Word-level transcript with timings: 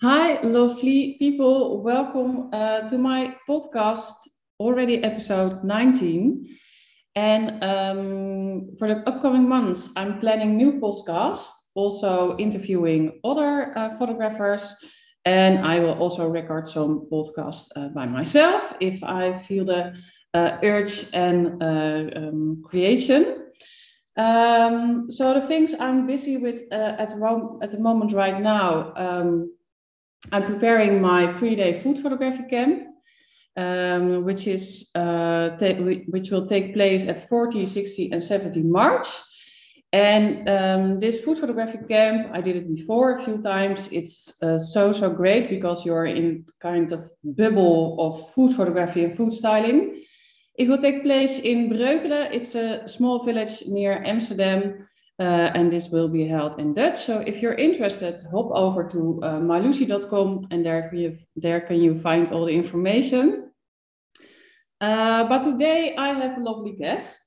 Hi, 0.00 0.40
lovely 0.42 1.16
people. 1.18 1.82
Welcome 1.82 2.50
uh, 2.52 2.82
to 2.82 2.96
my 2.96 3.34
podcast, 3.48 4.12
already 4.60 5.02
episode 5.02 5.64
19. 5.64 6.56
And 7.16 7.64
um, 7.64 8.76
for 8.78 8.86
the 8.86 9.02
upcoming 9.08 9.48
months, 9.48 9.90
I'm 9.96 10.20
planning 10.20 10.56
new 10.56 10.74
podcasts, 10.74 11.48
also 11.74 12.36
interviewing 12.38 13.18
other 13.24 13.76
uh, 13.76 13.98
photographers. 13.98 14.72
And 15.24 15.66
I 15.66 15.80
will 15.80 15.98
also 15.98 16.28
record 16.28 16.68
some 16.68 17.08
podcasts 17.10 17.66
uh, 17.74 17.88
by 17.88 18.06
myself 18.06 18.72
if 18.78 19.02
I 19.02 19.36
feel 19.36 19.64
the 19.64 19.96
uh, 20.32 20.58
urge 20.62 21.08
and 21.12 21.60
uh, 21.60 22.04
um, 22.14 22.62
creation. 22.64 23.46
Um, 24.16 25.10
so 25.10 25.34
the 25.34 25.46
things 25.48 25.74
I'm 25.80 26.06
busy 26.06 26.36
with 26.36 26.62
uh, 26.70 26.94
at, 26.98 27.10
at 27.62 27.70
the 27.72 27.78
moment 27.80 28.12
right 28.12 28.40
now, 28.40 28.92
um, 28.94 29.57
I'm 30.32 30.46
preparing 30.46 31.00
my 31.00 31.32
three-day 31.38 31.80
food 31.82 31.98
photography 32.00 32.44
camp, 32.50 32.88
um, 33.56 34.24
which 34.24 34.46
is 34.46 34.90
uh, 34.94 35.50
which 36.08 36.30
will 36.30 36.46
take 36.46 36.74
place 36.74 37.06
at 37.06 37.28
40, 37.28 37.66
60, 37.66 38.12
and 38.12 38.22
70 38.22 38.62
March. 38.62 39.08
And 39.92 40.46
um, 40.48 41.00
this 41.00 41.24
food 41.24 41.38
photography 41.38 41.78
camp, 41.88 42.30
I 42.32 42.42
did 42.42 42.56
it 42.56 42.68
before 42.74 43.16
a 43.16 43.24
few 43.24 43.40
times. 43.40 43.88
It's 43.90 44.34
uh, 44.42 44.58
so 44.58 44.92
so 44.92 45.08
great 45.08 45.48
because 45.48 45.86
you're 45.86 46.06
in 46.06 46.44
kind 46.60 46.92
of 46.92 47.08
bubble 47.24 47.96
of 47.98 48.34
food 48.34 48.54
photography 48.54 49.04
and 49.04 49.16
food 49.16 49.32
styling. 49.32 50.04
It 50.58 50.68
will 50.68 50.78
take 50.78 51.04
place 51.04 51.38
in 51.38 51.70
Breukelen. 51.70 52.32
It's 52.32 52.54
a 52.54 52.86
small 52.86 53.24
village 53.24 53.62
near 53.66 54.02
Amsterdam. 54.04 54.87
Uh, 55.20 55.50
and 55.54 55.72
this 55.72 55.88
will 55.88 56.06
be 56.06 56.28
held 56.28 56.60
in 56.60 56.72
Dutch. 56.72 57.04
So 57.04 57.18
if 57.18 57.42
you're 57.42 57.54
interested, 57.54 58.20
hop 58.30 58.52
over 58.52 58.88
to 58.90 59.20
uh, 59.24 59.40
mylucy.com 59.40 60.46
and 60.52 60.64
there, 60.64 60.94
you, 60.94 61.16
there 61.34 61.60
can 61.60 61.80
you 61.80 61.98
find 61.98 62.30
all 62.30 62.44
the 62.44 62.52
information. 62.52 63.50
Uh, 64.80 65.28
but 65.28 65.42
today 65.42 65.96
I 65.96 66.14
have 66.14 66.38
a 66.38 66.40
lovely 66.40 66.76
guest, 66.76 67.20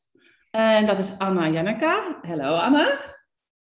and 0.53 0.87
that 0.87 1.01
is 1.01 1.11
Anna 1.19 1.41
Janneka. 1.51 2.25
Hello, 2.25 2.55
Anna. 2.55 2.97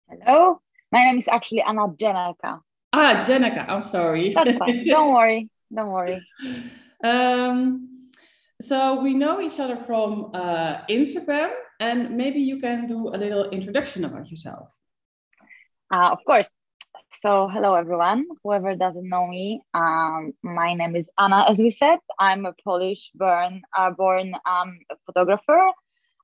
Hello. 0.09 0.61
My 0.91 1.03
name 1.03 1.19
is 1.19 1.27
actually 1.27 1.61
Anna 1.61 1.87
Janneka. 1.89 2.59
Ah, 2.93 3.23
Janneka. 3.27 3.69
I'm 3.69 3.83
sorry. 3.83 4.33
That's 4.33 4.57
fine. 4.57 4.83
Don't 4.87 5.13
worry. 5.13 5.49
Don't 5.71 5.91
worry. 5.91 6.25
Um, 7.03 8.09
so 8.61 9.01
we 9.01 9.13
know 9.13 9.41
each 9.41 9.59
other 9.59 9.77
from 9.85 10.31
uh, 10.33 10.81
Instagram, 10.89 11.53
and 11.79 12.17
maybe 12.17 12.39
you 12.39 12.59
can 12.59 12.87
do 12.87 13.09
a 13.09 13.17
little 13.17 13.49
introduction 13.49 14.05
about 14.05 14.29
yourself. 14.29 14.69
Uh, 15.91 16.09
of 16.11 16.19
course. 16.25 16.49
So, 17.21 17.47
hello 17.47 17.75
everyone. 17.75 18.27
Whoever 18.43 18.75
doesn't 18.75 19.07
know 19.09 19.27
me, 19.27 19.61
um, 19.73 20.33
my 20.43 20.73
name 20.73 20.95
is 20.95 21.09
Anna. 21.17 21.45
As 21.47 21.57
we 21.57 21.69
said, 21.69 21.99
I'm 22.19 22.45
a 22.45 22.53
Polish 22.63 23.11
born 23.15 23.61
uh, 23.75 23.91
born 23.91 24.35
um, 24.45 24.79
photographer. 25.05 25.71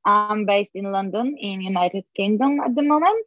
I'm 0.06 0.46
based 0.46 0.76
in 0.76 0.92
London, 0.92 1.36
in 1.40 1.62
United 1.62 2.04
Kingdom 2.16 2.60
at 2.60 2.76
the 2.76 2.84
moment. 2.84 3.26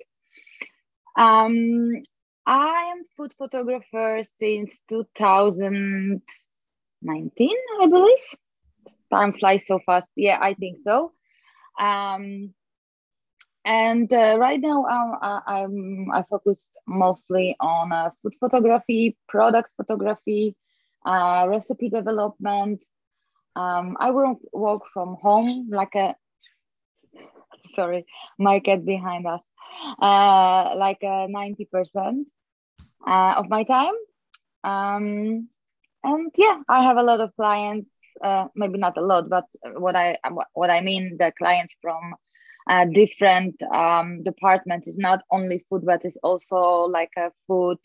Um, 1.16 2.02
I 2.46 2.92
am 2.92 3.02
food 3.16 3.34
photographer 3.38 4.20
since 4.36 4.82
2019, 4.88 6.20
I 7.82 7.86
believe. 7.86 8.36
Time 9.12 9.32
flies 9.32 9.62
so 9.66 9.80
fast. 9.86 10.08
Yeah, 10.14 10.38
I 10.40 10.54
think 10.54 10.78
so. 10.84 11.15
Um, 11.78 12.54
and 13.64 14.12
uh, 14.12 14.36
right 14.38 14.60
now 14.60 14.86
I'm, 14.86 15.40
I'm 15.46 16.10
I 16.12 16.22
focus 16.30 16.70
mostly 16.86 17.56
on 17.60 17.92
uh, 17.92 18.10
food 18.22 18.34
photography, 18.38 19.16
product 19.28 19.72
photography, 19.76 20.56
uh, 21.04 21.46
recipe 21.48 21.88
development. 21.88 22.84
Um, 23.56 23.96
I 23.98 24.10
work, 24.10 24.38
work 24.52 24.82
from 24.92 25.16
home 25.20 25.68
like 25.70 25.94
a 25.96 26.14
sorry, 27.74 28.06
my 28.38 28.60
cat 28.60 28.84
behind 28.84 29.26
us, 29.26 29.42
uh, 30.00 30.74
like 30.76 31.00
ninety 31.02 31.64
percent 31.64 32.28
uh, 33.06 33.34
of 33.36 33.48
my 33.48 33.64
time. 33.64 33.94
Um, 34.64 35.48
and 36.04 36.30
yeah, 36.36 36.60
I 36.68 36.84
have 36.84 36.96
a 36.96 37.02
lot 37.02 37.20
of 37.20 37.34
clients 37.36 37.88
uh, 38.22 38.48
maybe 38.54 38.78
not 38.78 38.96
a 38.96 39.00
lot, 39.02 39.28
but 39.28 39.46
what 39.78 39.96
I 39.96 40.18
what 40.52 40.70
I 40.70 40.80
mean, 40.80 41.16
the 41.18 41.32
clients 41.36 41.74
from 41.80 42.14
uh, 42.68 42.84
different 42.84 43.60
um, 43.62 44.22
departments 44.22 44.88
is 44.88 44.96
not 44.96 45.22
only 45.30 45.64
food, 45.70 45.84
but 45.84 46.04
it's 46.04 46.16
also 46.22 46.88
like 46.90 47.12
a 47.16 47.30
food 47.46 47.78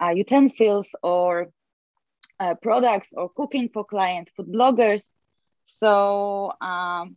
uh, 0.00 0.10
utensils 0.10 0.88
or 1.02 1.50
uh, 2.40 2.54
products 2.54 3.08
or 3.12 3.28
cooking 3.28 3.68
for 3.72 3.84
clients, 3.84 4.32
food 4.36 4.48
bloggers. 4.48 5.04
So 5.64 6.52
um, 6.60 7.16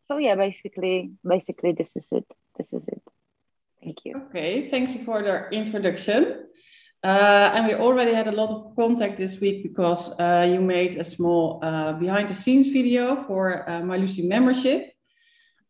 so 0.00 0.18
yeah, 0.18 0.34
basically, 0.34 1.12
basically 1.24 1.72
this 1.72 1.94
is 1.94 2.06
it. 2.10 2.26
This 2.56 2.72
is 2.72 2.82
it. 2.88 3.02
Thank 3.82 3.98
you. 4.04 4.22
Okay, 4.28 4.68
thank 4.68 4.90
you 4.90 5.04
for 5.04 5.22
the 5.22 5.48
introduction. 5.50 6.46
Uh, 7.02 7.50
and 7.54 7.66
we 7.66 7.74
already 7.74 8.12
had 8.12 8.28
a 8.28 8.32
lot 8.32 8.50
of 8.50 8.76
contact 8.76 9.16
this 9.16 9.40
week 9.40 9.62
because 9.62 10.10
uh, 10.20 10.46
you 10.50 10.60
made 10.60 10.98
a 10.98 11.04
small 11.04 11.58
uh, 11.62 11.94
behind 11.94 12.28
the 12.28 12.34
scenes 12.34 12.66
video 12.68 13.16
for 13.24 13.68
uh, 13.70 13.80
My 13.80 13.96
Lucy 13.96 14.28
membership. 14.28 14.92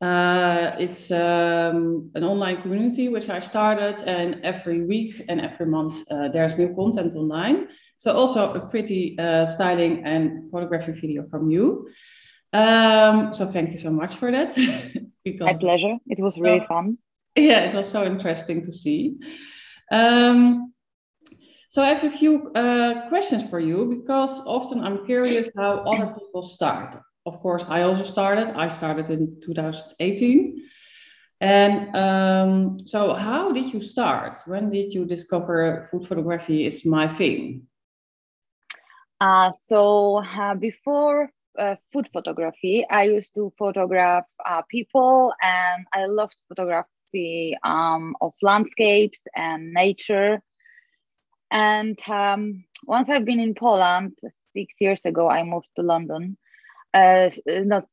Uh, 0.01 0.75
it's 0.79 1.11
um, 1.13 2.11
an 2.15 2.25
online 2.25 2.61
community 2.63 3.09
which 3.09 3.29
I 3.29 3.39
started, 3.39 4.03
and 4.09 4.41
every 4.43 4.83
week 4.87 5.23
and 5.29 5.41
every 5.41 5.67
month 5.67 5.95
uh, 6.11 6.29
there's 6.29 6.59
new 6.59 6.75
content 6.75 7.15
online. 7.15 7.69
So, 7.97 8.13
also 8.13 8.55
a 8.55 8.69
pretty 8.69 9.15
styling 9.47 10.05
and 10.07 10.51
photography 10.51 10.93
video 10.93 11.23
from 11.27 11.51
you. 11.51 11.91
Um, 12.55 13.33
so, 13.33 13.47
thank 13.53 13.73
you 13.73 13.79
so 13.79 13.91
much 13.91 14.17
for 14.17 14.33
that. 14.33 14.55
because, 15.25 15.47
My 15.47 15.59
pleasure. 15.59 15.97
It 16.07 16.19
was 16.19 16.39
really 16.39 16.65
fun. 16.67 16.99
Yeah, 17.37 17.61
it 17.61 17.75
was 17.77 17.89
so 17.89 18.05
interesting 18.05 18.61
to 18.65 18.73
see. 18.73 19.17
Um, 19.93 20.70
so 21.71 21.81
I 21.83 21.95
have 21.95 22.03
a 22.03 22.11
few 22.11 22.51
uh, 22.55 23.09
questions 23.09 23.49
for 23.49 23.61
you 23.61 23.87
because 23.87 24.41
often 24.45 24.81
I'm 24.81 25.07
curious 25.07 25.51
how 25.57 25.79
other 25.87 26.13
people 26.19 26.43
start. 26.43 26.97
Of 27.27 27.39
course, 27.39 27.65
I 27.69 27.83
also 27.83 28.03
started. 28.03 28.51
I 28.57 28.67
started 28.67 29.09
in 29.09 29.41
2018. 29.41 30.63
And 31.41 31.95
um, 31.95 32.79
so, 32.87 33.15
how 33.15 33.53
did 33.53 33.73
you 33.73 33.81
start? 33.81 34.37
When 34.47 34.69
did 34.69 34.93
you 34.93 35.05
discover 35.05 35.89
food 35.91 36.07
photography 36.09 36.67
is 36.67 36.85
my 36.85 37.09
thing? 37.09 37.69
Uh, 39.21 39.53
so, 39.53 40.25
uh, 40.25 40.55
before 40.57 41.31
uh, 41.57 41.77
food 41.93 42.09
photography, 42.13 42.85
I 42.91 43.05
used 43.05 43.35
to 43.37 43.53
photograph 43.57 44.25
uh, 44.45 44.63
people 44.69 45.33
and 45.41 45.87
I 45.95 46.07
loved 46.07 46.37
photography 46.49 47.57
um, 47.63 48.17
of 48.21 48.33
landscapes 48.43 49.21
and 49.37 49.73
nature. 49.73 50.43
And 51.51 51.99
um, 52.09 52.65
once 52.85 53.09
I've 53.09 53.25
been 53.25 53.41
in 53.41 53.55
Poland, 53.55 54.19
six 54.53 54.75
years 54.81 55.05
ago, 55.05 55.29
I 55.29 55.43
moved 55.43 55.69
to 55.77 55.83
London. 55.83 56.37
Uh, 56.95 57.31
not, 57.47 57.87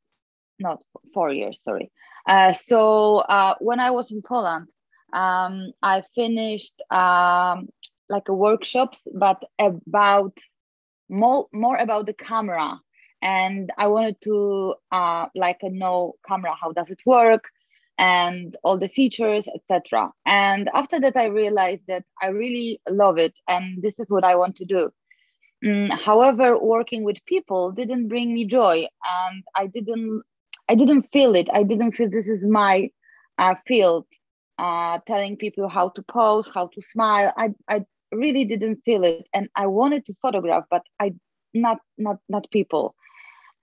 not 0.60 0.84
four 1.14 1.32
years, 1.32 1.62
sorry. 1.62 1.92
Uh, 2.28 2.54
so 2.54 3.18
uh, 3.18 3.56
when 3.60 3.80
I 3.80 3.92
was 3.92 4.12
in 4.12 4.22
Poland, 4.22 4.70
um, 5.14 5.72
I 5.82 6.04
finished 6.16 6.82
um, 6.92 7.70
like 8.10 8.28
a 8.28 8.34
workshops, 8.34 9.02
but 9.14 9.44
about 9.60 10.38
more, 11.10 11.48
more 11.54 11.78
about 11.78 12.06
the 12.06 12.14
camera. 12.14 12.80
And 13.22 13.72
I 13.78 13.88
wanted 13.88 14.22
to 14.22 14.76
uh, 14.92 15.28
like 15.34 15.60
know 15.64 16.16
camera, 16.28 16.54
how 16.60 16.72
does 16.72 16.90
it 16.90 17.00
work? 17.06 17.50
And 17.98 18.56
all 18.64 18.78
the 18.78 18.90
features 18.90 19.48
etc 19.56 20.10
and 20.26 20.70
after 20.74 21.00
that 21.00 21.16
i 21.16 21.26
realized 21.26 21.84
that 21.88 22.04
i 22.22 22.28
really 22.28 22.80
love 22.90 23.18
it 23.18 23.34
and 23.48 23.82
this 23.82 24.00
is 24.00 24.10
what 24.10 24.24
i 24.24 24.36
want 24.36 24.56
to 24.56 24.66
do. 24.66 24.92
Mm, 25.66 25.90
however 25.92 26.60
working 26.60 27.04
with 27.04 27.18
people 27.26 27.72
didn't 27.72 28.08
bring 28.10 28.32
me 28.32 28.46
joy 28.46 28.86
and 29.26 29.44
i 29.56 29.66
didn't 29.66 30.22
i 30.70 30.76
didn't 30.76 31.04
feel 31.12 31.34
it. 31.36 31.50
I 31.52 31.64
didn't 31.64 31.94
feel 31.94 32.10
this 32.10 32.28
is 32.28 32.46
my 32.46 32.92
uh, 33.40 33.56
field. 33.68 34.06
Uh, 34.60 34.98
telling 35.06 35.38
people 35.38 35.68
how 35.68 35.90
to 35.90 36.02
pose 36.02 36.50
how 36.52 36.68
to 36.74 36.82
smile 36.82 37.32
i 37.38 37.50
i 37.70 37.86
really 38.12 38.46
didn't 38.46 38.78
feel 38.86 39.04
it. 39.04 39.28
And 39.34 39.50
i 39.56 39.66
wanted 39.68 40.06
to 40.06 40.14
photograph 40.22 40.66
but 40.70 40.84
i 41.00 41.14
not 41.54 41.80
not 41.98 42.18
not 42.30 42.50
people. 42.52 42.96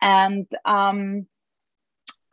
And 0.01 0.47
um 0.65 1.27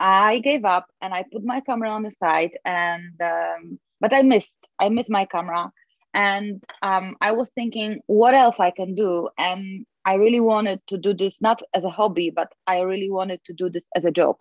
I 0.02 0.40
gave 0.40 0.64
up 0.64 0.88
and 1.00 1.14
I 1.14 1.24
put 1.32 1.44
my 1.44 1.60
camera 1.60 1.88
on 1.90 2.02
the 2.02 2.10
side 2.10 2.58
and 2.64 3.14
um, 3.22 3.78
but 4.00 4.12
I 4.12 4.22
missed 4.22 4.52
I 4.80 4.88
missed 4.88 5.10
my 5.10 5.26
camera. 5.26 5.70
And 6.12 6.62
um, 6.82 7.16
I 7.20 7.32
was 7.32 7.50
thinking 7.50 8.00
what 8.06 8.34
else 8.34 8.56
I 8.58 8.72
can 8.72 8.96
do? 8.96 9.28
And 9.38 9.86
I 10.04 10.14
really 10.14 10.40
wanted 10.40 10.80
to 10.88 10.98
do 10.98 11.14
this 11.14 11.40
not 11.40 11.62
as 11.72 11.84
a 11.84 11.90
hobby 11.90 12.30
but 12.30 12.52
I 12.66 12.80
really 12.80 13.10
wanted 13.10 13.44
to 13.44 13.52
do 13.52 13.70
this 13.70 13.84
as 13.94 14.04
a 14.04 14.10
job. 14.10 14.36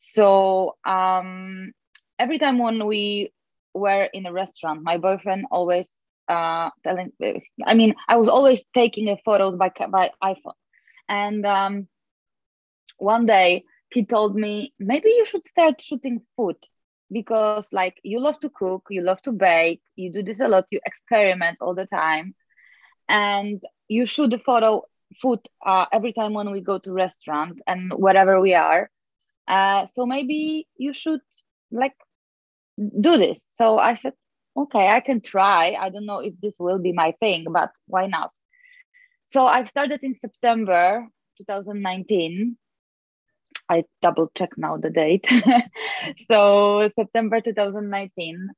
So 0.00 0.76
um, 0.84 1.72
every 2.18 2.38
time 2.38 2.58
when 2.58 2.86
we 2.86 3.32
were 3.72 4.04
in 4.12 4.26
a 4.26 4.32
restaurant 4.32 4.82
my 4.82 4.98
boyfriend 4.98 5.46
always 5.50 5.88
uh, 6.28 6.70
telling. 6.84 7.10
I 7.66 7.74
mean, 7.74 7.94
I 8.06 8.16
was 8.16 8.28
always 8.28 8.62
taking 8.74 9.08
a 9.08 9.16
photos 9.24 9.56
by 9.56 9.72
by 9.88 10.10
iPhone, 10.22 10.60
and 11.08 11.44
um, 11.44 11.88
one 12.98 13.26
day 13.26 13.64
he 13.92 14.04
told 14.04 14.36
me 14.36 14.72
maybe 14.78 15.10
you 15.10 15.24
should 15.24 15.46
start 15.46 15.80
shooting 15.80 16.20
food 16.36 16.56
because 17.12 17.60
like 17.72 17.88
you 17.94 18.20
love 18.20 18.28
to 18.40 18.40
cook, 18.40 18.76
you 18.90 19.02
love 19.02 19.20
to 19.22 19.32
bake, 19.32 19.82
you 19.96 20.12
do 20.12 20.22
this 20.22 20.40
a 20.40 20.48
lot, 20.48 20.64
you 20.70 20.80
experiment 20.84 21.58
all 21.60 21.74
the 21.74 21.86
time, 21.86 22.34
and 23.08 23.62
you 23.88 24.06
shoot 24.06 24.32
a 24.32 24.38
photo 24.38 24.82
food 25.20 25.40
uh, 25.64 25.86
every 25.92 26.12
time 26.12 26.34
when 26.34 26.50
we 26.52 26.60
go 26.60 26.78
to 26.78 26.92
restaurant 26.92 27.60
and 27.66 27.92
wherever 27.92 28.40
we 28.40 28.54
are. 28.54 28.90
Uh, 29.48 29.86
so 29.94 30.06
maybe 30.06 30.66
you 30.76 30.92
should 30.92 31.20
like 31.70 31.94
do 32.78 33.16
this. 33.16 33.40
So 33.54 33.78
I 33.78 33.94
said, 33.94 34.14
okay, 34.56 34.88
I 34.88 35.00
can 35.00 35.20
try. 35.20 35.76
I 35.78 35.90
don't 35.90 36.06
know 36.06 36.20
if 36.20 36.34
this 36.40 36.56
will 36.58 36.78
be 36.78 36.92
my 36.92 37.12
thing, 37.20 37.46
but 37.50 37.70
why 37.86 38.06
not? 38.06 38.30
So 39.26 39.46
I've 39.46 39.68
started 39.68 40.00
in 40.02 40.14
September 40.14 41.06
2019. 41.38 42.56
I 43.70 43.84
double 44.02 44.30
check 44.36 44.50
now 44.56 44.76
the 44.76 44.90
date. 44.90 45.28
so 46.30 46.90
September 46.94 47.40
2019. 47.40 48.48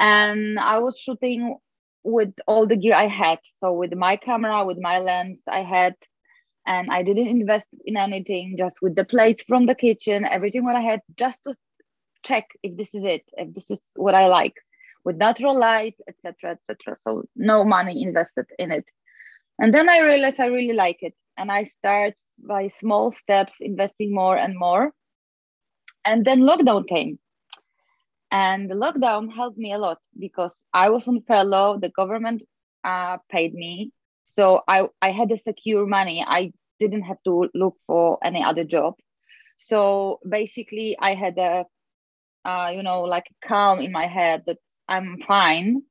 And 0.00 0.58
I 0.58 0.80
was 0.80 0.98
shooting 0.98 1.56
with 2.02 2.34
all 2.46 2.66
the 2.66 2.76
gear 2.76 2.94
I 2.94 3.06
had. 3.06 3.38
So 3.58 3.72
with 3.72 3.94
my 3.94 4.16
camera, 4.16 4.64
with 4.64 4.78
my 4.78 4.98
lens 4.98 5.42
I 5.48 5.62
had, 5.62 5.94
and 6.66 6.90
I 6.90 7.02
didn't 7.02 7.28
invest 7.28 7.68
in 7.84 7.96
anything, 7.96 8.56
just 8.58 8.76
with 8.82 8.96
the 8.96 9.04
plates 9.04 9.44
from 9.46 9.66
the 9.66 9.74
kitchen, 9.74 10.24
everything 10.24 10.64
what 10.64 10.76
I 10.76 10.80
had, 10.80 11.00
just 11.16 11.44
to 11.44 11.54
check 12.24 12.48
if 12.62 12.76
this 12.76 12.94
is 12.94 13.04
it, 13.04 13.22
if 13.36 13.54
this 13.54 13.70
is 13.70 13.80
what 13.94 14.14
I 14.14 14.26
like, 14.26 14.56
with 15.04 15.16
natural 15.16 15.58
light, 15.58 15.94
etc., 16.08 16.58
etc. 16.68 16.96
So 17.02 17.24
no 17.36 17.64
money 17.64 18.02
invested 18.02 18.46
in 18.58 18.72
it. 18.72 18.84
And 19.58 19.72
then 19.72 19.88
I 19.88 20.00
realized 20.00 20.40
I 20.40 20.46
really 20.46 20.74
like 20.74 20.98
it, 21.02 21.14
and 21.36 21.50
I 21.50 21.64
start 21.64 22.14
by 22.38 22.70
small 22.80 23.12
steps, 23.12 23.54
investing 23.60 24.14
more 24.14 24.36
and 24.36 24.56
more. 24.56 24.92
And 26.04 26.24
then 26.24 26.40
lockdown 26.40 26.88
came 26.88 27.18
and 28.30 28.70
the 28.70 28.74
lockdown 28.74 29.32
helped 29.32 29.58
me 29.58 29.72
a 29.72 29.78
lot 29.78 29.98
because 30.18 30.62
I 30.72 30.90
was 30.90 31.08
on 31.08 31.22
furlough, 31.26 31.78
the 31.78 31.88
government 31.88 32.42
uh, 32.84 33.18
paid 33.30 33.54
me. 33.54 33.92
So 34.24 34.62
I, 34.68 34.88
I 35.00 35.12
had 35.12 35.32
a 35.32 35.38
secure 35.38 35.86
money. 35.86 36.24
I 36.26 36.52
didn't 36.78 37.02
have 37.02 37.22
to 37.24 37.48
look 37.54 37.76
for 37.86 38.18
any 38.22 38.42
other 38.42 38.64
job. 38.64 38.94
So 39.56 40.20
basically, 40.28 40.96
I 41.00 41.14
had 41.14 41.38
a, 41.38 41.64
uh, 42.44 42.70
you 42.74 42.82
know, 42.82 43.02
like 43.02 43.24
calm 43.44 43.80
in 43.80 43.92
my 43.92 44.06
head 44.06 44.44
that 44.46 44.58
I'm 44.88 45.18
fine. 45.26 45.82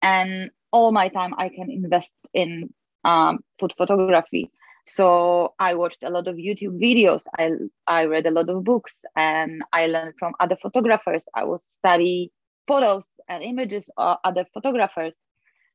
And 0.00 0.50
all 0.72 0.90
my 0.90 1.08
time 1.08 1.34
I 1.36 1.50
can 1.50 1.70
invest 1.70 2.12
in 2.32 2.72
um, 3.04 3.40
food 3.60 3.74
photography. 3.76 4.50
So 4.86 5.54
I 5.58 5.74
watched 5.74 6.02
a 6.02 6.10
lot 6.10 6.26
of 6.28 6.36
YouTube 6.36 6.78
videos. 6.80 7.22
I 7.38 7.52
I 7.86 8.06
read 8.06 8.26
a 8.26 8.30
lot 8.30 8.48
of 8.48 8.64
books, 8.64 8.98
and 9.14 9.62
I 9.72 9.86
learned 9.86 10.14
from 10.18 10.34
other 10.40 10.56
photographers. 10.56 11.24
I 11.34 11.44
would 11.44 11.62
study 11.62 12.32
photos 12.66 13.06
and 13.28 13.42
images 13.42 13.90
of 13.96 14.18
other 14.24 14.44
photographers, 14.52 15.14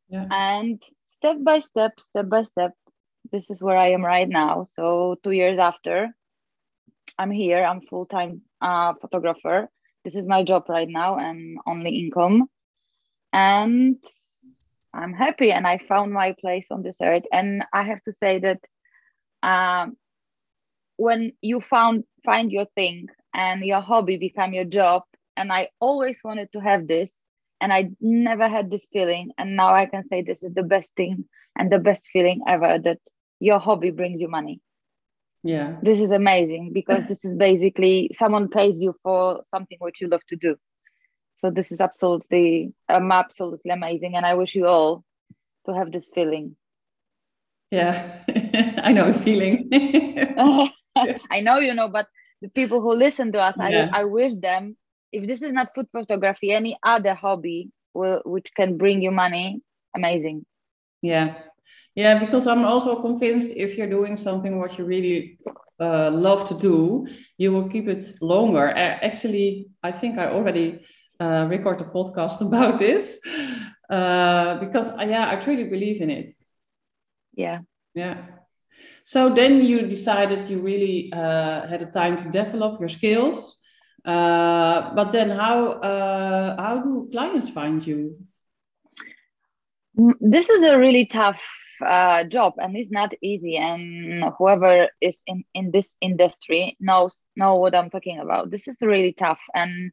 yeah. 0.10 0.26
and 0.30 0.82
step 1.18 1.38
by 1.42 1.60
step, 1.60 2.00
step 2.00 2.30
by 2.30 2.44
step, 2.44 2.74
this 3.32 3.50
is 3.50 3.62
where 3.62 3.78
I 3.78 3.92
am 3.92 4.06
right 4.06 4.28
now. 4.28 4.66
So 4.76 5.16
two 5.24 5.32
years 5.32 5.58
after, 5.58 6.10
I'm 7.18 7.32
here. 7.32 7.64
I'm 7.64 7.82
full 7.82 8.06
time 8.06 8.42
uh, 8.62 8.94
photographer. 9.02 9.70
This 10.04 10.16
is 10.16 10.28
my 10.28 10.44
job 10.44 10.70
right 10.70 10.88
now 10.88 11.18
and 11.18 11.58
only 11.66 12.00
income, 12.00 12.48
and 13.34 13.98
I'm 14.94 15.14
happy. 15.14 15.52
And 15.52 15.68
I 15.68 15.80
found 15.80 16.14
my 16.14 16.36
place 16.40 16.72
on 16.72 16.82
this 16.82 16.98
earth. 17.02 17.24
And 17.32 17.66
I 17.74 17.84
have 17.84 18.02
to 18.04 18.12
say 18.12 18.40
that 18.40 18.60
um, 19.44 19.96
when 20.98 21.34
you 21.42 21.60
found 21.62 22.04
find 22.26 22.52
your 22.52 22.66
thing 22.76 23.08
and 23.34 23.64
your 23.64 23.82
hobby 23.82 24.18
become 24.18 24.54
your 24.54 24.66
job 24.66 25.04
and 25.36 25.52
i 25.52 25.70
always 25.80 26.22
wanted 26.24 26.52
to 26.52 26.60
have 26.60 26.88
this 26.88 27.18
and 27.62 27.72
i 27.72 27.90
never 28.02 28.48
had 28.48 28.70
this 28.70 28.86
feeling 28.92 29.32
and 29.38 29.56
now 29.56 29.74
i 29.74 29.86
can 29.86 30.08
say 30.10 30.22
this 30.22 30.44
is 30.44 30.54
the 30.54 30.64
best 30.64 30.96
thing 30.96 31.26
and 31.58 31.72
the 31.72 31.80
best 31.80 32.08
feeling 32.12 32.42
ever 32.48 32.80
that 32.80 33.00
your 33.40 33.60
hobby 33.60 33.92
brings 33.92 34.22
you 34.22 34.28
money. 34.28 34.60
Yeah. 35.44 35.76
This 35.82 36.00
is 36.02 36.12
amazing 36.12 36.72
because 36.74 37.06
this 37.06 37.24
is 37.24 37.36
basically 37.36 38.12
someone 38.14 38.50
pays 38.50 38.82
you 38.82 38.96
for 39.04 39.44
something 39.50 39.78
which 39.80 40.02
you 40.02 40.08
love 40.08 40.26
to 40.30 40.36
do. 40.36 40.56
So 41.38 41.52
this 41.52 41.72
is 41.72 41.82
absolutely 41.82 42.74
um, 42.90 43.12
absolutely 43.12 43.72
amazing 43.72 44.16
and 44.16 44.26
i 44.26 44.34
wish 44.34 44.56
you 44.56 44.68
all 44.68 45.04
to 45.66 45.74
have 45.74 45.92
this 45.92 46.10
feeling 46.14 46.56
yeah 47.72 48.24
I 48.84 48.94
know 48.94 49.12
the 49.12 49.20
feeling. 49.20 49.70
I 51.32 51.42
know 51.42 51.60
you 51.60 51.74
know, 51.74 51.90
but 51.90 52.08
the 52.42 52.50
people 52.50 52.82
who 52.82 52.94
listen 52.94 53.32
to 53.34 53.40
us, 53.40 53.56
yeah. 53.60 53.88
I, 53.92 54.02
I 54.02 54.04
wish 54.06 54.34
them 54.36 54.78
if 55.12 55.28
this 55.28 55.42
is 55.42 55.52
not 55.52 55.74
food 55.76 55.88
photography, 55.92 56.52
any 56.52 56.78
other 56.84 57.14
hobby 57.14 57.72
will, 57.94 58.22
which 58.26 58.52
can 58.56 58.78
bring 58.78 59.02
you 59.02 59.12
money, 59.12 59.62
amazing. 59.96 60.46
Yeah, 61.02 61.36
yeah, 61.96 62.20
because 62.24 62.48
I'm 62.48 62.66
also 62.66 63.02
convinced 63.02 63.52
if 63.56 63.78
you're 63.78 63.90
doing 63.90 64.16
something 64.16 64.60
what 64.60 64.78
you 64.78 64.86
really 64.86 65.38
uh, 65.80 66.12
love 66.12 66.48
to 66.50 66.56
do, 66.58 67.08
you 67.38 67.52
will 67.52 67.70
keep 67.70 67.88
it 67.88 68.02
longer. 68.22 68.70
Actually, 68.70 69.68
I 69.84 69.92
think 69.92 70.18
I 70.18 70.28
already 70.28 70.80
uh, 71.20 71.48
record 71.50 71.82
a 71.82 71.86
podcast 71.86 72.42
about 72.48 72.80
this 72.80 73.20
uh, 73.90 74.60
because 74.60 74.90
uh, 74.90 75.06
yeah, 75.08 75.30
I 75.30 75.36
truly 75.40 75.66
believe 75.66 76.02
in 76.02 76.10
it. 76.10 76.32
Yeah. 77.38 77.60
Yeah. 77.94 78.18
So 79.04 79.34
then 79.34 79.64
you 79.64 79.84
decided 79.84 80.50
you 80.50 80.60
really 80.60 81.12
uh, 81.14 81.68
had 81.68 81.82
a 81.82 81.86
time 81.86 82.18
to 82.18 82.30
develop 82.30 82.80
your 82.80 82.90
skills. 82.90 83.58
Uh, 84.04 84.94
but 84.96 85.12
then 85.12 85.30
how 85.30 85.68
uh, 85.68 86.62
how 86.62 86.82
do 86.82 87.08
clients 87.12 87.50
find 87.50 87.86
you? 87.86 88.18
Mm, 89.98 90.14
this 90.20 90.50
is 90.50 90.64
a 90.64 90.78
really 90.78 91.06
tough 91.06 91.44
uh, 91.86 92.24
job 92.24 92.54
and 92.58 92.76
it's 92.76 92.92
not 92.92 93.14
easy. 93.22 93.58
And 93.58 94.24
whoever 94.38 94.90
is 95.00 95.18
in, 95.28 95.44
in 95.54 95.72
this 95.72 95.88
industry 96.02 96.76
knows 96.80 97.18
know 97.36 97.56
what 97.56 97.76
I'm 97.76 97.90
talking 97.90 98.20
about. 98.20 98.50
This 98.50 98.68
is 98.68 98.78
really 98.82 99.14
tough. 99.14 99.40
And 99.54 99.92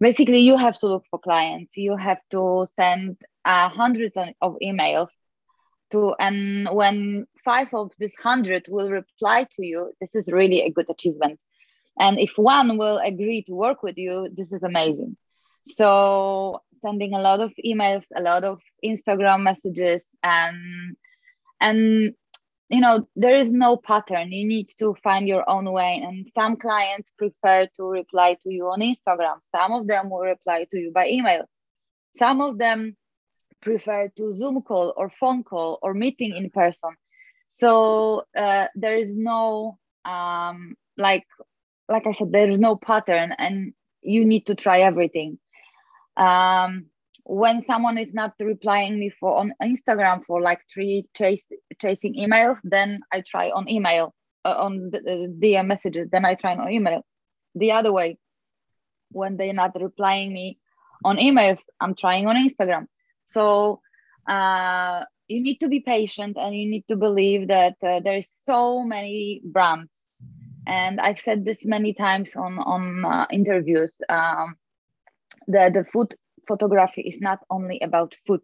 basically, 0.00 0.40
you 0.40 0.56
have 0.56 0.78
to 0.78 0.86
look 0.86 1.04
for 1.10 1.18
clients. 1.18 1.76
You 1.76 1.96
have 1.96 2.20
to 2.30 2.66
send 2.76 3.16
uh, 3.44 3.68
hundreds 3.68 4.14
of 4.40 4.56
emails 4.62 5.10
to 5.92 6.14
and 6.18 6.68
when 6.72 7.26
five 7.44 7.68
of 7.72 7.90
this 7.98 8.14
hundred 8.16 8.66
will 8.68 8.90
reply 8.90 9.46
to 9.56 9.66
you 9.66 9.92
this 10.00 10.14
is 10.14 10.28
really 10.28 10.62
a 10.62 10.70
good 10.70 10.88
achievement. 10.90 11.38
And 11.98 12.18
if 12.18 12.38
one 12.38 12.78
will 12.78 12.98
agree 12.98 13.42
to 13.44 13.52
work 13.52 13.82
with 13.82 13.98
you 13.98 14.28
this 14.34 14.52
is 14.52 14.62
amazing. 14.62 15.16
So 15.64 16.62
sending 16.80 17.14
a 17.14 17.20
lot 17.20 17.40
of 17.40 17.52
emails 17.64 18.04
a 18.16 18.22
lot 18.22 18.44
of 18.44 18.60
instagram 18.84 19.42
messages 19.42 20.06
and 20.22 20.96
and 21.60 22.14
you 22.70 22.80
know 22.80 23.06
there 23.16 23.36
is 23.36 23.52
no 23.52 23.76
pattern. 23.76 24.32
You 24.32 24.46
need 24.46 24.70
to 24.78 24.94
find 25.02 25.28
your 25.28 25.48
own 25.48 25.70
way. 25.70 26.02
And 26.04 26.26
some 26.38 26.56
clients 26.56 27.12
prefer 27.18 27.66
to 27.76 27.82
reply 27.84 28.36
to 28.42 28.52
you 28.52 28.66
on 28.68 28.80
instagram. 28.80 29.38
Some 29.54 29.72
of 29.72 29.86
them 29.86 30.10
will 30.10 30.20
reply 30.20 30.66
to 30.70 30.78
you 30.78 30.92
by 30.92 31.08
email. 31.08 31.44
Some 32.16 32.40
of 32.40 32.58
them 32.58 32.96
prefer 33.62 34.08
to 34.16 34.32
Zoom 34.32 34.62
call 34.62 34.92
or 34.96 35.10
phone 35.10 35.44
call 35.44 35.78
or 35.82 35.94
meeting 35.94 36.34
in 36.36 36.50
person. 36.50 36.90
So 37.48 38.24
uh, 38.36 38.66
there 38.74 38.96
is 38.96 39.16
no 39.16 39.78
um, 40.04 40.76
like 40.96 41.26
like 41.88 42.06
I 42.06 42.12
said, 42.12 42.32
there 42.32 42.50
is 42.50 42.58
no 42.58 42.76
pattern, 42.76 43.32
and 43.36 43.72
you 44.00 44.24
need 44.24 44.46
to 44.46 44.54
try 44.54 44.80
everything. 44.80 45.38
Um, 46.16 46.86
when 47.24 47.64
someone 47.66 47.98
is 47.98 48.14
not 48.14 48.34
replying 48.40 48.98
me 48.98 49.10
for 49.10 49.36
on 49.36 49.52
Instagram 49.62 50.24
for 50.24 50.40
like 50.40 50.60
three 50.72 51.06
chase, 51.16 51.44
chasing 51.80 52.14
emails, 52.14 52.58
then 52.64 53.00
I 53.12 53.22
try 53.26 53.50
on 53.50 53.68
email 53.68 54.14
uh, 54.44 54.54
on 54.58 54.90
the, 54.90 55.00
the 55.00 55.36
DM 55.40 55.66
messages. 55.66 56.08
Then 56.10 56.24
I 56.24 56.34
try 56.34 56.54
on 56.56 56.70
email. 56.70 57.04
The 57.54 57.72
other 57.72 57.92
way, 57.92 58.18
when 59.10 59.36
they're 59.36 59.52
not 59.52 59.80
replying 59.80 60.32
me 60.32 60.58
on 61.04 61.16
emails, 61.16 61.60
I'm 61.80 61.94
trying 61.94 62.26
on 62.26 62.36
Instagram. 62.36 62.86
So 63.32 63.80
uh, 64.28 65.04
you 65.28 65.42
need 65.42 65.58
to 65.58 65.68
be 65.68 65.80
patient 65.80 66.36
and 66.38 66.54
you 66.54 66.68
need 66.70 66.84
to 66.88 66.96
believe 66.96 67.48
that 67.48 67.76
uh, 67.86 68.00
there's 68.00 68.28
so 68.44 68.82
many 68.84 69.40
brands. 69.44 69.90
And 70.66 71.00
I've 71.00 71.18
said 71.18 71.44
this 71.44 71.64
many 71.64 71.94
times 71.94 72.36
on 72.36 72.58
on 72.58 73.04
uh, 73.04 73.26
interviews 73.30 73.94
um, 74.08 74.56
that 75.48 75.74
the 75.74 75.84
food 75.84 76.14
photography 76.46 77.02
is 77.02 77.20
not 77.20 77.40
only 77.50 77.80
about 77.82 78.14
food. 78.26 78.42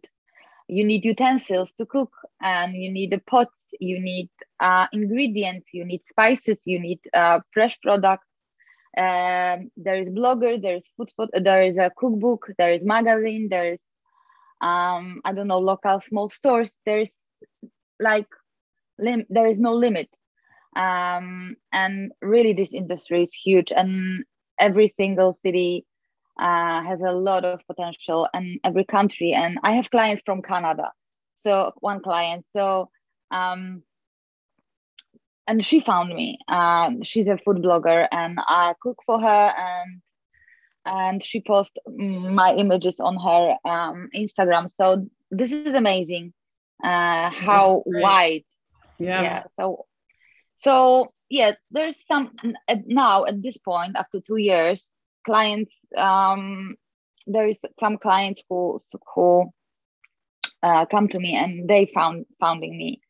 You 0.67 0.83
need 0.85 1.05
utensils 1.05 1.71
to 1.73 1.85
cook, 1.85 2.11
and 2.41 2.75
you 2.75 2.91
need 2.91 3.11
the 3.11 3.19
pots. 3.19 3.63
You 3.79 3.99
need 4.01 4.29
uh, 4.59 4.87
ingredients. 4.91 5.67
You 5.73 5.85
need 5.85 6.01
spices. 6.07 6.61
You 6.65 6.79
need 6.79 6.99
uh, 7.13 7.39
fresh 7.53 7.79
products. 7.81 8.27
Um, 8.97 9.71
there 9.77 9.99
is 10.01 10.09
blogger. 10.09 10.61
There 10.61 10.75
is 10.75 10.85
food. 10.97 11.09
There 11.33 11.61
is 11.61 11.77
a 11.77 11.91
cookbook. 11.95 12.47
There 12.57 12.73
is 12.73 12.83
magazine. 12.83 13.47
There 13.49 13.73
is 13.73 13.81
um, 14.61 15.21
I 15.25 15.33
don't 15.33 15.47
know, 15.47 15.59
local 15.59 15.99
small 15.99 16.29
stores, 16.29 16.71
there's 16.85 17.13
like 17.99 18.27
lim- 18.99 19.25
there 19.29 19.47
is 19.47 19.59
no 19.59 19.73
limit. 19.73 20.09
Um, 20.75 21.55
and 21.71 22.11
really, 22.21 22.53
this 22.53 22.73
industry 22.73 23.23
is 23.23 23.33
huge, 23.33 23.71
and 23.75 24.23
every 24.59 24.87
single 24.87 25.37
city 25.43 25.85
uh, 26.39 26.83
has 26.83 27.01
a 27.01 27.11
lot 27.11 27.45
of 27.45 27.61
potential, 27.67 28.27
and 28.33 28.59
every 28.63 28.85
country. 28.85 29.33
And 29.33 29.59
I 29.63 29.73
have 29.73 29.89
clients 29.89 30.23
from 30.25 30.41
Canada, 30.41 30.91
so 31.35 31.71
one 31.79 32.01
client. 32.01 32.45
So 32.51 32.89
um, 33.31 33.83
and 35.47 35.63
she 35.63 35.79
found 35.79 36.13
me. 36.13 36.39
Uh, 36.47 36.91
she's 37.03 37.27
a 37.27 37.37
food 37.37 37.57
blogger, 37.57 38.07
and 38.11 38.37
I 38.39 38.73
cook 38.81 38.97
for 39.05 39.19
her, 39.19 39.53
and 39.57 40.01
and 40.87 41.23
she 41.23 41.41
posts 41.41 41.77
my 41.87 42.53
images 42.55 42.99
on 42.99 43.17
her 43.17 43.55
um, 43.69 44.09
Instagram. 44.15 44.69
So 44.69 45.07
this 45.29 45.51
is 45.51 45.73
amazing. 45.73 46.33
Uh, 46.83 47.29
how 47.29 47.83
wide? 47.85 48.45
Yeah. 48.99 49.21
yeah. 49.21 49.43
So 49.59 49.85
so 50.55 51.13
yeah, 51.29 51.53
there's 51.71 51.97
some 52.07 52.31
now 52.85 53.25
at 53.25 53.43
this 53.43 53.57
point 53.57 53.95
after 53.95 54.19
two 54.19 54.37
years, 54.37 54.89
clients. 55.25 55.73
Um, 55.95 56.75
there 57.27 57.47
is 57.47 57.59
some 57.79 57.97
clients 57.97 58.41
who 58.49 58.79
who 59.13 59.51
uh, 60.63 60.85
come 60.85 61.07
to 61.09 61.19
me 61.19 61.35
and 61.35 61.69
they 61.69 61.85
found 61.85 62.25
founding 62.39 62.77
me 62.77 63.01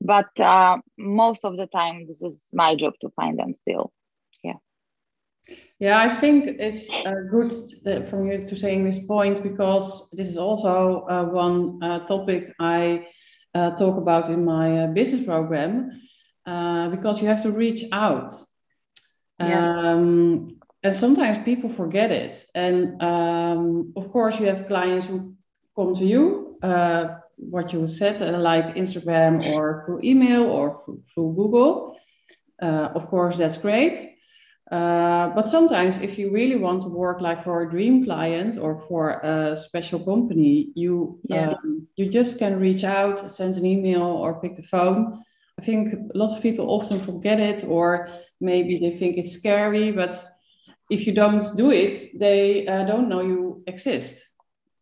but 0.00 0.28
uh, 0.38 0.76
most 0.98 1.44
of 1.44 1.56
the 1.56 1.66
time 1.66 2.06
this 2.06 2.22
is 2.22 2.42
my 2.52 2.74
job 2.74 2.92
to 3.00 3.08
find 3.16 3.38
them 3.38 3.54
still 3.62 3.92
yeah 4.42 4.60
yeah 5.78 5.98
i 5.98 6.20
think 6.20 6.44
it's 6.58 6.88
uh, 7.06 7.14
good 7.30 7.52
that, 7.84 8.08
from 8.08 8.26
you 8.26 8.38
to 8.38 8.56
saying 8.56 8.84
this 8.84 9.06
point 9.06 9.42
because 9.42 10.10
this 10.12 10.28
is 10.28 10.38
also 10.38 11.06
uh, 11.08 11.24
one 11.24 11.82
uh, 11.82 12.00
topic 12.00 12.52
i 12.60 13.06
uh, 13.54 13.70
talk 13.76 13.96
about 13.96 14.28
in 14.28 14.44
my 14.44 14.84
uh, 14.84 14.86
business 14.88 15.24
program 15.24 15.90
because 16.90 17.22
you 17.22 17.28
have 17.28 17.42
to 17.42 17.50
reach 17.50 17.84
out 17.92 18.30
yeah. 19.40 19.92
um, 19.92 20.58
and 20.82 20.94
sometimes 20.94 21.44
people 21.44 21.70
forget 21.70 22.10
it 22.10 22.44
and 22.54 23.02
um, 23.02 23.92
of 23.96 24.10
course 24.10 24.38
you 24.38 24.46
have 24.46 24.68
clients 24.68 25.06
who 25.06 25.34
come 25.76 25.94
to 25.94 26.04
you 26.04 26.56
what 27.36 27.72
you 27.72 27.88
said, 27.88 28.20
uh, 28.22 28.38
like 28.38 28.74
Instagram 28.76 29.54
or 29.54 29.84
through 29.86 30.00
email 30.02 30.44
or 30.44 30.82
through, 30.84 31.00
through 31.12 31.34
Google. 31.34 31.96
Uh, 32.60 32.90
of 32.94 33.08
course, 33.08 33.38
that's 33.38 33.58
great. 33.58 34.13
Uh, 34.74 35.28
but 35.36 35.46
sometimes, 35.46 35.98
if 35.98 36.18
you 36.18 36.32
really 36.32 36.56
want 36.56 36.82
to 36.82 36.88
work 36.88 37.20
like 37.20 37.44
for 37.44 37.62
a 37.62 37.70
dream 37.70 38.04
client 38.04 38.58
or 38.58 38.82
for 38.88 39.20
a 39.22 39.54
special 39.54 40.00
company, 40.00 40.72
you 40.74 41.20
yeah. 41.28 41.50
um, 41.50 41.86
you 41.94 42.10
just 42.10 42.40
can 42.40 42.58
reach 42.58 42.82
out, 42.82 43.30
send 43.30 43.54
an 43.54 43.64
email, 43.64 44.02
or 44.02 44.40
pick 44.40 44.56
the 44.56 44.62
phone. 44.74 45.22
I 45.60 45.62
think 45.64 45.94
lots 46.12 46.34
of 46.34 46.42
people 46.42 46.66
often 46.76 46.98
forget 46.98 47.38
it, 47.38 47.62
or 47.62 48.08
maybe 48.40 48.80
they 48.80 48.96
think 48.98 49.16
it's 49.16 49.30
scary. 49.30 49.92
But 49.92 50.12
if 50.90 51.06
you 51.06 51.14
don't 51.14 51.46
do 51.56 51.70
it, 51.70 52.18
they 52.18 52.66
uh, 52.66 52.84
don't 52.84 53.08
know 53.08 53.22
you 53.22 53.62
exist 53.68 54.16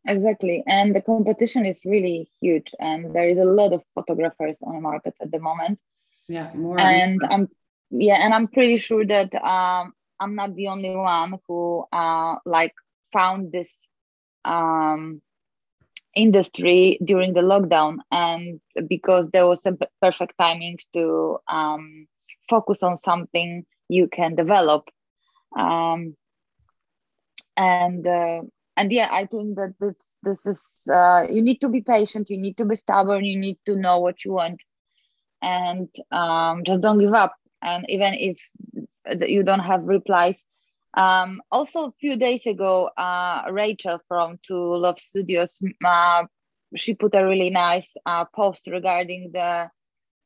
exactly 0.04 0.64
and 0.66 0.96
the 0.96 1.00
competition 1.00 1.64
is 1.64 1.84
really 1.84 2.28
huge 2.40 2.74
and 2.80 3.14
there 3.14 3.28
is 3.28 3.38
a 3.38 3.44
lot 3.44 3.72
of 3.72 3.80
photographers 3.94 4.58
on 4.62 4.74
the 4.74 4.80
market 4.80 5.14
at 5.20 5.30
the 5.30 5.38
moment 5.38 5.78
yeah 6.26 6.50
more 6.54 6.76
and 6.80 7.20
i'm 7.30 7.48
yeah 7.92 8.16
and 8.20 8.34
i'm 8.34 8.48
pretty 8.48 8.78
sure 8.78 9.06
that 9.06 9.34
um 9.36 9.92
i'm 10.20 10.34
not 10.34 10.54
the 10.56 10.68
only 10.68 10.94
one 10.96 11.34
who 11.46 11.84
uh 11.92 12.36
like 12.44 12.74
found 13.12 13.52
this 13.52 13.86
um 14.44 15.20
industry 16.14 16.98
during 17.04 17.32
the 17.32 17.40
lockdown. 17.40 17.98
And 18.10 18.60
because 18.88 19.28
there 19.32 19.46
was 19.46 19.64
a 19.66 19.76
perfect 20.00 20.34
timing 20.40 20.78
to 20.94 21.38
um 21.48 22.06
focus 22.48 22.82
on 22.82 22.96
something 22.96 23.64
you 23.88 24.08
can 24.08 24.34
develop. 24.34 24.88
Um 25.56 26.16
and 27.56 28.06
uh, 28.06 28.40
and 28.78 28.90
yeah 28.90 29.08
i 29.12 29.26
think 29.26 29.56
that 29.56 29.74
this 29.78 30.16
this 30.22 30.46
is 30.46 30.80
uh, 30.90 31.24
you 31.28 31.42
need 31.42 31.60
to 31.60 31.68
be 31.68 31.82
patient 31.82 32.30
you 32.30 32.38
need 32.38 32.56
to 32.56 32.64
be 32.64 32.74
stubborn 32.74 33.24
you 33.24 33.38
need 33.38 33.58
to 33.66 33.76
know 33.76 33.98
what 34.00 34.24
you 34.24 34.32
want. 34.32 34.60
And 35.42 35.88
um, 36.12 36.62
just 36.64 36.80
don't 36.80 36.98
give 36.98 37.12
up 37.12 37.34
and 37.62 37.84
even 37.88 38.14
if 38.14 38.40
you 39.28 39.42
don't 39.42 39.60
have 39.60 39.82
replies 39.84 40.44
um, 40.94 41.40
also 41.50 41.86
a 41.86 41.92
few 42.00 42.16
days 42.16 42.46
ago 42.46 42.90
uh, 42.96 43.42
rachel 43.50 43.98
from 44.08 44.38
two 44.42 44.76
love 44.76 44.98
studios 44.98 45.58
uh, 45.84 46.24
she 46.76 46.94
put 46.94 47.14
a 47.14 47.24
really 47.24 47.50
nice 47.50 47.96
uh, 48.06 48.24
post 48.34 48.66
regarding 48.66 49.30
the 49.32 49.68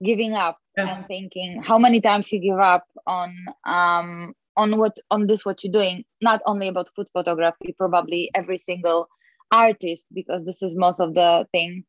giving 0.05 0.35
up 0.35 0.59
yeah. 0.77 0.97
and 0.97 1.07
thinking 1.07 1.63
how 1.63 1.79
many 1.79 2.01
times 2.01 2.31
you 2.33 2.39
give 2.39 2.59
up 2.59 2.85
on 3.07 3.35
um, 3.65 4.35
on 4.57 4.79
what 4.79 4.97
on 5.11 5.27
this 5.27 5.45
what 5.45 5.63
you're 5.63 5.73
doing 5.73 6.05
not 6.21 6.41
only 6.47 6.69
about 6.69 6.89
food 6.95 7.07
photography 7.13 7.75
probably 7.79 8.31
every 8.35 8.59
single 8.59 9.09
artist 9.53 10.07
because 10.13 10.45
this 10.45 10.63
is 10.63 10.75
most 10.75 11.01
of 11.01 11.15
the 11.15 11.47
thing 11.53 11.85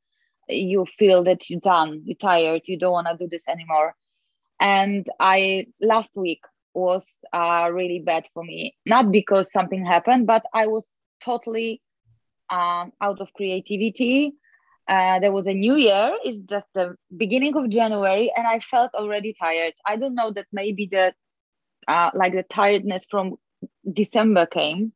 you 0.47 0.85
feel 0.97 1.23
that 1.23 1.49
you're 1.49 1.59
done 1.59 2.01
you're 2.05 2.15
tired 2.15 2.61
you 2.65 2.77
don't 2.77 2.91
want 2.91 3.07
to 3.07 3.17
do 3.17 3.27
this 3.29 3.47
anymore 3.47 3.93
and 4.59 5.07
i 5.19 5.65
last 5.81 6.15
week 6.15 6.41
was 6.73 7.05
uh, 7.33 7.69
really 7.73 7.99
bad 8.05 8.25
for 8.33 8.43
me. 8.43 8.75
Not 8.85 9.11
because 9.11 9.51
something 9.51 9.85
happened 9.85 10.27
but 10.27 10.43
i 10.53 10.67
was 10.67 10.85
totally 11.23 11.81
um, 12.49 12.91
out 13.01 13.19
of 13.21 13.33
creativity. 13.33 14.33
Uh, 14.87 15.19
there 15.19 15.31
was 15.31 15.47
a 15.47 15.53
new 15.53 15.75
year. 15.75 16.11
It's 16.23 16.43
just 16.43 16.67
the 16.73 16.95
beginning 17.15 17.55
of 17.57 17.69
january 17.69 18.31
and 18.35 18.47
i 18.47 18.59
felt 18.59 18.93
already 18.95 19.33
tired. 19.39 19.73
I 19.85 19.95
don't 19.97 20.15
know 20.15 20.31
that 20.31 20.47
maybe 20.51 20.87
the 20.91 21.13
uh, 21.87 22.11
like 22.13 22.33
the 22.33 22.43
tiredness 22.43 23.05
from 23.09 23.35
December 23.91 24.45
came. 24.45 24.93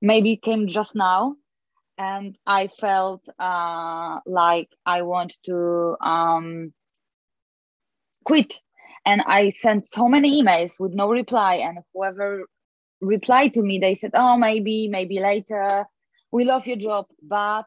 Maybe 0.00 0.36
came 0.36 0.68
just 0.68 0.94
now, 0.94 1.36
and 1.98 2.36
I 2.46 2.68
felt 2.68 3.24
uh, 3.38 4.20
like 4.26 4.68
I 4.84 5.02
want 5.02 5.34
to 5.44 5.96
um, 6.00 6.72
quit. 8.26 8.54
And 9.06 9.22
I 9.26 9.50
sent 9.50 9.92
so 9.92 10.08
many 10.08 10.42
emails 10.42 10.80
with 10.80 10.92
no 10.92 11.08
reply, 11.08 11.54
and 11.66 11.78
whoever 11.94 12.44
replied 13.00 13.54
to 13.54 13.62
me, 13.62 13.78
they 13.78 13.94
said, 13.94 14.12
"Oh, 14.14 14.36
maybe, 14.36 14.88
maybe 14.88 15.20
later. 15.20 15.86
We 16.32 16.44
love 16.44 16.66
your 16.66 16.76
job, 16.88 17.06
but." 17.22 17.66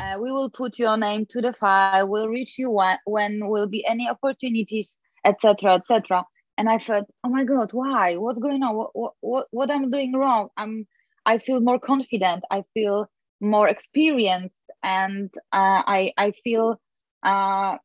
Uh, 0.00 0.16
we 0.22 0.30
will 0.30 0.48
put 0.48 0.78
your 0.78 0.96
name 0.96 1.26
to 1.28 1.40
the 1.40 1.52
file. 1.52 2.08
We'll 2.08 2.28
reach 2.28 2.56
you 2.56 2.70
when, 2.70 2.98
when 3.04 3.48
will 3.48 3.66
be 3.66 3.84
any 3.84 4.08
opportunities, 4.08 4.96
etc., 5.24 5.74
etc 5.74 6.24
and 6.58 6.68
i 6.68 6.78
felt 6.78 7.06
oh 7.24 7.30
my 7.30 7.44
god 7.44 7.70
why 7.72 8.16
what's 8.16 8.40
going 8.40 8.62
on 8.62 8.74
what 8.76 9.12
what 9.20 9.46
what 9.50 9.70
i'm 9.70 9.90
doing 9.90 10.12
wrong 10.12 10.48
i'm 10.56 10.86
i 11.24 11.38
feel 11.38 11.60
more 11.60 11.78
confident 11.78 12.44
i 12.50 12.62
feel 12.74 13.06
more 13.40 13.68
experienced 13.68 14.62
and 14.82 15.30
uh, 15.52 15.82
i 15.86 16.12
i 16.18 16.32
feel 16.44 16.78
uh, 17.22 17.76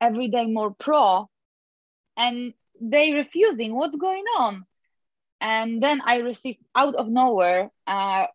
every 0.00 0.28
day 0.28 0.46
more 0.46 0.72
pro 0.78 1.28
and 2.16 2.52
they 2.80 3.12
refusing 3.12 3.74
what's 3.74 3.96
going 3.96 4.24
on 4.38 4.64
and 5.40 5.82
then 5.82 6.00
i 6.04 6.18
received 6.18 6.58
out 6.74 6.94
of 6.94 7.08
nowhere 7.08 7.70
uh, 7.86 8.26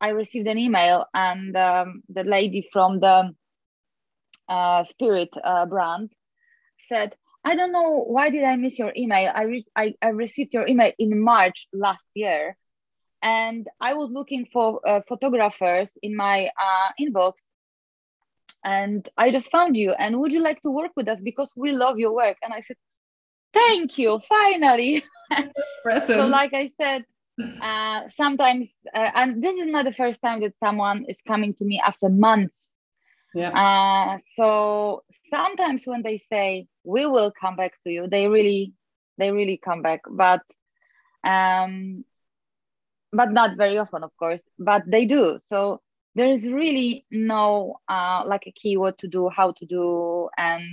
i 0.00 0.08
received 0.10 0.46
an 0.46 0.58
email 0.58 1.06
and 1.14 1.56
um, 1.56 2.02
the 2.08 2.24
lady 2.24 2.68
from 2.72 3.00
the 3.00 3.32
uh, 4.48 4.84
spirit 4.84 5.30
uh, 5.44 5.66
brand 5.66 6.10
said 6.88 7.14
I 7.46 7.54
don't 7.54 7.70
know 7.70 8.02
why 8.04 8.30
did 8.30 8.42
I 8.42 8.56
miss 8.56 8.76
your 8.76 8.92
email. 8.96 9.30
I, 9.32 9.42
re- 9.44 9.66
I, 9.76 9.94
I 10.02 10.08
received 10.08 10.52
your 10.52 10.66
email 10.66 10.90
in 10.98 11.22
March 11.22 11.68
last 11.72 12.04
year, 12.12 12.56
and 13.22 13.68
I 13.80 13.94
was 13.94 14.10
looking 14.10 14.48
for 14.52 14.80
uh, 14.86 15.00
photographers 15.06 15.92
in 16.02 16.16
my 16.16 16.50
uh, 16.58 16.88
inbox, 17.00 17.34
and 18.64 19.08
I 19.16 19.30
just 19.30 19.50
found 19.52 19.76
you. 19.76 19.92
And 19.92 20.18
would 20.18 20.32
you 20.32 20.42
like 20.42 20.60
to 20.62 20.70
work 20.70 20.90
with 20.96 21.08
us 21.08 21.20
because 21.22 21.52
we 21.56 21.70
love 21.70 22.00
your 22.00 22.12
work? 22.12 22.36
And 22.42 22.52
I 22.52 22.62
said, 22.62 22.76
thank 23.56 23.98
you, 23.98 24.20
finally. 24.28 25.04
so, 26.04 26.26
like 26.26 26.54
I 26.54 26.66
said, 26.80 27.04
uh, 27.60 28.08
sometimes, 28.08 28.68
uh, 28.94 29.10
and 29.14 29.42
this 29.42 29.56
is 29.56 29.66
not 29.66 29.84
the 29.84 29.92
first 29.92 30.20
time 30.20 30.40
that 30.42 30.58
someone 30.58 31.04
is 31.08 31.20
coming 31.22 31.54
to 31.54 31.64
me 31.64 31.80
after 31.84 32.08
months 32.08 32.70
yeah. 33.36 33.50
Uh, 33.50 34.18
so 34.34 35.04
sometimes 35.28 35.86
when 35.86 36.02
they 36.02 36.16
say 36.16 36.68
we 36.84 37.04
will 37.04 37.30
come 37.38 37.54
back 37.54 37.72
to 37.82 37.90
you, 37.90 38.08
they 38.08 38.28
really 38.28 38.72
they 39.18 39.30
really 39.30 39.60
come 39.62 39.82
back, 39.82 40.00
but 40.10 40.40
um, 41.22 42.02
but 43.12 43.32
not 43.32 43.58
very 43.58 43.76
often, 43.76 44.02
of 44.04 44.16
course. 44.16 44.42
But 44.58 44.84
they 44.86 45.04
do. 45.04 45.38
So 45.44 45.82
there 46.14 46.30
is 46.30 46.48
really 46.48 47.04
no 47.10 47.76
uh, 47.90 48.22
like 48.24 48.44
a 48.46 48.52
key 48.52 48.78
what 48.78 48.96
to 48.98 49.06
do, 49.06 49.28
how 49.28 49.52
to 49.52 49.66
do, 49.66 50.30
and 50.38 50.64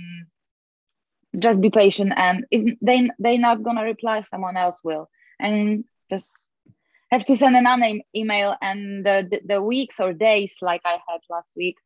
just 1.38 1.60
be 1.60 1.70
patient. 1.70 2.12
And 2.16 2.46
if 2.50 2.78
they 2.80 3.10
they're 3.18 3.38
not 3.38 3.62
gonna 3.62 3.84
reply, 3.84 4.22
someone 4.22 4.56
else 4.56 4.80
will, 4.84 5.08
and 5.38 5.84
just 6.10 6.30
have 7.14 7.24
to 7.24 7.36
send 7.36 7.56
an 7.56 8.02
email 8.16 8.56
and 8.60 9.06
the, 9.06 9.26
the, 9.30 9.40
the 9.54 9.62
weeks 9.62 10.00
or 10.00 10.12
days 10.12 10.54
like 10.60 10.82
i 10.84 10.98
had 11.08 11.20
last 11.30 11.52
week 11.56 11.76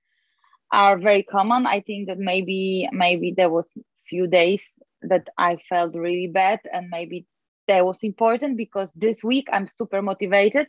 are 0.73 0.99
very 0.99 1.23
common 1.23 1.67
i 1.67 1.81
think 1.81 2.09
that 2.09 2.19
maybe 2.19 2.89
maybe 2.93 3.35
there 3.37 3.51
was 3.51 3.67
few 4.09 4.27
days 4.27 4.65
that 5.03 5.29
i 5.37 5.57
felt 5.69 5.95
really 5.95 6.29
bad 6.29 6.61
and 6.73 6.89
maybe 6.91 7.27
that 7.67 7.85
was 7.85 8.03
important 8.03 8.57
because 8.57 8.91
this 8.95 9.23
week 9.23 9.47
i'm 9.53 9.67
super 9.67 10.01
motivated 10.01 10.67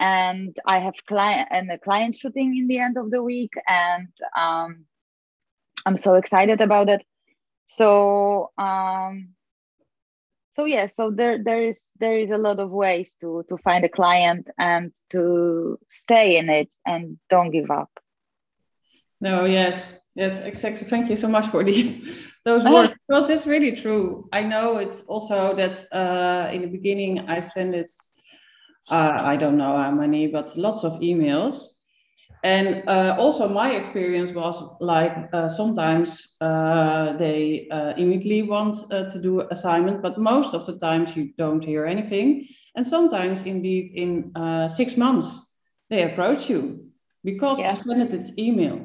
and 0.00 0.54
i 0.66 0.78
have 0.78 0.94
client 1.08 1.48
and 1.50 1.70
a 1.70 1.78
client 1.78 2.14
shooting 2.14 2.56
in 2.56 2.68
the 2.68 2.78
end 2.78 2.96
of 2.98 3.10
the 3.10 3.22
week 3.22 3.52
and 3.66 4.08
um, 4.36 4.84
i'm 5.86 5.96
so 5.96 6.14
excited 6.14 6.60
about 6.60 6.88
it 6.88 7.02
so 7.68 8.50
um, 8.58 9.34
so 10.50 10.64
yeah 10.64 10.86
so 10.86 11.10
there 11.10 11.42
there 11.42 11.62
is 11.62 11.88
there 12.00 12.18
is 12.18 12.32
a 12.32 12.38
lot 12.38 12.58
of 12.58 12.70
ways 12.70 13.16
to 13.20 13.44
to 13.48 13.56
find 13.58 13.84
a 13.84 13.88
client 13.88 14.50
and 14.58 14.92
to 15.10 15.78
stay 15.90 16.36
in 16.38 16.48
it 16.48 16.74
and 16.84 17.18
don't 17.30 17.52
give 17.52 17.70
up. 17.70 17.90
No 19.20 19.44
yes 19.44 20.00
yes 20.16 20.40
exactly. 20.40 20.88
Thank 20.88 21.10
you 21.10 21.16
so 21.16 21.28
much 21.28 21.46
for 21.46 21.62
the 21.62 22.02
those 22.44 22.64
words 22.64 22.92
because 23.06 23.30
it's 23.30 23.46
really 23.46 23.76
true. 23.76 24.28
I 24.32 24.42
know 24.42 24.78
it's 24.78 25.02
also 25.02 25.54
that 25.56 25.84
uh, 25.92 26.50
in 26.52 26.62
the 26.62 26.68
beginning 26.68 27.28
i 27.28 27.40
send 27.40 27.74
it 27.74 27.90
uh, 28.90 29.20
i 29.22 29.36
don't 29.36 29.58
know 29.58 29.76
how 29.76 29.90
many 29.90 30.26
but 30.26 30.56
lots 30.56 30.84
of 30.84 30.92
emails 31.00 31.77
and 32.44 32.84
uh, 32.88 33.16
also 33.18 33.48
my 33.48 33.72
experience 33.72 34.32
was 34.32 34.76
like 34.80 35.12
uh, 35.32 35.48
sometimes 35.48 36.36
uh, 36.40 37.16
they 37.16 37.66
uh, 37.70 37.94
immediately 37.96 38.42
want 38.42 38.76
uh, 38.92 39.08
to 39.10 39.20
do 39.20 39.40
assignment 39.50 40.02
but 40.02 40.18
most 40.18 40.54
of 40.54 40.64
the 40.66 40.78
times 40.78 41.16
you 41.16 41.32
don't 41.36 41.64
hear 41.64 41.84
anything 41.84 42.46
and 42.76 42.86
sometimes 42.86 43.42
indeed 43.42 43.90
in 43.94 44.30
uh, 44.36 44.68
six 44.68 44.96
months 44.96 45.52
they 45.90 46.02
approach 46.02 46.48
you 46.48 46.86
because 47.24 47.58
yeah. 47.58 47.70
i 47.70 47.74
sent 47.74 48.12
it 48.14 48.38
email 48.38 48.78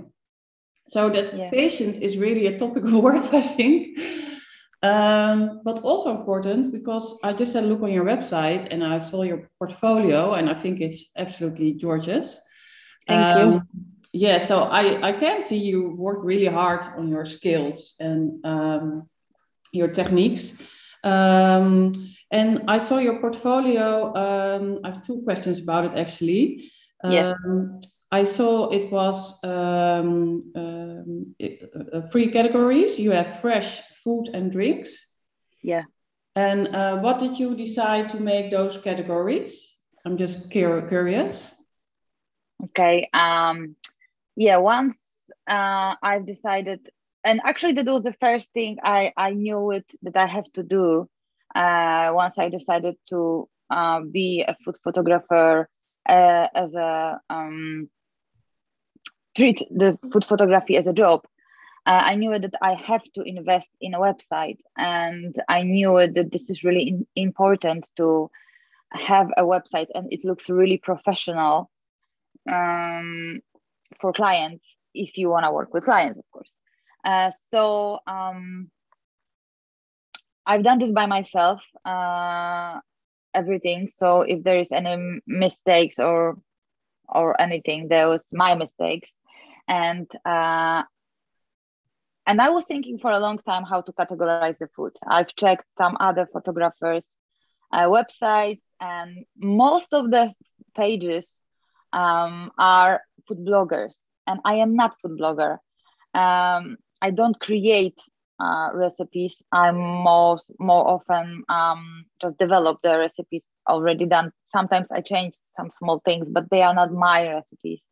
so 0.88 1.10
that 1.10 1.36
yeah. 1.38 1.50
patience 1.50 1.98
is 1.98 2.17
really 2.17 2.48
a 2.48 2.57
topical 2.57 3.01
word 3.03 3.22
i 3.33 3.41
think 3.41 4.00
um, 4.81 5.62
but 5.63 5.79
also 5.79 6.17
important 6.17 6.72
because 6.72 7.19
i 7.24 7.31
just 7.31 7.53
had 7.53 7.63
a 7.63 7.67
look 7.67 7.83
on 7.83 7.91
your 7.91 8.03
website 8.03 8.67
and 8.72 8.83
i 8.83 8.98
saw 8.98 9.22
your 9.22 9.48
portfolio 9.60 10.33
and 10.33 10.50
i 10.50 10.55
think 10.55 10.81
it's 10.81 11.12
absolutely 11.17 11.74
gorgeous 11.74 12.41
Thank 13.07 13.38
um, 13.38 13.53
you. 13.53 13.62
Yeah, 14.13 14.38
so 14.38 14.60
I, 14.60 15.10
I 15.10 15.12
can 15.13 15.41
see 15.41 15.57
you 15.57 15.95
work 15.95 16.19
really 16.22 16.45
hard 16.45 16.83
on 16.98 17.07
your 17.07 17.25
skills 17.25 17.95
and 18.00 18.45
um, 18.45 19.10
your 19.72 19.88
techniques. 19.88 20.53
Um, 21.03 22.13
and 22.31 22.63
I 22.67 22.77
saw 22.77 23.00
your 23.00 23.19
portfolio. 23.19 24.13
Um, 24.15 24.79
I 24.83 24.91
have 24.91 25.05
two 25.05 25.22
questions 25.24 25.60
about 25.60 25.86
it 25.86 26.00
actually. 26.00 26.69
Yes. 27.03 27.33
Um, 27.45 27.81
I 28.12 28.24
saw 28.24 28.69
it 28.69 28.91
was 28.91 29.43
um, 29.43 30.39
um, 30.55 31.36
uh, 31.41 32.01
three 32.12 32.29
categories. 32.29 33.00
You 33.00 33.12
have 33.12 33.41
fresh 33.41 33.81
food 34.03 34.29
and 34.33 34.51
drinks. 34.51 35.07
Yeah. 35.63 35.83
And 36.36 36.67
uh, 36.75 36.98
what 37.00 37.17
did 37.19 37.39
you 37.39 37.55
decide 37.55 38.10
to 38.10 38.19
make 38.19 38.51
those 38.51 38.77
categories? 38.77 39.74
I'm 40.05 40.17
just 40.17 40.51
curious. 40.51 41.55
Okay. 42.65 43.10
Um, 43.13 43.75
yeah. 44.36 44.57
Once 44.57 44.98
uh, 45.48 45.95
I've 46.01 46.25
decided, 46.25 46.89
and 47.24 47.41
actually 47.45 47.74
that 47.74 47.86
was 47.86 48.03
the 48.03 48.15
first 48.19 48.51
thing 48.53 48.77
I 48.83 49.13
I 49.17 49.31
knew 49.31 49.72
it 49.72 49.89
that 50.03 50.15
I 50.15 50.27
have 50.27 50.51
to 50.53 50.63
do. 50.63 51.10
Uh, 51.55 52.12
once 52.13 52.39
I 52.39 52.50
decided 52.50 52.95
to 53.10 53.48
uh, 53.69 54.01
be 54.01 54.43
a 54.48 54.55
food 54.63 54.77
photographer 54.83 55.69
uh, 56.07 56.48
as 56.55 56.75
a 56.75 57.19
um, 57.29 57.89
treat 59.36 59.60
the 59.69 59.98
food 60.12 60.25
photography 60.25 60.77
as 60.77 60.88
a 60.88 60.93
job. 60.93 61.22
Uh, 61.86 62.01
I 62.03 62.16
knew 62.16 62.37
that 62.39 62.53
I 62.61 62.75
have 62.75 63.03
to 63.16 63.24
invest 63.24 63.70
in 63.81 63.94
a 63.94 64.00
website, 64.00 64.59
and 64.77 65.35
I 65.50 65.63
knew 65.63 66.07
that 66.13 66.31
this 66.31 66.50
is 66.50 66.63
really 66.63 66.87
in- 66.87 67.07
important 67.16 67.89
to 67.98 68.31
have 68.92 69.29
a 69.37 69.44
website, 69.44 69.87
and 69.94 70.07
it 70.11 70.24
looks 70.24 70.50
really 70.50 70.77
professional 70.77 71.70
um, 72.51 73.40
for 74.00 74.14
clients 74.14 74.66
if 74.94 75.18
you 75.18 75.29
want 75.29 75.46
to 75.46 75.51
work 75.51 75.74
with 75.74 75.86
clients, 75.86 76.20
of 76.20 76.25
course. 76.32 76.56
Uh, 77.03 77.32
so 77.50 78.00
um, 78.08 78.70
I've 80.46 80.64
done 80.64 80.79
this 80.79 80.92
by 80.92 81.06
myself, 81.06 81.64
uh, 81.86 82.79
everything. 83.34 83.88
So 83.88 84.22
if 84.22 84.44
there 84.44 84.60
is 84.60 84.72
any 84.72 85.20
mistakes 85.27 86.00
or 86.00 86.38
or 87.10 87.40
anything, 87.40 87.88
there 87.90 88.08
was 88.08 88.27
my 88.34 88.56
mistakes, 88.56 89.12
and 89.68 90.10
uh, 90.25 90.84
and 92.25 92.42
I 92.42 92.50
was 92.50 92.66
thinking 92.66 93.00
for 93.00 93.12
a 93.12 93.20
long 93.20 93.40
time 93.40 93.64
how 93.64 93.82
to 93.82 93.92
categorize 93.92 94.58
the 94.60 94.68
food. 94.75 94.94
I've 95.06 95.36
checked 95.36 95.66
some 95.77 95.98
other 96.00 96.25
photographers' 96.32 97.10
uh, 97.72 97.88
websites, 97.88 98.62
and 98.79 99.25
most 99.38 99.94
of 99.94 100.10
the 100.10 100.34
pages 100.75 101.29
um, 101.94 102.51
are 102.60 103.01
food 103.27 103.40
bloggers, 103.46 104.00
and 104.27 104.40
I 104.46 104.56
am 104.56 104.75
not 104.75 105.00
food 105.01 105.20
blogger. 105.20 105.60
Um, 106.14 106.77
I 107.01 107.12
don't 107.12 107.40
create 107.40 108.00
uh, 108.40 108.70
recipes. 108.74 109.44
I'm 109.51 109.77
most 109.77 110.51
more 110.60 110.88
often 110.88 111.44
um, 111.50 112.06
just 112.22 112.38
develop 112.38 112.79
the 112.84 112.98
recipes 113.00 113.48
already 113.70 114.06
done. 114.06 114.32
Sometimes 114.44 114.88
I 114.92 115.01
change 115.01 115.34
some 115.36 115.70
small 115.72 116.01
things, 116.06 116.27
but 116.29 116.50
they 116.50 116.62
are 116.62 116.74
not 116.74 116.92
my 116.94 117.27
recipes. 117.27 117.86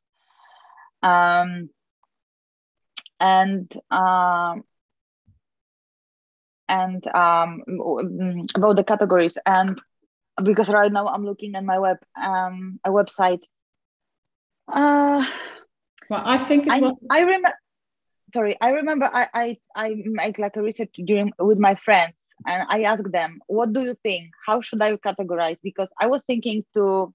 Um, 1.03 1.69
and 3.19 3.71
um, 3.91 4.63
and 6.69 7.05
um, 7.15 7.63
about 8.55 8.75
the 8.75 8.83
categories 8.83 9.37
and 9.45 9.79
because 10.43 10.69
right 10.69 10.91
now 10.91 11.07
I'm 11.07 11.25
looking 11.25 11.55
at 11.55 11.63
my 11.63 11.79
web 11.79 11.97
um, 12.21 12.79
a 12.85 12.89
website 12.91 13.41
uh, 14.71 15.25
well, 16.09 16.21
I 16.25 16.37
think 16.37 16.67
it 16.67 16.71
I, 16.71 16.79
was. 16.79 16.95
I 17.09 17.21
remember. 17.21 17.53
Sorry, 18.33 18.57
I 18.61 18.69
remember. 18.71 19.09
I 19.11 19.27
I 19.33 19.57
I 19.75 19.95
make 20.05 20.39
like 20.39 20.55
a 20.55 20.61
research 20.61 20.93
during 21.05 21.31
with 21.39 21.59
my 21.59 21.75
friends, 21.75 22.13
and 22.45 22.65
I 22.69 22.83
ask 22.83 23.03
them, 23.11 23.39
"What 23.47 23.73
do 23.73 23.81
you 23.81 23.95
think? 24.03 24.31
How 24.45 24.61
should 24.61 24.81
I 24.81 24.95
categorize?" 24.97 25.57
Because 25.63 25.89
I 25.99 26.07
was 26.07 26.23
thinking 26.23 26.63
to, 26.73 27.13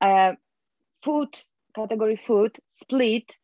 uh, 0.00 0.32
food 1.02 1.28
category 1.74 2.16
food 2.16 2.56
split 2.68 3.36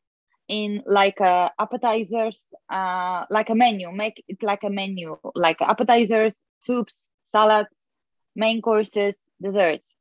in 0.49 0.83
like 0.87 1.21
uh, 1.21 1.51
appetizers, 1.59 2.53
uh, 2.71 3.25
like 3.31 3.51
a 3.51 3.55
menu. 3.55 3.93
Make 3.93 4.25
it 4.29 4.43
like 4.43 4.65
a 4.65 4.71
menu, 4.71 5.17
like 5.35 5.61
appetizers, 5.61 6.35
soups, 6.61 7.09
salads, 7.33 7.69
main 8.35 8.61
courses, 8.63 9.15
desserts. 9.41 9.95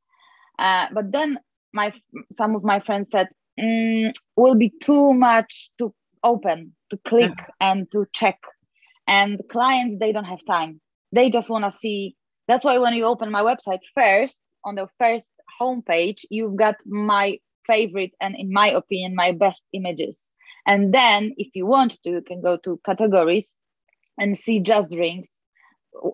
Uh, 0.58 0.88
but 0.92 1.12
then 1.12 1.40
my 1.74 1.94
some 2.38 2.56
of 2.56 2.64
my 2.64 2.80
friends 2.80 3.08
said 3.12 3.28
mm, 3.60 4.12
will 4.36 4.56
be 4.56 4.72
too 4.82 5.14
much 5.14 5.70
to 5.78 5.94
open 6.24 6.74
to 6.90 6.98
click 6.98 7.32
yeah. 7.38 7.46
and 7.60 7.92
to 7.92 8.06
check. 8.14 8.40
And 9.08 9.42
clients 9.52 9.98
they 10.00 10.12
don't 10.12 10.26
have 10.26 10.46
time. 10.46 10.82
They 11.12 11.30
just 11.30 11.50
want 11.50 11.66
to 11.66 11.72
see. 11.80 12.16
That's 12.48 12.66
why 12.66 12.78
when 12.78 12.94
you 12.94 13.06
open 13.06 13.32
my 13.32 13.42
website 13.42 13.82
first 13.94 14.40
on 14.66 14.76
the 14.76 14.88
first 15.00 15.32
homepage 15.62 16.22
you've 16.30 16.56
got 16.56 16.76
my 16.86 17.38
favorite 17.66 18.12
and 18.22 18.36
in 18.38 18.52
my 18.52 18.68
opinion 18.70 19.16
my 19.16 19.32
best 19.32 19.66
images. 19.74 20.32
And 20.66 20.94
then 20.94 21.34
if 21.38 21.56
you 21.56 21.66
want 21.66 21.94
to 22.04 22.10
you 22.10 22.22
can 22.22 22.42
go 22.42 22.58
to 22.58 22.80
categories 22.86 23.56
and 24.18 24.38
see 24.38 24.60
just 24.60 24.92
drinks. 24.92 25.30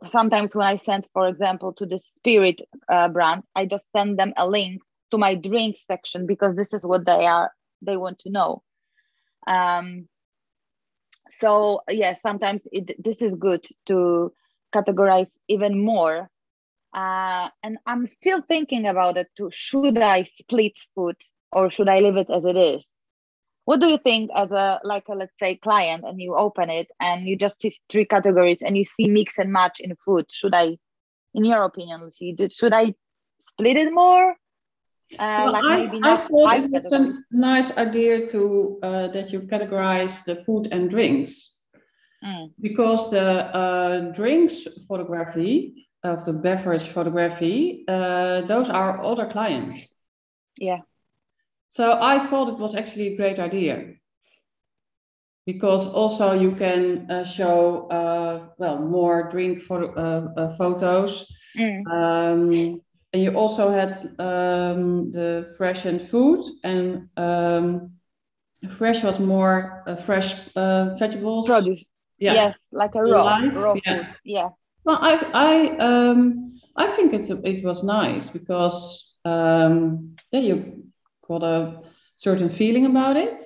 Sometimes 0.05 0.55
when 0.55 0.65
i 0.65 0.77
send 0.77 1.07
for 1.13 1.27
example 1.27 1.73
to 1.73 1.85
the 1.85 1.97
spirit 1.97 2.61
uh, 2.87 3.09
brand 3.09 3.43
i 3.55 3.65
just 3.65 3.91
send 3.91 4.17
them 4.17 4.33
a 4.37 4.47
link 4.47 4.81
to 5.15 5.19
my 5.19 5.35
drinks 5.35 5.85
section 5.87 6.27
because 6.27 6.55
this 6.55 6.73
is 6.73 6.85
what 6.85 7.05
they 7.05 7.25
are 7.25 7.51
they 7.81 7.97
want 7.97 8.19
to 8.19 8.29
know. 8.29 8.63
Um, 9.47 10.07
so 11.39 11.81
yeah, 11.89 12.13
sometimes 12.13 12.61
it, 12.71 13.01
this 13.01 13.21
is 13.21 13.35
good 13.35 13.65
to 13.85 14.33
categorize 14.73 15.29
even 15.47 15.83
more. 15.83 16.29
Uh, 16.93 17.49
and 17.61 17.77
i'm 17.85 18.07
still 18.07 18.41
thinking 18.47 18.87
about 18.87 19.17
it 19.17 19.27
too 19.35 19.49
should 19.51 19.97
i 19.97 20.23
split 20.23 20.71
food 20.95 21.17
or 21.51 21.69
should 21.69 21.89
i 21.89 21.99
leave 21.99 22.15
it 22.15 22.29
as 22.29 22.45
it 22.45 22.55
is? 22.55 22.85
What 23.65 23.81
do 23.81 23.87
you 23.87 23.97
think 23.97 24.29
as 24.33 24.51
a 24.51 24.79
like 24.83 25.07
a 25.09 25.15
let's 25.15 25.37
say 25.39 25.55
client 25.55 26.05
and 26.05 26.21
you 26.21 26.35
open 26.35 26.69
it 26.69 26.87
and 27.01 27.27
you 27.27 27.35
just 27.35 27.61
see 27.61 27.73
three 27.89 28.05
categories 28.05 28.61
and 28.61 28.77
you 28.77 28.85
see 28.85 29.07
mix 29.07 29.37
and 29.37 29.51
match 29.51 29.79
in 29.79 29.95
food? 29.95 30.25
Should 30.31 30.55
i 30.55 30.77
in 31.33 31.43
your 31.43 31.63
opinion 31.63 32.01
Lucy, 32.03 32.35
should 32.49 32.73
i 32.73 32.93
split 33.51 33.77
it 33.77 33.93
more 33.93 34.35
uh, 35.13 35.17
well, 35.19 35.51
like 35.51 35.89
I, 36.03 36.13
I 36.13 36.17
thought 36.17 36.53
it 36.55 36.71
was 36.71 36.91
a 36.91 37.13
nice 37.31 37.75
idea 37.77 38.27
to 38.27 38.79
uh, 38.81 39.07
that 39.09 39.31
you 39.31 39.41
categorize 39.41 40.23
the 40.25 40.43
food 40.45 40.67
and 40.71 40.89
drinks 40.89 41.57
mm. 42.23 42.51
because 42.59 43.11
the 43.11 43.21
uh, 43.21 44.11
drinks 44.13 44.67
photography 44.87 45.87
of 46.03 46.25
the 46.25 46.33
beverage 46.33 46.87
photography, 46.89 47.83
uh, 47.87 48.41
those 48.41 48.69
are 48.69 49.03
other 49.03 49.27
clients. 49.27 49.79
Yeah. 50.57 50.81
So 51.69 51.97
I 51.99 52.25
thought 52.27 52.49
it 52.49 52.59
was 52.59 52.75
actually 52.75 53.13
a 53.13 53.17
great 53.17 53.39
idea 53.39 53.95
because 55.45 55.85
also 55.87 56.31
you 56.33 56.51
can 56.51 57.09
uh, 57.11 57.25
show 57.25 57.87
uh, 57.87 58.49
well 58.57 58.79
more 58.79 59.29
drink 59.29 59.63
uh, 59.69 59.75
uh, 59.75 60.55
photos. 60.57 61.31
Mm. 61.57 61.85
Um, 61.91 62.81
and 63.15 63.23
you 63.23 63.31
also 63.31 63.71
had 63.71 63.93
um, 64.19 65.09
the 65.09 65.49
fresh 65.57 65.85
and 65.85 66.01
food 66.01 66.43
and 66.65 67.07
um, 67.15 67.91
fresh 68.77 69.03
was 69.03 69.21
more 69.21 69.83
uh, 69.87 69.95
fresh 69.95 70.35
uh, 70.57 70.95
vegetables. 70.99 71.45
Produce. 71.45 71.85
Yeah. 72.17 72.33
Yes, 72.33 72.59
like 72.73 72.93
a 72.93 73.01
raw, 73.01 73.37
raw 73.53 73.73
yeah. 73.85 73.95
food. 73.95 74.07
Yeah. 74.25 74.49
Well, 74.83 74.99
I 75.01 75.13
I 75.33 75.77
um 75.77 76.59
I 76.75 76.87
think 76.87 77.13
it 77.13 77.29
it 77.45 77.63
was 77.63 77.83
nice 77.85 78.27
because 78.29 79.13
um 79.23 80.15
yeah 80.31 80.41
you 80.41 80.83
got 81.25 81.43
a 81.43 81.83
certain 82.17 82.49
feeling 82.49 82.85
about 82.85 83.15
it. 83.15 83.41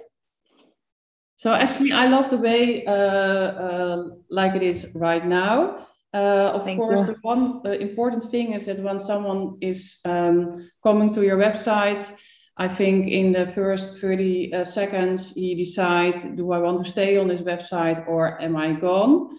So 1.36 1.54
actually, 1.54 1.92
I 1.92 2.08
love 2.08 2.32
the 2.32 2.38
way 2.38 2.86
uh, 2.88 2.92
uh, 2.92 4.04
like 4.32 4.56
it 4.56 4.64
is 4.64 4.88
right 4.96 5.26
now. 5.26 5.86
Uh, 6.14 6.52
of 6.56 6.64
Thank 6.64 6.80
course, 6.80 7.02
you. 7.02 7.08
the 7.08 7.16
one 7.22 7.62
uh, 7.66 7.70
important 7.70 8.32
thing 8.32 8.54
is 8.54 8.66
that 8.66 8.80
when 8.80 8.98
someone 8.98 9.58
is 9.62 10.00
um, 10.06 10.70
coming 10.84 11.14
to 11.14 11.24
your 11.24 11.38
website, 11.38 12.12
I 12.58 12.68
think 12.68 13.08
in 13.08 13.32
the 13.32 13.48
first 13.48 14.00
30 14.00 14.54
uh, 14.54 14.64
seconds, 14.64 15.34
he 15.34 15.56
decides, 15.56 16.24
do 16.24 16.52
I 16.52 16.58
want 16.58 16.84
to 16.84 16.90
stay 16.90 17.18
on 17.18 17.28
this 17.28 17.42
website 17.42 18.06
or 18.08 18.42
am 18.42 18.58
I 18.58 18.74
gone? 18.74 19.38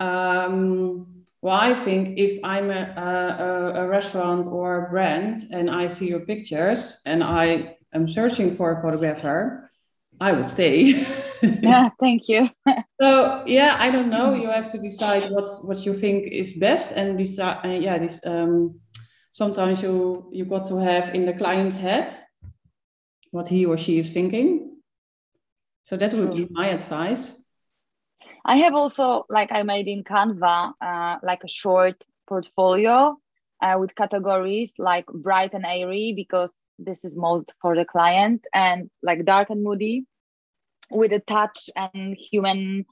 Um, 0.00 1.24
well, 1.42 1.54
I 1.54 1.74
think 1.74 2.18
if 2.18 2.40
I'm 2.42 2.70
a, 2.70 3.74
a, 3.76 3.82
a 3.84 3.88
restaurant 3.88 4.46
or 4.46 4.86
a 4.86 4.90
brand 4.90 5.46
and 5.52 5.70
I 5.70 5.86
see 5.86 6.08
your 6.08 6.20
pictures 6.20 7.00
and 7.06 7.22
I 7.22 7.76
am 7.92 8.08
searching 8.08 8.56
for 8.56 8.72
a 8.72 8.80
photographer, 8.80 9.70
I 10.18 10.32
will 10.32 10.44
stay. 10.44 11.06
Yeah. 11.62 11.90
Thank 12.00 12.28
you. 12.28 12.48
So 13.00 13.42
yeah, 13.46 13.76
I 13.78 13.90
don't 13.90 14.08
know. 14.08 14.32
You 14.32 14.48
have 14.48 14.72
to 14.72 14.78
decide 14.78 15.30
what 15.30 15.46
what 15.66 15.84
you 15.84 15.94
think 15.94 16.32
is 16.32 16.54
best, 16.54 16.92
and 16.92 17.18
decide. 17.18 17.58
Uh, 17.62 17.78
yeah, 17.78 17.98
this 17.98 18.24
um, 18.24 18.80
sometimes 19.32 19.82
you 19.82 20.30
you 20.32 20.46
got 20.46 20.66
to 20.68 20.78
have 20.78 21.14
in 21.14 21.26
the 21.26 21.34
client's 21.34 21.76
head 21.76 22.16
what 23.32 23.48
he 23.48 23.66
or 23.66 23.76
she 23.76 23.98
is 23.98 24.10
thinking. 24.10 24.80
So 25.82 25.96
that 25.98 26.14
would 26.14 26.32
be 26.34 26.48
my 26.50 26.68
advice. 26.68 27.36
I 28.46 28.56
have 28.58 28.74
also 28.74 29.26
like 29.28 29.50
I 29.52 29.62
made 29.62 29.88
in 29.88 30.02
Canva 30.02 30.72
uh, 30.80 31.16
like 31.22 31.44
a 31.44 31.48
short 31.48 32.02
portfolio 32.26 33.18
uh, 33.60 33.76
with 33.78 33.94
categories 33.94 34.72
like 34.78 35.06
bright 35.06 35.52
and 35.52 35.66
airy 35.66 36.12
because 36.16 36.54
this 36.78 37.04
is 37.04 37.12
most 37.14 37.52
for 37.60 37.76
the 37.76 37.84
client 37.84 38.46
and 38.54 38.90
like 39.02 39.24
dark 39.24 39.50
and 39.50 39.62
moody 39.62 40.06
with 40.90 41.12
a 41.12 41.20
touch 41.20 41.70
and 41.76 42.10
human 42.16 42.84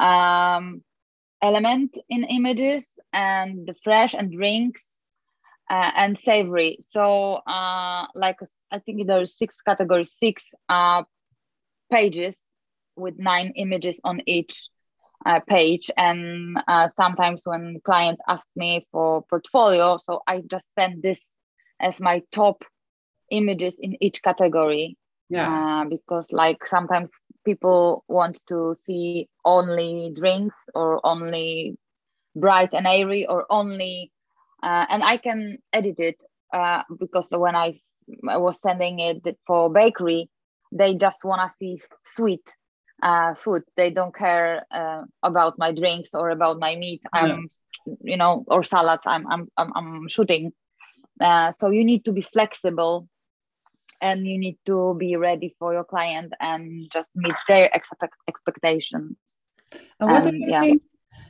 um, 0.00 0.82
element 1.42 1.96
in 2.08 2.24
images 2.24 2.98
and 3.12 3.66
the 3.66 3.74
fresh 3.82 4.14
and 4.14 4.32
drinks 4.32 4.98
uh, 5.70 5.90
and 5.96 6.16
savory. 6.18 6.78
So 6.80 7.34
uh, 7.46 8.06
like 8.14 8.38
I 8.70 8.78
think 8.78 9.06
there 9.06 9.20
are 9.20 9.26
six 9.26 9.56
categories, 9.66 10.14
six 10.18 10.44
uh, 10.68 11.02
pages 11.90 12.48
with 12.96 13.18
nine 13.18 13.52
images 13.56 14.00
on 14.04 14.20
each 14.26 14.68
uh, 15.24 15.40
page. 15.40 15.90
And 15.96 16.56
uh, 16.68 16.88
sometimes 16.96 17.42
when 17.44 17.80
clients 17.84 18.22
ask 18.28 18.46
me 18.56 18.86
for 18.92 19.22
portfolio, 19.28 19.96
so 19.98 20.22
I 20.26 20.42
just 20.50 20.66
send 20.78 21.02
this 21.02 21.38
as 21.80 22.00
my 22.00 22.22
top 22.32 22.64
images 23.30 23.76
in 23.80 23.96
each 24.02 24.22
category 24.22 24.96
Yeah. 25.28 25.62
uh, 25.62 25.84
because 25.88 26.32
like 26.32 26.66
sometimes 26.66 27.10
people 27.44 28.04
want 28.08 28.40
to 28.48 28.74
see 28.78 29.28
only 29.44 30.12
drinks 30.14 30.68
or 30.74 31.00
only 31.04 31.76
bright 32.34 32.70
and 32.72 32.86
airy 32.86 33.26
or 33.26 33.46
only 33.50 34.10
uh, 34.62 34.86
and 34.88 35.02
i 35.04 35.16
can 35.16 35.58
edit 35.72 35.98
it 35.98 36.22
uh, 36.52 36.82
because 36.98 37.28
when 37.30 37.56
I 37.56 37.72
was 38.24 38.60
sending 38.60 39.00
it 39.00 39.38
for 39.46 39.70
bakery 39.70 40.28
they 40.72 40.94
just 40.94 41.24
want 41.24 41.40
to 41.48 41.56
see 41.56 41.78
sweet 42.04 42.42
uh, 43.02 43.34
food. 43.34 43.62
They 43.76 43.90
don't 43.90 44.14
care 44.14 44.64
uh, 44.70 45.02
about 45.22 45.58
my 45.58 45.72
drinks 45.72 46.14
or 46.14 46.30
about 46.30 46.58
my 46.58 46.76
meat. 46.76 47.02
I'm 47.12 47.48
you 48.02 48.16
know 48.16 48.44
or 48.46 48.62
salads. 48.62 49.04
I'm 49.06 49.26
i'm 49.30 49.48
i'm, 49.56 49.72
I'm 49.74 50.08
shooting. 50.08 50.52
Uh, 51.20 51.52
so 51.58 51.70
you 51.70 51.84
need 51.84 52.04
to 52.06 52.12
be 52.12 52.22
flexible 52.22 53.08
and 54.00 54.26
you 54.26 54.38
need 54.38 54.58
to 54.66 54.94
be 54.98 55.16
ready 55.16 55.54
for 55.58 55.72
your 55.72 55.84
client 55.84 56.32
and 56.40 56.88
just 56.92 57.10
meet 57.16 57.34
their 57.48 57.66
expect- 57.74 58.16
expectations 58.28 59.16
And 60.00 60.10
what 60.10 60.24
do 60.24 60.30
Um, 60.30 60.44
you 60.46 60.52
yeah. 60.52 60.60
think 60.60 60.82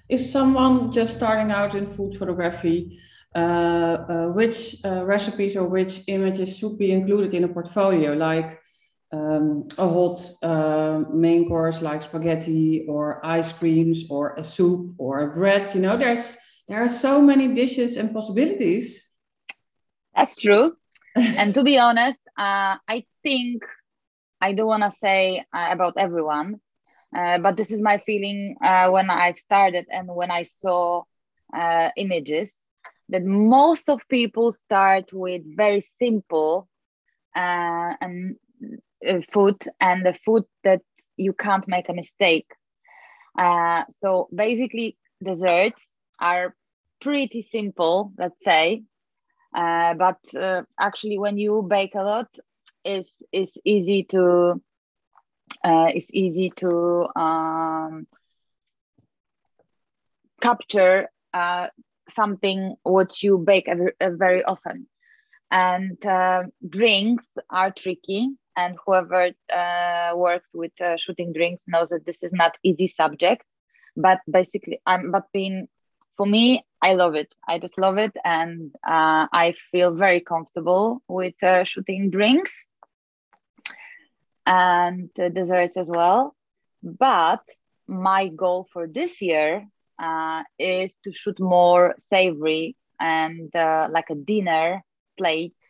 if 0.09 0.21
someone 0.21 0.93
just 0.93 1.15
starting 1.15 1.51
out 1.51 1.75
in 1.75 1.87
food 1.95 2.17
photography, 2.17 2.99
uh, 3.35 3.39
uh, 3.39 4.27
which 4.33 4.77
uh, 4.85 5.05
recipes 5.05 5.57
or 5.57 5.67
which 5.69 6.03
images 6.09 6.57
should 6.57 6.79
be 6.79 6.93
included 6.93 7.35
in 7.35 7.45
a 7.45 7.49
portfolio, 7.49 8.13
like 8.13 8.59
um, 9.13 9.67
a 9.79 9.89
hot 9.89 10.21
uh, 10.43 11.03
main 11.13 11.49
course 11.49 11.83
like 11.83 12.03
spaghetti 12.03 12.87
or 12.89 13.25
ice 13.25 13.53
creams 13.53 14.05
or 14.11 14.35
a 14.37 14.43
soup 14.43 14.95
or 14.99 15.21
a 15.21 15.33
bread? 15.35 15.69
You 15.75 15.81
know, 15.81 15.97
there's 15.97 16.37
there 16.69 16.83
are 16.85 16.89
so 16.89 17.21
many 17.21 17.49
dishes 17.55 17.97
and 17.97 18.13
possibilities. 18.13 19.09
that's 20.15 20.41
true 20.41 20.77
and 21.37 21.55
to 21.55 21.63
be 21.63 21.79
honest 21.79 22.21
uh, 22.39 22.77
i 22.89 23.05
think 23.23 23.65
i 24.41 24.53
don't 24.53 24.67
want 24.67 24.83
to 24.83 24.91
say 24.91 25.45
uh, 25.53 25.69
about 25.71 25.95
everyone 25.99 26.61
uh, 27.17 27.39
but 27.39 27.57
this 27.57 27.71
is 27.71 27.81
my 27.81 27.99
feeling 27.99 28.57
uh, 28.63 28.91
when 28.91 29.11
i've 29.11 29.39
started 29.39 29.87
and 29.91 30.09
when 30.15 30.31
i 30.31 30.43
saw 30.43 31.03
uh, 31.57 31.89
images 31.97 32.65
that 33.09 33.25
most 33.25 33.89
of 33.89 34.01
people 34.09 34.53
start 34.53 35.11
with 35.13 35.43
very 35.57 35.81
simple 35.81 36.69
uh, 37.37 37.93
and 38.01 38.37
food 39.31 39.57
and 39.81 40.05
the 40.07 40.15
food 40.15 40.45
that 40.65 40.81
you 41.17 41.33
can't 41.33 41.67
make 41.69 41.89
a 41.89 41.95
mistake. 41.95 42.47
So 44.01 44.29
basically 44.35 44.97
desserts 45.23 45.83
are 46.21 46.55
pretty 47.01 47.43
simple 47.43 48.13
let's 48.19 48.43
say 48.45 48.83
uh, 49.55 49.95
but 49.95 50.19
uh, 50.39 50.63
actually 50.81 51.19
when 51.19 51.37
you 51.39 51.65
bake 51.69 51.95
a 51.95 52.03
lot 52.03 52.29
it's, 52.85 53.23
it's 53.33 53.57
easy 53.65 54.03
to 54.05 54.61
uh, 55.65 55.87
it's 55.95 56.13
easy 56.13 56.51
to 56.57 57.07
um, 57.17 58.07
capture 60.41 61.09
uh, 61.33 61.69
something 62.09 62.75
what 62.83 63.23
you 63.23 63.39
bake 63.39 63.69
every, 63.69 63.93
uh, 64.01 64.11
very 64.13 64.43
often. 64.45 64.87
And 65.51 65.99
drinks 66.69 67.31
are 67.51 67.71
tricky 67.71 68.29
and 68.57 68.77
whoever 68.85 69.31
works 70.15 70.51
with 70.55 70.73
shooting 70.97 71.33
drinks 71.33 71.65
knows 71.67 71.89
that 71.91 72.05
this 72.07 72.23
is 72.23 72.33
not 72.33 72.57
easy 72.63 72.87
subject. 72.87 73.45
But 73.97 74.21
basically 74.31 74.81
i'm 74.87 75.11
but 75.11 75.25
being 75.33 75.69
for 76.17 76.27
me 76.27 76.65
i 76.83 76.95
love 76.95 77.15
it. 77.15 77.35
I 77.49 77.59
just 77.59 77.79
love 77.79 77.99
it. 77.99 78.13
And 78.25 78.73
uh, 78.87 79.27
i 79.33 79.55
feel 79.71 79.95
very 79.95 80.21
comfortable 80.21 81.03
with 81.09 81.43
uh, 81.43 81.65
shooting 81.65 82.11
drinks 82.11 82.67
and 84.47 85.11
uh, 85.21 85.29
desserts 85.29 85.77
as 85.77 85.89
well. 85.91 86.35
But 86.83 87.41
my 87.87 88.29
goal 88.29 88.69
for 88.73 88.87
this 88.87 89.21
year 89.23 89.67
uh, 90.03 90.43
is 90.59 90.97
to 91.05 91.13
shoot 91.13 91.39
more 91.41 91.95
savory 92.11 92.77
and 93.01 93.55
uh, 93.55 93.89
like 93.91 94.11
a 94.11 94.15
dinner 94.15 94.83
plates 95.19 95.67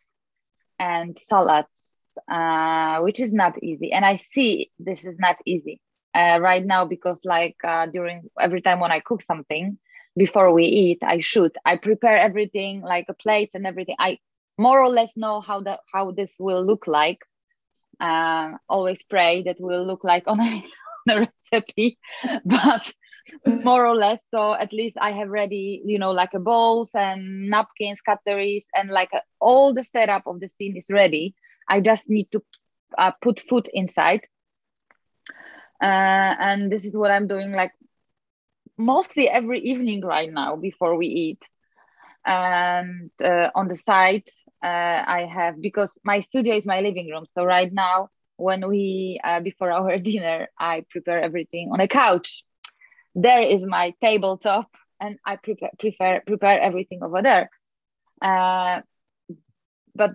and 0.79 1.19
salads, 1.19 2.11
uh, 2.31 3.01
which 3.01 3.21
is 3.21 3.33
not 3.33 3.63
easy. 3.63 3.93
And 3.93 4.05
I 4.05 4.17
see 4.17 4.71
this 4.79 5.05
is 5.05 5.19
not 5.19 5.37
easy 5.47 5.81
right 6.15 6.65
now 6.65 6.85
because, 6.87 7.21
like, 7.25 7.57
during 7.93 8.29
every 8.41 8.61
time 8.61 8.81
when 8.81 8.93
I 8.93 9.01
cook 9.01 9.23
something 9.23 9.79
before 10.17 10.53
we 10.53 10.65
eat, 10.65 10.99
I 11.03 11.21
shoot. 11.21 11.53
I 11.65 11.77
prepare 11.77 12.17
everything, 12.17 12.83
like 12.83 13.07
a 13.09 13.15
plate 13.15 13.51
and 13.55 13.67
everything. 13.67 13.97
I 13.99 14.19
more 14.59 14.81
or 14.81 14.89
less 14.89 15.17
know 15.17 15.41
how 15.41 15.61
the 15.61 15.79
how 15.93 16.13
this 16.13 16.37
will 16.39 16.65
look 16.65 16.87
like. 16.87 17.19
Uh, 18.01 18.53
always 18.69 19.03
pray 19.09 19.43
that 19.45 19.57
will 19.61 19.87
look 19.87 20.05
like 20.05 20.25
on 20.27 20.41
a, 20.41 20.65
recipe, 21.09 21.99
but 22.45 22.93
more 23.47 23.87
or 23.87 23.95
less 23.97 24.19
so 24.31 24.55
at 24.55 24.73
least 24.73 24.97
i 25.01 25.11
have 25.13 25.29
ready 25.29 25.83
you 25.85 25.99
know 25.99 26.11
like 26.11 26.33
a 26.35 26.39
bowls 26.39 26.91
and 26.95 27.49
napkins 27.49 28.01
cutleries 28.01 28.67
and 28.75 28.91
like 28.91 29.11
a, 29.15 29.21
all 29.41 29.75
the 29.75 29.83
setup 29.85 30.23
of 30.27 30.41
the 30.41 30.49
scene 30.49 30.77
is 30.77 30.87
ready 30.91 31.35
i 31.69 31.81
just 31.81 32.09
need 32.09 32.29
to 32.33 32.43
uh, 32.99 33.13
put 33.23 33.41
food 33.41 33.69
inside 33.73 34.21
uh, 35.83 36.35
and 36.41 36.71
this 36.71 36.85
is 36.85 36.97
what 36.97 37.11
i'm 37.11 37.27
doing 37.27 37.53
like 37.53 37.73
mostly 38.79 39.29
every 39.29 39.61
evening 39.61 40.01
right 40.05 40.33
now 40.33 40.57
before 40.57 40.97
we 40.97 41.07
eat. 41.07 41.43
And 42.27 43.11
uh, 43.23 43.51
on 43.55 43.69
the 43.69 43.77
side 43.77 44.25
uh, 44.63 45.03
i 45.19 45.29
have 45.33 45.61
because 45.61 45.99
my 46.05 46.21
studio 46.21 46.55
is 46.57 46.67
my 46.67 46.81
living 46.81 47.09
room. 47.11 47.25
So 47.33 47.45
right 47.45 47.73
now 47.73 48.09
when 48.37 48.69
we 48.69 49.21
uh, 49.25 49.41
before 49.41 49.71
our 49.73 49.99
dinner 50.11 50.49
i 50.59 50.85
prepare 50.91 51.21
everything 51.21 51.71
on 51.73 51.81
a 51.81 51.89
couch. 51.89 52.45
There 53.15 53.43
is 53.43 53.65
my 53.67 53.95
tabletop 54.03 54.69
and 55.01 55.19
i 55.27 55.37
prepare 55.37 55.71
prefer 55.79 56.21
prepare 56.27 56.61
everything 56.61 57.01
over 57.03 57.23
there. 57.23 57.51
Uh, 58.23 58.81
but 59.95 60.11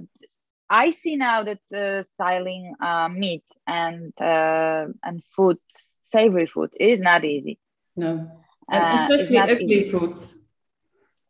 i 0.70 0.90
see 0.92 1.16
now 1.16 1.44
that 1.44 1.62
uh, 1.76 2.04
styling 2.04 2.74
uh, 2.82 3.08
meat 3.10 3.44
and 3.68 4.14
and 4.20 5.24
food 5.36 5.58
savory 6.04 6.48
food 6.48 6.70
is 6.80 7.00
not 7.02 7.24
easy. 7.24 7.60
No 7.96 8.44
especially 8.70 9.38
ugly 9.38 9.66
easy. 9.66 9.92
foods. 9.92 10.36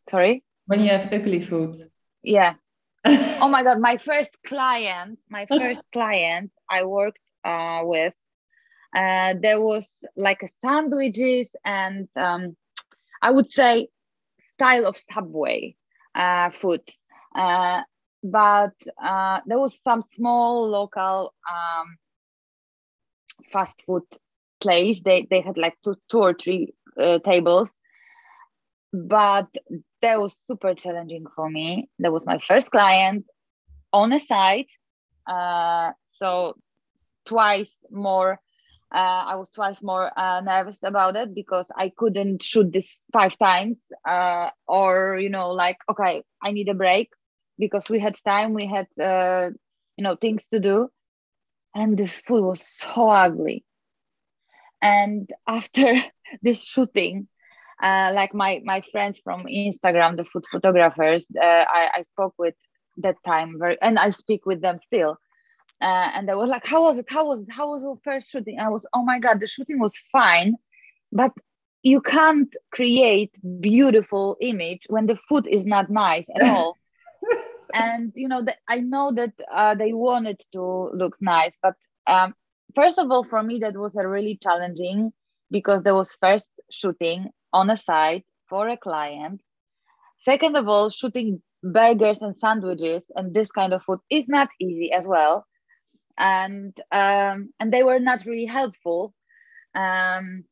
Sorry? 0.09 0.43
When 0.65 0.79
you 0.81 0.89
have 0.89 1.13
ugly 1.13 1.39
food 1.41 1.75
yeah. 2.23 2.53
Oh 3.41 3.47
my 3.47 3.63
god 3.63 3.79
my 3.79 3.97
first 3.97 4.37
client 4.43 5.19
my 5.29 5.45
first 5.57 5.81
client 5.93 6.51
i 6.69 6.83
worked 6.83 7.19
uh, 7.43 7.81
with 7.83 8.13
uh, 8.95 9.33
there 9.41 9.61
was 9.61 9.85
like 10.15 10.43
a 10.43 10.49
sandwiches 10.63 11.49
and 11.63 12.07
um, 12.15 12.55
i 13.21 13.31
would 13.31 13.51
say 13.51 13.87
style 14.53 14.85
of 14.85 14.97
subway 15.13 15.75
uh, 16.15 16.49
food. 16.51 16.81
Uh, 17.35 17.81
but 18.23 18.73
uh, 19.01 19.39
there 19.45 19.59
was 19.59 19.79
some 19.83 20.03
small 20.15 20.67
local 20.69 21.33
um, 21.49 21.97
fast 23.51 23.83
food 23.85 24.03
place. 24.59 25.01
They, 25.03 25.27
they 25.29 25.41
had 25.41 25.57
like 25.57 25.75
two, 25.83 25.95
two 26.09 26.19
or 26.19 26.33
three 26.33 26.73
uh, 26.99 27.19
tables 27.19 27.73
but 28.93 29.47
that 30.01 30.19
was 30.19 30.35
super 30.47 30.73
challenging 30.73 31.25
for 31.35 31.49
me. 31.49 31.89
That 31.99 32.11
was 32.11 32.25
my 32.25 32.39
first 32.39 32.71
client 32.71 33.25
on 33.91 34.13
a 34.13 34.19
site. 34.19 34.71
Uh, 35.25 35.91
so 36.07 36.55
twice 37.25 37.71
more, 37.91 38.39
uh, 38.93 39.23
I 39.27 39.35
was 39.35 39.49
twice 39.51 39.81
more 39.81 40.09
uh, 40.17 40.41
nervous 40.41 40.79
about 40.83 41.15
it 41.15 41.35
because 41.35 41.67
I 41.75 41.91
couldn't 41.95 42.41
shoot 42.41 42.71
this 42.71 42.97
five 43.11 43.37
times 43.37 43.77
uh, 44.07 44.49
or, 44.67 45.17
you 45.19 45.29
know, 45.29 45.51
like, 45.51 45.77
okay, 45.89 46.23
I 46.41 46.51
need 46.51 46.69
a 46.69 46.73
break 46.73 47.09
because 47.59 47.89
we 47.89 47.99
had 47.99 48.15
time, 48.23 48.53
we 48.53 48.65
had, 48.65 48.87
uh, 49.01 49.49
you 49.97 50.03
know, 50.03 50.15
things 50.15 50.45
to 50.51 50.59
do. 50.59 50.89
And 51.75 51.97
this 51.97 52.21
food 52.21 52.43
was 52.43 52.65
so 52.65 53.09
ugly. 53.09 53.65
And 54.81 55.29
after 55.47 55.93
this 56.41 56.63
shooting, 56.63 57.27
uh, 57.81 58.11
like 58.13 58.33
my 58.33 58.61
my 58.63 58.81
friends 58.91 59.19
from 59.23 59.45
Instagram, 59.45 60.17
the 60.17 60.25
food 60.25 60.45
photographers, 60.51 61.27
uh, 61.41 61.65
I, 61.67 61.89
I 61.93 62.03
spoke 62.13 62.33
with 62.37 62.55
that 62.97 63.15
time 63.25 63.57
very, 63.59 63.77
and 63.81 63.99
I 63.99 64.09
speak 64.09 64.45
with 64.45 64.61
them 64.61 64.79
still. 64.79 65.17
Uh, 65.79 66.09
and 66.15 66.27
they 66.27 66.33
were 66.33 66.47
like, 66.47 66.65
"How 66.65 66.83
was 66.83 66.97
it? 66.97 67.05
How 67.07 67.27
was 67.27 67.41
it? 67.43 67.51
How 67.51 67.69
was 67.69 67.85
our 67.85 67.97
first 68.03 68.31
shooting?" 68.31 68.59
I 68.59 68.69
was, 68.69 68.85
"Oh 68.93 69.03
my 69.03 69.19
god, 69.19 69.39
the 69.39 69.47
shooting 69.47 69.79
was 69.79 69.93
fine, 70.11 70.55
but 71.11 71.31
you 71.83 72.01
can't 72.01 72.53
create 72.71 73.37
beautiful 73.61 74.37
image 74.41 74.81
when 74.89 75.05
the 75.05 75.15
food 75.29 75.47
is 75.47 75.65
not 75.65 75.91
nice 75.91 76.25
at 76.35 76.41
all." 76.41 76.77
and 77.73 78.11
you 78.15 78.27
know, 78.27 78.41
that 78.41 78.57
I 78.67 78.79
know 78.79 79.11
that 79.13 79.33
uh, 79.51 79.75
they 79.75 79.93
wanted 79.93 80.41
to 80.53 80.61
look 80.93 81.15
nice, 81.21 81.55
but 81.61 81.75
um, 82.07 82.33
first 82.73 82.97
of 82.97 83.11
all, 83.11 83.23
for 83.23 83.43
me, 83.43 83.59
that 83.59 83.77
was 83.77 83.95
a 83.95 84.07
really 84.07 84.39
challenging 84.41 85.13
because 85.51 85.83
there 85.83 85.95
was 85.95 86.17
first 86.19 86.47
shooting 86.71 87.29
on 87.53 87.69
a 87.69 87.77
site 87.77 88.25
for 88.49 88.67
a 88.67 88.77
client. 88.77 89.41
Second 90.17 90.55
of 90.55 90.67
all, 90.67 90.89
shooting 90.89 91.41
burgers 91.63 92.19
and 92.19 92.35
sandwiches 92.37 93.05
and 93.15 93.33
this 93.33 93.51
kind 93.51 93.73
of 93.73 93.83
food 93.83 93.99
is 94.09 94.27
not 94.27 94.49
easy 94.59 94.91
as 94.91 95.07
well. 95.07 95.45
And 96.17 96.75
um, 96.91 97.53
and 97.59 97.71
they 97.71 97.83
were 97.83 97.99
not 97.99 98.25
really 98.25 98.45
helpful. 98.45 99.13
Um, 99.75 100.45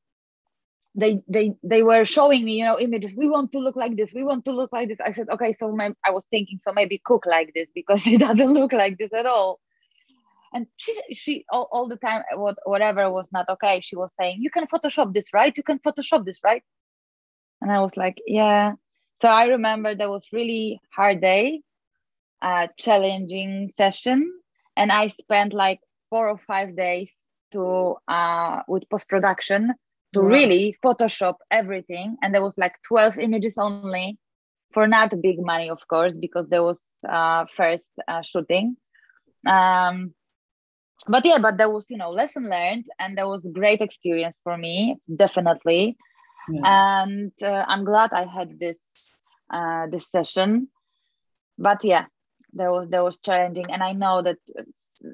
they 0.95 1.21
they 1.27 1.53
they 1.63 1.84
were 1.84 2.05
showing 2.05 2.45
me 2.45 2.53
you 2.53 2.63
know 2.63 2.79
images 2.79 3.13
we 3.15 3.27
want 3.27 3.51
to 3.51 3.60
look 3.60 3.75
like 3.75 3.95
this 3.97 4.13
we 4.13 4.23
want 4.23 4.45
to 4.45 4.51
look 4.51 4.71
like 4.71 4.88
this 4.88 4.97
i 5.05 5.12
said 5.12 5.27
okay 5.29 5.51
so 5.51 5.71
my, 5.71 5.93
i 6.05 6.12
was 6.12 6.23
thinking 6.31 6.60
so 6.63 6.71
maybe 6.71 7.01
cook 7.03 7.25
like 7.25 7.51
this 7.53 7.67
because 7.75 8.05
it 8.08 8.19
doesn't 8.19 8.53
look 8.53 8.71
like 8.71 8.97
this 8.97 9.13
at 9.13 9.25
all 9.25 9.60
and 10.56 10.65
she 10.78 10.94
she 11.13 11.46
all, 11.52 11.68
all 11.72 11.88
the 11.88 11.98
time 11.98 12.24
what 12.36 12.56
whatever 12.65 13.12
was 13.12 13.30
not 13.32 13.48
okay 13.50 13.82
she 13.82 13.96
was 13.96 14.12
saying 14.20 14.38
you 14.39 14.50
can 14.50 14.65
photoshop 14.65 15.13
this 15.13 15.34
right 15.34 15.56
you 15.58 15.63
can 15.63 15.80
photoshop 15.80 16.26
this 16.26 16.39
right 16.44 16.63
and 17.62 17.72
I 17.72 17.82
was 17.82 17.96
like, 17.98 18.22
yeah. 18.28 18.74
So 19.22 19.30
I 19.30 19.46
remember 19.46 19.96
that 19.96 20.10
was 20.10 20.28
really 20.32 20.80
hard 20.94 21.22
day, 21.22 21.62
uh, 22.41 22.68
challenging 22.78 23.72
session, 23.76 24.32
and 24.76 24.91
I 24.91 25.08
spent 25.08 25.54
like 25.54 25.80
four 26.10 26.30
or 26.30 26.38
five 26.38 26.76
days 26.76 27.12
to 27.54 27.96
uh, 28.08 28.62
with 28.68 28.89
post 28.89 29.08
production 29.08 29.74
to 30.13 30.22
wow. 30.22 30.28
really 30.28 30.78
Photoshop 30.86 31.36
everything, 31.50 32.18
and 32.22 32.34
there 32.34 32.44
was 32.44 32.58
like 32.58 32.76
twelve 32.88 33.18
images 33.18 33.58
only, 33.58 34.20
for 34.74 34.86
not 34.86 35.20
big 35.22 35.39
money, 35.39 35.70
of 35.70 35.80
course, 35.88 36.13
because 36.13 36.48
there 36.50 36.63
was 36.63 36.82
uh, 37.08 37.46
first 37.56 37.89
uh, 38.08 38.22
shooting. 38.22 38.76
Um, 39.48 40.13
but 41.08 41.25
yeah, 41.25 41.38
but 41.39 41.58
there 41.58 41.69
was 41.69 41.89
you 41.89 41.97
know 41.97 42.12
lesson 42.12 42.49
learned, 42.49 42.86
and 42.99 43.17
that 43.17 43.27
was 43.27 43.45
a 43.45 43.49
great 43.49 43.81
experience 43.81 44.39
for 44.43 44.58
me, 44.58 44.97
definitely. 45.15 45.97
Yeah. 46.47 46.62
and 46.63 47.31
uh, 47.41 47.65
i'm 47.67 47.84
glad 47.84 48.13
i 48.13 48.23
had 48.23 48.60
this 48.60 48.79
uh, 49.49 49.88
this 49.91 50.10
session. 50.10 50.67
But 51.58 51.84
yeah 51.84 52.05
there 52.55 52.71
was 52.71 52.88
there 52.89 53.03
was 53.03 53.19
challenging 53.19 53.65
and 53.71 53.84
i 53.84 53.91
know 53.91 54.21
that 54.21 54.38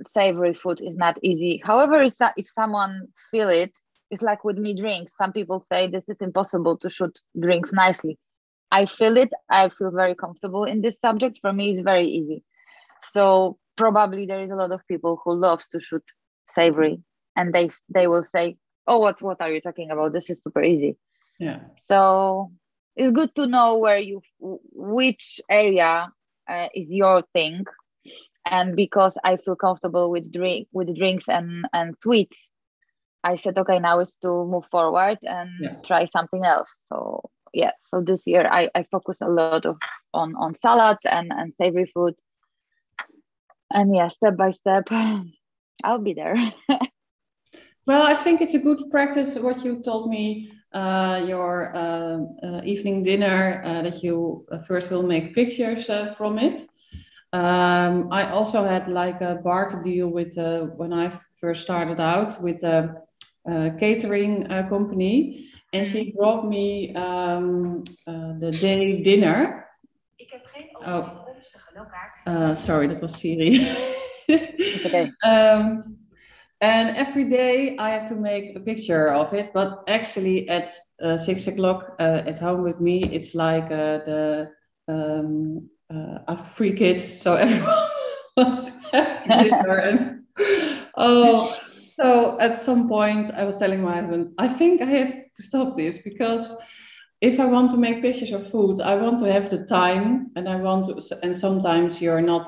savory 0.03 0.53
food 0.53 0.79
is 0.81 0.95
not 0.95 1.17
easy. 1.23 1.61
However 1.63 2.03
that 2.19 2.33
if 2.37 2.47
someone 2.47 3.07
feel 3.31 3.49
it 3.49 3.77
it's 4.11 4.21
like 4.21 4.43
with 4.43 4.57
me 4.57 4.73
drinks 4.75 5.11
some 5.17 5.31
people 5.33 5.59
say 5.61 5.87
this 5.87 6.09
is 6.09 6.17
impossible 6.21 6.77
to 6.77 6.89
shoot 6.89 7.19
drinks 7.39 7.71
nicely. 7.73 8.17
I 8.71 8.85
feel 8.85 9.17
it. 9.17 9.31
I 9.49 9.69
feel 9.69 9.91
very 9.91 10.15
comfortable 10.15 10.63
in 10.63 10.81
this 10.81 10.99
subject. 10.99 11.39
For 11.41 11.51
me 11.51 11.71
it's 11.71 11.79
very 11.81 12.07
easy. 12.07 12.43
So 13.13 13.57
probably 13.77 14.25
there 14.25 14.41
is 14.41 14.51
a 14.51 14.55
lot 14.55 14.71
of 14.71 14.88
people 14.88 15.21
who 15.23 15.34
loves 15.34 15.67
to 15.69 15.79
shoot 15.79 16.03
savory 16.47 17.01
and 17.36 17.53
they 17.53 17.69
they 17.89 18.07
will 18.07 18.23
say 18.23 18.57
oh 18.88 18.99
what 18.99 19.21
what 19.21 19.41
are 19.41 19.51
you 19.51 19.62
talking 19.62 19.91
about? 19.91 20.13
This 20.13 20.29
is 20.29 20.41
super 20.43 20.63
easy. 20.63 20.97
Yeah. 21.39 21.60
So 21.88 22.51
it's 22.95 23.12
good 23.12 23.34
to 23.36 23.47
know 23.47 23.77
where 23.77 23.97
you 23.97 24.21
which 24.39 25.39
area 25.49 26.10
uh, 26.49 26.67
is 26.75 26.93
your 26.93 27.23
thing 27.34 27.63
and 28.45 28.75
because 28.75 29.17
i 29.23 29.38
feel 29.38 29.55
comfortable 29.55 30.10
with 30.10 30.31
drink 30.34 30.67
with 30.73 30.95
drinks 30.95 31.25
and 31.29 31.65
and 31.73 31.95
sweets 32.01 32.49
i 33.23 33.36
said 33.36 33.57
okay 33.57 33.79
now 33.79 33.99
is 33.99 34.15
to 34.15 34.27
move 34.27 34.65
forward 34.71 35.17
and 35.21 35.49
yeah. 35.62 35.75
try 35.84 36.05
something 36.05 36.43
else. 36.43 36.75
So 36.81 37.29
yeah 37.53 37.71
so 37.81 38.01
this 38.01 38.23
year 38.25 38.47
i 38.51 38.69
i 38.75 38.84
focus 38.91 39.17
a 39.21 39.27
lot 39.27 39.65
of 39.65 39.77
on 40.13 40.36
on 40.36 40.53
salads 40.53 40.99
and 41.05 41.31
and 41.31 41.53
savory 41.53 41.86
food 41.93 42.15
and 43.73 43.95
yeah 43.95 44.07
step 44.07 44.36
by 44.38 44.51
step 44.51 44.88
i'll 45.84 45.99
be 45.99 46.13
there 46.13 46.36
well 47.88 48.03
i 48.03 48.15
think 48.23 48.41
it's 48.41 48.53
a 48.53 48.60
good 48.60 48.89
practice 48.91 49.38
what 49.38 49.63
you 49.63 49.81
told 49.84 50.10
me 50.10 50.51
uh, 50.73 51.25
your 51.27 51.75
uh, 51.75 52.19
uh, 52.45 52.62
evening 52.63 53.03
dinner 53.03 53.62
that 53.84 54.01
you 54.01 54.45
first 54.65 54.89
will 54.89 55.03
make 55.03 55.36
pictures 55.36 55.89
from 56.15 56.39
it. 56.39 56.62
Um, 57.34 58.07
I 58.12 58.29
also 58.29 58.63
had 58.63 58.88
like 58.88 59.19
a 59.21 59.41
barter 59.43 59.81
deal 59.84 60.07
with 60.07 60.36
when 60.77 60.93
I 60.93 61.12
first 61.36 61.63
started 61.63 61.99
out 61.99 62.41
with 62.41 62.63
a, 62.63 63.01
a 63.45 63.71
catering 63.79 64.47
company, 64.69 65.49
and 65.73 65.86
she 65.86 66.13
brought 66.17 66.47
me 66.47 66.95
um, 66.95 67.84
the 68.05 68.57
day 68.62 69.03
dinner. 69.03 69.65
Oh, 70.86 71.20
uh, 72.25 72.55
sorry, 72.55 72.87
that 72.87 73.01
was 73.01 73.15
Siri. 73.15 73.69
okay. 74.29 75.11
um, 75.23 75.97
and 76.61 76.95
every 76.95 77.23
day 77.23 77.75
I 77.77 77.89
have 77.89 78.07
to 78.09 78.15
make 78.15 78.55
a 78.55 78.59
picture 78.59 79.07
of 79.07 79.33
it. 79.33 79.51
But 79.53 79.83
actually, 79.87 80.47
at 80.47 80.69
uh, 81.03 81.17
six 81.17 81.47
o'clock 81.47 81.95
uh, 81.99 82.21
at 82.25 82.39
home 82.39 82.63
with 82.63 82.79
me, 82.79 83.03
it's 83.11 83.33
like 83.33 83.65
uh, 83.65 83.99
the 84.05 84.51
um, 84.87 85.69
uh, 85.89 86.43
free 86.45 86.73
kids, 86.73 87.03
so 87.03 87.35
everyone 87.45 87.87
wants 88.37 88.65
to 88.65 88.71
have 88.93 89.43
dinner. 89.43 89.77
and, 89.77 90.23
oh, 90.97 91.57
so 91.93 92.39
at 92.39 92.59
some 92.59 92.87
point, 92.87 93.31
I 93.31 93.43
was 93.43 93.57
telling 93.57 93.81
my 93.81 94.01
husband, 94.01 94.31
I 94.37 94.47
think 94.47 94.81
I 94.81 94.85
have 94.85 95.11
to 95.11 95.43
stop 95.43 95.77
this 95.77 95.97
because 95.97 96.55
if 97.21 97.39
I 97.39 97.45
want 97.45 97.69
to 97.71 97.77
make 97.77 98.01
pictures 98.01 98.31
of 98.31 98.49
food, 98.49 98.81
I 98.81 98.95
want 98.95 99.19
to 99.19 99.31
have 99.31 99.49
the 99.49 99.63
time, 99.65 100.31
and 100.36 100.49
I 100.49 100.55
want 100.57 100.86
to. 100.86 101.19
And 101.23 101.36
sometimes 101.36 102.01
you're 102.01 102.21
not 102.21 102.47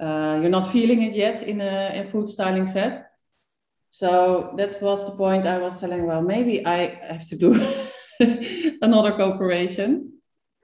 uh, 0.00 0.38
you're 0.40 0.50
not 0.50 0.72
feeling 0.72 1.02
it 1.02 1.14
yet 1.14 1.42
in 1.42 1.60
a 1.60 1.92
in 1.94 2.06
food 2.06 2.28
styling 2.28 2.66
set. 2.66 3.10
So 3.90 4.52
that 4.56 4.82
was 4.82 5.06
the 5.06 5.16
point 5.16 5.46
I 5.46 5.58
was 5.58 5.80
telling, 5.80 6.06
well, 6.06 6.22
maybe 6.22 6.66
I 6.66 6.98
have 7.12 7.26
to 7.28 7.36
do 7.36 7.52
another 8.82 9.12
cooperation. 9.12 10.10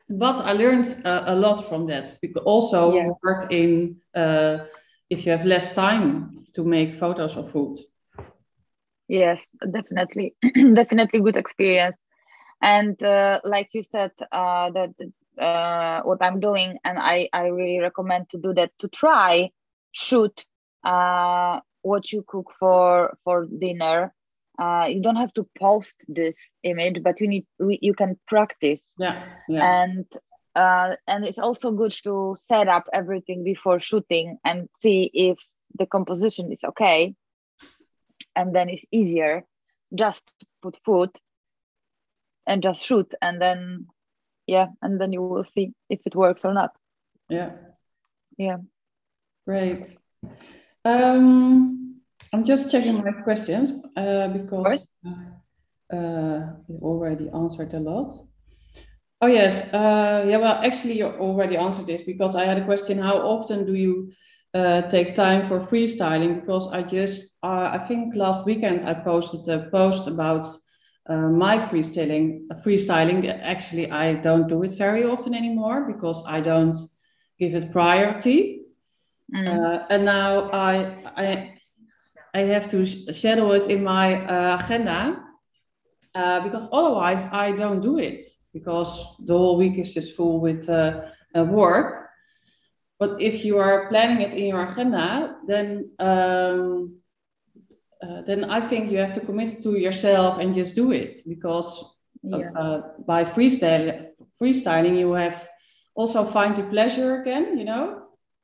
but 0.08 0.36
I 0.44 0.52
learned 0.52 1.02
uh, 1.04 1.24
a 1.26 1.34
lot 1.36 1.68
from 1.68 1.86
that. 1.88 2.18
Because 2.20 2.42
also 2.44 2.92
yeah. 2.94 3.08
work 3.22 3.52
in 3.52 3.96
uh, 4.14 4.66
if 5.10 5.26
you 5.26 5.32
have 5.32 5.46
less 5.46 5.72
time 5.74 6.46
to 6.54 6.64
make 6.64 6.94
photos 6.94 7.36
of 7.36 7.50
food. 7.52 7.78
Yes, 9.08 9.44
definitely, 9.72 10.34
definitely 10.74 11.20
good 11.20 11.36
experience. 11.36 11.96
And 12.62 13.02
uh, 13.02 13.40
like 13.44 13.70
you 13.72 13.82
said, 13.82 14.12
uh, 14.32 14.70
that 14.70 14.94
uh, 15.38 16.02
what 16.02 16.18
I'm 16.20 16.40
doing, 16.40 16.78
and 16.84 16.98
I 16.98 17.28
I 17.32 17.46
really 17.46 17.80
recommend 17.80 18.28
to 18.30 18.38
do 18.38 18.52
that 18.54 18.72
to 18.78 18.88
try 18.88 19.50
shoot 19.92 20.44
uh, 20.84 21.60
what 21.82 22.12
you 22.12 22.24
cook 22.26 22.52
for 22.58 23.16
for 23.24 23.46
dinner. 23.46 24.14
Uh, 24.58 24.86
you 24.90 25.00
don't 25.00 25.16
have 25.16 25.32
to 25.32 25.48
post 25.58 26.04
this 26.06 26.36
image 26.64 27.02
but 27.02 27.18
you 27.18 27.28
need 27.28 27.46
you 27.58 27.94
can 27.94 28.18
practice. 28.28 28.92
Yeah, 28.98 29.24
yeah. 29.48 29.82
and 29.82 30.04
uh, 30.54 30.96
and 31.06 31.24
it's 31.24 31.38
also 31.38 31.70
good 31.70 31.94
to 32.04 32.36
set 32.38 32.68
up 32.68 32.84
everything 32.92 33.44
before 33.44 33.80
shooting 33.80 34.38
and 34.44 34.68
see 34.80 35.10
if 35.14 35.38
the 35.78 35.86
composition 35.86 36.52
is 36.52 36.64
okay. 36.64 37.14
And 38.36 38.54
then 38.54 38.68
it's 38.68 38.84
easier 38.90 39.44
just 39.94 40.24
put 40.62 40.76
food 40.84 41.10
and 42.46 42.62
just 42.62 42.82
shoot 42.82 43.14
and 43.22 43.40
then 43.40 43.86
yeah 44.46 44.68
and 44.82 45.00
then 45.00 45.12
you 45.12 45.22
will 45.22 45.36
see 45.36 45.72
if 45.80 45.92
it 45.98 46.06
works 46.08 46.44
or 46.44 46.44
not 46.44 46.64
yeah 47.28 47.50
yeah 48.36 48.56
great 49.46 49.86
um 50.84 52.00
I'm 52.32 52.44
just 52.44 52.70
checking 52.70 52.96
my 53.02 53.12
questions 53.24 53.72
uh, 53.96 54.28
because 54.28 54.86
uh, 55.92 56.40
you 56.68 56.78
already 56.82 57.28
answered 57.30 57.72
a 57.74 57.80
lot. 57.80 58.12
Oh 59.20 59.26
yes, 59.26 59.72
uh, 59.74 60.24
yeah. 60.28 60.36
Well, 60.38 60.60
actually, 60.64 60.98
you 60.98 61.06
already 61.06 61.56
answered 61.56 61.86
this 61.86 62.02
because 62.02 62.34
I 62.36 62.44
had 62.44 62.58
a 62.58 62.64
question: 62.64 62.98
How 62.98 63.16
often 63.18 63.66
do 63.66 63.74
you 63.74 64.12
uh, 64.54 64.82
take 64.82 65.14
time 65.14 65.44
for 65.46 65.58
freestyling? 65.58 66.40
Because 66.40 66.68
I 66.72 66.82
just, 66.82 67.36
uh, 67.42 67.70
I 67.72 67.78
think 67.88 68.14
last 68.14 68.46
weekend 68.46 68.86
I 68.88 68.94
posted 68.94 69.48
a 69.48 69.68
post 69.70 70.06
about 70.06 70.46
uh, 71.10 71.28
my 71.28 71.58
freestyling. 71.58 72.46
Freestyling. 72.64 73.28
Actually, 73.42 73.90
I 73.90 74.14
don't 74.14 74.48
do 74.48 74.62
it 74.62 74.78
very 74.78 75.04
often 75.04 75.34
anymore 75.34 75.84
because 75.92 76.22
I 76.26 76.40
don't 76.40 76.76
give 77.38 77.54
it 77.54 77.72
priority. 77.72 78.56
Mm. 79.34 79.86
and 79.90 80.04
now 80.04 80.50
I, 80.50 81.04
I 81.16 81.54
I 82.34 82.40
have 82.40 82.68
to 82.70 82.84
schedule 83.12 83.52
it 83.52 83.68
in 83.68 83.84
my 83.84 84.26
uh, 84.26 84.64
agenda 84.64 85.22
uh, 86.14 86.40
because 86.42 86.66
otherwise 86.72 87.24
I 87.32 87.52
don't 87.52 87.80
do 87.80 87.98
it 87.98 88.22
because 88.52 89.06
the 89.20 89.36
whole 89.36 89.56
week 89.56 89.78
is 89.78 89.92
just 89.92 90.16
full 90.16 90.40
with 90.40 90.68
uh, 90.68 91.02
uh 91.34 91.44
work. 91.44 92.08
But 92.98 93.22
if 93.22 93.44
you 93.44 93.58
are 93.58 93.88
planning 93.88 94.20
it 94.20 94.34
in 94.34 94.46
your 94.46 94.64
agenda, 94.64 95.36
then 95.46 95.90
um, 95.98 96.99
uh, 98.02 98.22
then 98.22 98.44
I 98.44 98.60
think 98.60 98.90
you 98.90 98.98
have 98.98 99.14
to 99.14 99.20
commit 99.20 99.62
to 99.62 99.76
yourself 99.76 100.38
and 100.38 100.54
just 100.54 100.74
do 100.74 100.92
it 100.92 101.16
because 101.26 101.96
yeah. 102.22 102.50
Uh, 102.54 102.82
by 103.06 103.24
freestyle, 103.24 104.08
freestyling 104.40 104.98
you 104.98 105.12
have 105.12 105.48
also 105.94 106.24
find 106.24 106.54
the 106.54 106.62
pleasure 106.64 107.20
again, 107.22 107.56
you 107.58 107.64
know, 107.64 108.02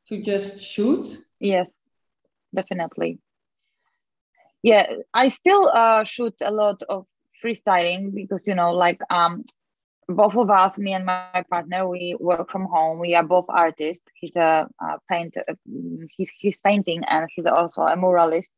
to 0.08 0.22
just 0.22 0.60
shoot. 0.62 1.06
Yes, 1.40 1.68
definitely 2.54 3.18
yeah 4.62 4.86
i 5.14 5.28
still 5.28 5.68
uh, 5.68 6.04
shoot 6.04 6.34
a 6.42 6.50
lot 6.50 6.82
of 6.88 7.06
freestyling 7.42 8.14
because 8.14 8.46
you 8.46 8.54
know 8.54 8.72
like 8.72 9.00
um 9.10 9.44
both 10.08 10.36
of 10.36 10.50
us 10.50 10.76
me 10.78 10.92
and 10.92 11.04
my 11.04 11.42
partner 11.50 11.88
we 11.88 12.16
work 12.20 12.50
from 12.50 12.64
home 12.64 12.98
we 12.98 13.14
are 13.14 13.22
both 13.24 13.44
artists 13.48 14.04
he's 14.14 14.36
a, 14.36 14.66
a 14.80 14.98
painter 15.10 15.44
he's, 16.08 16.30
he's 16.38 16.60
painting 16.60 17.02
and 17.08 17.28
he's 17.34 17.46
also 17.46 17.82
a 17.82 17.96
muralist 17.96 18.50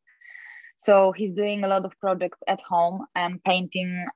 so 0.79 1.13
he's 1.13 1.35
doing 1.35 1.65
a 1.65 1.69
lot 1.69 1.85
of 1.85 1.93
projects 2.01 2.39
at 2.47 2.61
home 2.61 3.05
and 3.15 3.43
painting 3.43 4.07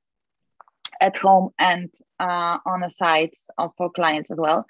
at 1.01 1.17
home 1.17 1.51
and 1.59 1.93
uh, 2.21 2.59
on 2.65 2.81
the 2.81 2.89
sites 2.89 3.51
for 3.77 3.91
clients 3.91 4.31
as 4.31 4.39
well. 4.39 4.65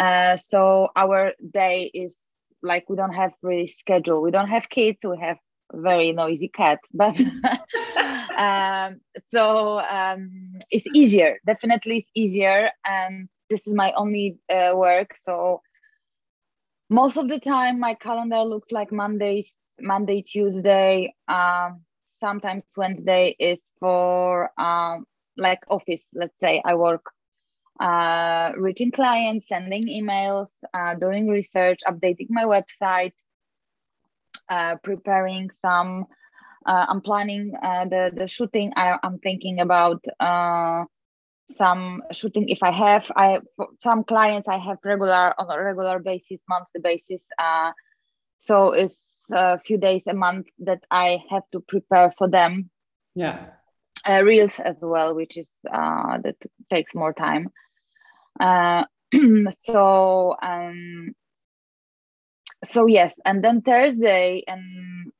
Uh, 0.00 0.36
so 0.36 0.88
our 0.96 1.32
day 1.52 1.90
is 1.92 2.16
like 2.62 2.88
we 2.88 2.96
don't 2.96 3.12
have 3.12 3.32
really 3.42 3.66
schedule. 3.66 4.22
We 4.22 4.30
don't 4.30 4.48
have 4.48 4.68
kids. 4.68 4.98
We 5.04 5.18
have 5.18 5.36
very 5.70 6.12
noisy 6.12 6.48
cat 6.48 6.78
but 6.94 7.20
um, 8.38 9.00
so 9.30 9.78
um, 9.80 10.58
it's 10.70 10.86
easier. 10.94 11.38
Definitely 11.46 11.98
it's 11.98 12.10
easier. 12.14 12.70
And 12.86 13.28
this 13.50 13.66
is 13.66 13.74
my 13.74 13.92
only 13.92 14.38
uh, 14.48 14.72
work. 14.74 15.14
So 15.22 15.60
most 16.88 17.18
of 17.18 17.28
the 17.28 17.38
time 17.38 17.78
my 17.80 17.94
calendar 17.94 18.40
looks 18.40 18.72
like 18.72 18.90
mondays 18.90 19.58
monday 19.80 20.22
tuesday 20.22 21.14
um, 21.28 21.82
sometimes 22.04 22.64
wednesday 22.76 23.34
is 23.38 23.60
for 23.80 24.50
um, 24.60 25.04
like 25.36 25.60
office 25.68 26.08
let's 26.14 26.38
say 26.40 26.62
i 26.64 26.74
work 26.74 27.04
uh, 27.80 28.50
reaching 28.56 28.90
clients 28.90 29.46
sending 29.48 29.84
emails 29.84 30.48
uh, 30.74 30.94
doing 30.96 31.28
research 31.28 31.78
updating 31.86 32.26
my 32.28 32.44
website 32.44 33.12
uh, 34.48 34.76
preparing 34.82 35.50
some. 35.62 36.06
Uh, 36.66 36.86
I'm 36.88 37.00
planning 37.00 37.52
uh, 37.62 37.84
the 37.84 38.10
the 38.14 38.26
shooting. 38.26 38.72
I, 38.76 38.98
am 39.02 39.18
thinking 39.18 39.60
about 39.60 40.04
uh, 40.20 40.84
some 41.56 42.02
shooting 42.12 42.48
if 42.48 42.62
I 42.62 42.72
have. 42.72 43.10
I 43.14 43.40
some 43.80 44.04
clients 44.04 44.48
I 44.48 44.58
have 44.58 44.78
regular 44.84 45.34
on 45.38 45.50
a 45.50 45.62
regular 45.62 45.98
basis, 45.98 46.40
monthly 46.48 46.80
basis. 46.82 47.24
Uh, 47.38 47.72
so 48.38 48.72
it's 48.72 49.06
a 49.32 49.58
few 49.58 49.78
days 49.78 50.02
a 50.06 50.14
month 50.14 50.46
that 50.60 50.84
I 50.90 51.22
have 51.30 51.44
to 51.52 51.60
prepare 51.60 52.12
for 52.16 52.28
them. 52.28 52.70
Yeah. 53.14 53.46
Uh, 54.06 54.22
reels 54.24 54.58
as 54.60 54.76
well, 54.80 55.14
which 55.14 55.36
is 55.36 55.50
uh, 55.70 56.18
that 56.22 56.36
takes 56.70 56.94
more 56.94 57.12
time. 57.12 57.48
Uh, 58.40 58.84
so 59.50 60.36
um, 60.42 61.14
so 62.66 62.86
yes 62.86 63.14
and 63.24 63.42
then 63.42 63.62
thursday 63.62 64.42
and 64.46 65.12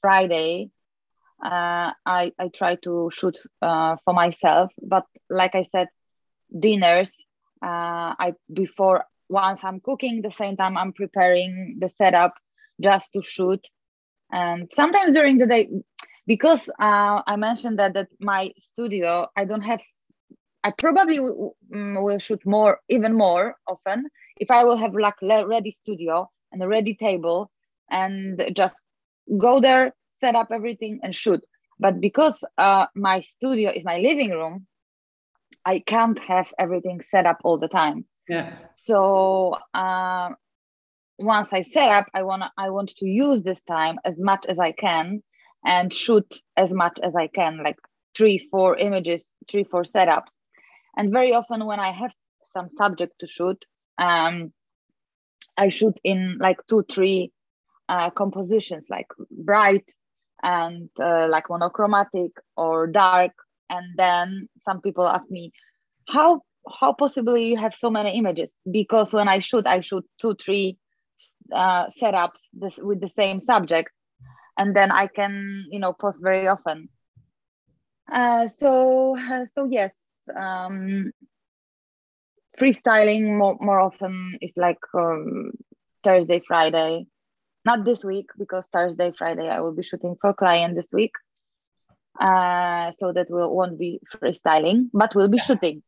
friday 0.00 0.70
uh, 1.44 1.92
I, 2.06 2.32
I 2.38 2.48
try 2.48 2.76
to 2.84 3.10
shoot 3.12 3.36
uh, 3.60 3.96
for 4.04 4.14
myself 4.14 4.72
but 4.82 5.04
like 5.28 5.54
i 5.54 5.64
said 5.64 5.88
dinners 6.58 7.12
uh, 7.62 8.16
i 8.18 8.34
before 8.52 9.04
once 9.28 9.62
i'm 9.64 9.80
cooking 9.80 10.22
the 10.22 10.30
same 10.30 10.56
time 10.56 10.76
i'm 10.76 10.92
preparing 10.92 11.76
the 11.80 11.88
setup 11.88 12.34
just 12.80 13.12
to 13.12 13.22
shoot 13.22 13.66
and 14.32 14.70
sometimes 14.72 15.14
during 15.14 15.38
the 15.38 15.46
day 15.46 15.68
because 16.26 16.68
uh, 16.80 17.22
i 17.26 17.36
mentioned 17.36 17.78
that 17.78 17.94
that 17.94 18.08
my 18.20 18.50
studio 18.58 19.26
i 19.36 19.44
don't 19.44 19.62
have 19.62 19.80
i 20.64 20.72
probably 20.78 21.18
mm, 21.18 22.02
will 22.02 22.18
shoot 22.18 22.44
more 22.44 22.80
even 22.88 23.14
more 23.14 23.54
often 23.66 24.06
if 24.38 24.50
i 24.50 24.64
will 24.64 24.76
have 24.76 24.94
like 24.94 25.20
ready 25.22 25.70
studio 25.70 26.28
and 26.52 26.62
a 26.62 26.68
ready 26.68 26.94
table 26.94 27.50
and 27.90 28.42
just 28.54 28.76
go 29.38 29.60
there, 29.60 29.92
set 30.08 30.34
up 30.34 30.48
everything 30.52 31.00
and 31.02 31.14
shoot. 31.14 31.42
But 31.78 32.00
because 32.00 32.42
uh, 32.56 32.86
my 32.94 33.20
studio 33.20 33.70
is 33.70 33.84
my 33.84 33.98
living 33.98 34.30
room, 34.30 34.66
I 35.64 35.80
can't 35.80 36.18
have 36.20 36.52
everything 36.58 37.02
set 37.10 37.26
up 37.26 37.38
all 37.44 37.58
the 37.58 37.68
time. 37.68 38.06
Yeah. 38.28 38.54
So 38.70 39.56
uh, 39.74 40.30
once 41.18 41.52
I 41.52 41.62
set 41.62 41.88
up, 41.88 42.06
I 42.14 42.22
want 42.22 42.44
I 42.58 42.70
want 42.70 42.90
to 42.98 43.06
use 43.06 43.42
this 43.42 43.62
time 43.62 43.98
as 44.04 44.18
much 44.18 44.44
as 44.48 44.58
I 44.58 44.72
can 44.72 45.22
and 45.64 45.92
shoot 45.92 46.26
as 46.56 46.72
much 46.72 46.98
as 47.02 47.14
I 47.16 47.26
can, 47.28 47.62
like 47.64 47.78
three, 48.16 48.46
four 48.50 48.76
images, 48.76 49.24
three, 49.50 49.64
four 49.64 49.84
setups. 49.84 50.28
And 50.96 51.12
very 51.12 51.32
often 51.32 51.64
when 51.66 51.80
I 51.80 51.92
have 51.92 52.12
some 52.54 52.70
subject 52.70 53.14
to 53.20 53.26
shoot, 53.26 53.64
um, 53.98 54.52
I 55.56 55.68
shoot 55.70 55.98
in 56.04 56.38
like 56.40 56.58
two, 56.68 56.84
three 56.90 57.32
uh, 57.88 58.10
compositions, 58.10 58.86
like 58.90 59.06
bright 59.30 59.84
and 60.42 60.88
uh, 61.00 61.28
like 61.28 61.48
monochromatic 61.48 62.32
or 62.56 62.86
dark. 62.86 63.32
And 63.68 63.86
then 63.96 64.48
some 64.64 64.80
people 64.80 65.06
ask 65.06 65.28
me, 65.30 65.52
how 66.08 66.42
how 66.80 66.92
possibly 66.92 67.46
you 67.46 67.56
have 67.56 67.74
so 67.74 67.90
many 67.90 68.10
images? 68.18 68.54
Because 68.70 69.12
when 69.12 69.28
I 69.28 69.38
shoot, 69.38 69.66
I 69.66 69.80
shoot 69.80 70.04
two, 70.20 70.34
three 70.34 70.78
uh, 71.52 71.86
setups 72.00 72.40
this, 72.52 72.76
with 72.76 73.00
the 73.00 73.10
same 73.16 73.40
subject, 73.40 73.90
and 74.58 74.74
then 74.74 74.90
I 74.90 75.06
can 75.06 75.66
you 75.70 75.78
know 75.78 75.92
post 75.92 76.22
very 76.22 76.48
often. 76.48 76.88
Uh, 78.12 78.46
so 78.48 79.16
so 79.54 79.64
yes, 79.64 79.92
um, 80.34 81.12
freestyling 82.58 83.36
more, 83.36 83.56
more 83.60 83.80
often 83.80 84.38
is 84.40 84.52
like 84.56 84.78
um, 84.94 85.52
Thursday, 86.02 86.42
Friday. 86.46 87.06
Not 87.64 87.84
this 87.84 88.04
week 88.04 88.30
because 88.38 88.68
Thursday, 88.68 89.12
Friday 89.16 89.48
I 89.48 89.60
will 89.60 89.74
be 89.74 89.82
shooting 89.82 90.16
for 90.20 90.32
client 90.32 90.76
this 90.76 90.90
week. 90.92 91.12
Uh, 92.18 92.92
so 92.98 93.12
that 93.12 93.26
will 93.28 93.54
won't 93.54 93.78
be 93.78 94.00
freestyling, 94.14 94.88
but 94.92 95.14
we'll 95.14 95.28
be 95.28 95.38
shooting. 95.38 95.82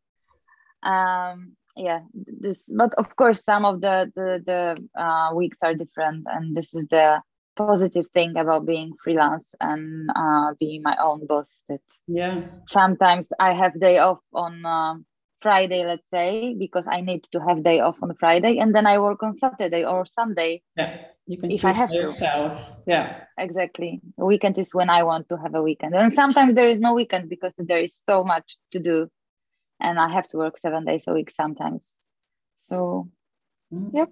Um, 0.83 1.57
yeah 1.79 2.01
this 2.15 2.65
but 2.69 2.93
of 2.95 3.15
course 3.17 3.43
some 3.45 3.65
of 3.65 3.81
the 3.81 4.13
the, 4.15 4.43
the 4.45 5.01
uh, 5.01 5.35
weeks 5.35 5.59
are 5.63 5.75
different 5.75 6.27
and 6.29 6.57
this 6.57 6.75
is 6.75 6.87
the 6.89 7.21
positive 7.57 8.07
thing 8.15 8.37
about 8.37 8.67
being 8.67 8.93
freelance 9.03 9.55
and 9.61 10.11
uh, 10.15 10.53
being 10.61 10.83
my 10.83 10.97
own 11.03 11.27
boss 11.27 11.63
that 11.69 11.81
yeah. 12.07 12.43
sometimes 12.69 13.27
i 13.41 13.53
have 13.53 13.81
day 13.81 13.99
off 13.99 14.21
on 14.35 14.65
uh, 14.67 14.95
friday 15.41 15.85
let's 15.85 16.09
say 16.11 16.55
because 16.55 16.85
i 16.89 17.01
need 17.01 17.25
to 17.33 17.41
have 17.41 17.63
day 17.63 17.81
off 17.81 17.97
on 18.03 18.15
friday 18.19 18.59
and 18.59 18.75
then 18.75 18.87
i 18.87 18.99
work 18.99 19.23
on 19.23 19.35
saturday 19.35 19.85
or 19.85 20.05
sunday 20.05 20.63
yeah 20.77 20.99
you 21.29 21.37
can 21.37 21.51
if 21.51 21.65
i 21.65 21.73
have 21.73 21.91
to. 21.91 22.15
yeah. 22.87 23.25
Exactly. 23.39 24.01
Weekend 24.17 24.59
is 24.59 24.75
when 24.75 24.91
i 24.91 25.03
want 25.03 25.29
to 25.29 25.37
have 25.37 25.55
a 25.55 25.63
weekend. 25.63 25.95
And 25.95 26.15
sometimes 26.15 26.55
there 26.55 26.69
is 26.69 26.81
no 26.81 26.95
weekend 26.95 27.29
because 27.29 27.53
there 27.59 27.81
is 27.81 27.95
so 27.95 28.25
much 28.25 28.57
to 28.73 28.81
do 28.81 29.11
and 29.81 29.99
i 29.99 30.09
have 30.09 30.29
to 30.29 30.37
work 30.37 30.59
seven 30.59 30.85
days 30.85 31.05
a 31.07 31.13
week 31.13 31.31
sometimes. 31.31 31.93
So 32.57 33.09
mm. 33.73 33.91
yep. 33.95 34.11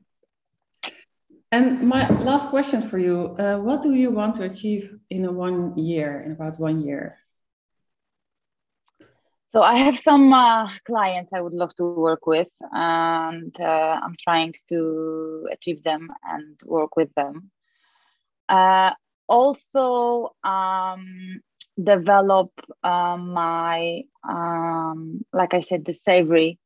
And 1.52 1.88
my 1.88 2.08
last 2.08 2.48
question 2.48 2.88
for 2.88 2.98
you 2.98 3.36
uh, 3.38 3.58
what 3.58 3.82
do 3.82 3.94
you 3.94 4.10
want 4.10 4.34
to 4.36 4.44
achieve 4.44 4.94
in 5.10 5.24
a 5.24 5.32
one 5.32 5.76
year 5.78 6.22
in 6.24 6.32
about 6.32 6.58
one 6.58 6.80
year? 6.82 7.18
So 9.48 9.62
i 9.62 9.76
have 9.76 9.98
some 9.98 10.32
uh, 10.32 10.68
clients 10.84 11.32
i 11.32 11.40
would 11.40 11.54
love 11.54 11.74
to 11.76 11.84
work 11.84 12.26
with 12.26 12.52
and 12.72 13.54
uh, 13.60 14.00
i'm 14.02 14.16
trying 14.20 14.54
to 14.68 15.48
achieve 15.52 15.82
them 15.82 16.10
and 16.24 16.60
work 16.64 16.96
with 16.96 17.12
them. 17.14 17.50
Uh, 18.48 18.92
also 19.28 20.34
um, 20.44 21.40
develop 21.82 22.50
uh, 22.82 23.16
my 23.16 24.02
um, 24.28 25.24
like 25.32 25.54
i 25.54 25.60
said 25.60 25.84
the 25.84 25.92
savory 25.92 26.58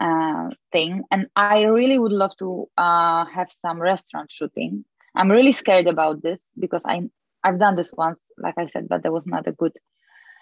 uh, 0.00 0.50
thing. 0.72 1.02
And 1.10 1.28
I 1.36 1.62
really 1.62 1.98
would 1.98 2.12
love 2.12 2.36
to 2.38 2.68
uh, 2.76 3.24
have 3.26 3.50
some 3.50 3.80
restaurant 3.80 4.30
shooting. 4.30 4.84
I'm 5.14 5.30
really 5.30 5.52
scared 5.52 5.86
about 5.86 6.22
this 6.22 6.52
because 6.58 6.82
I 6.84 7.02
I've 7.44 7.58
done 7.58 7.76
this 7.76 7.92
once, 7.92 8.30
like 8.38 8.54
I 8.58 8.66
said, 8.66 8.88
but 8.88 9.02
there 9.02 9.12
was 9.12 9.26
not 9.26 9.46
a 9.46 9.52
good 9.52 9.72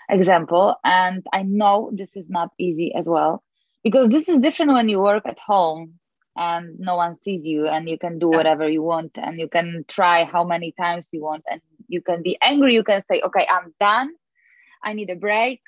example. 0.08 0.76
And 0.84 1.24
I 1.32 1.42
know 1.42 1.90
this 1.92 2.16
is 2.16 2.28
not 2.28 2.50
easy 2.58 2.94
as 2.94 3.06
well 3.06 3.42
because 3.82 4.08
this 4.08 4.28
is 4.28 4.38
different 4.38 4.72
when 4.72 4.88
you 4.88 5.00
work 5.00 5.24
at 5.26 5.38
home 5.38 5.98
and 6.36 6.78
no 6.78 6.96
one 6.96 7.16
sees 7.22 7.46
you 7.46 7.66
and 7.68 7.88
you 7.88 7.98
can 7.98 8.18
do 8.18 8.28
whatever 8.28 8.68
you 8.68 8.82
want 8.82 9.18
and 9.18 9.38
you 9.38 9.48
can 9.48 9.84
try 9.88 10.24
how 10.24 10.44
many 10.44 10.72
times 10.72 11.08
you 11.12 11.22
want 11.22 11.44
and 11.50 11.60
you 11.88 12.00
can 12.00 12.22
be 12.22 12.36
angry 12.42 12.74
you 12.74 12.82
can 12.82 13.02
say 13.10 13.20
okay 13.24 13.46
i'm 13.48 13.72
done 13.80 14.10
i 14.82 14.92
need 14.92 15.10
a 15.10 15.16
break 15.16 15.60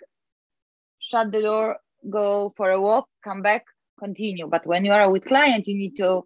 shut 0.99 1.31
the 1.31 1.41
door 1.41 1.77
go 2.11 2.53
for 2.57 2.71
a 2.71 2.81
walk 2.81 3.07
come 3.23 3.43
back 3.43 3.65
continue. 3.99 4.47
But 4.47 4.67
when 4.67 4.85
you 4.85 4.93
are 4.93 5.11
with 5.11 5.25
client, 5.25 5.67
you 5.67 5.77
need 5.77 5.97
to 5.97 6.23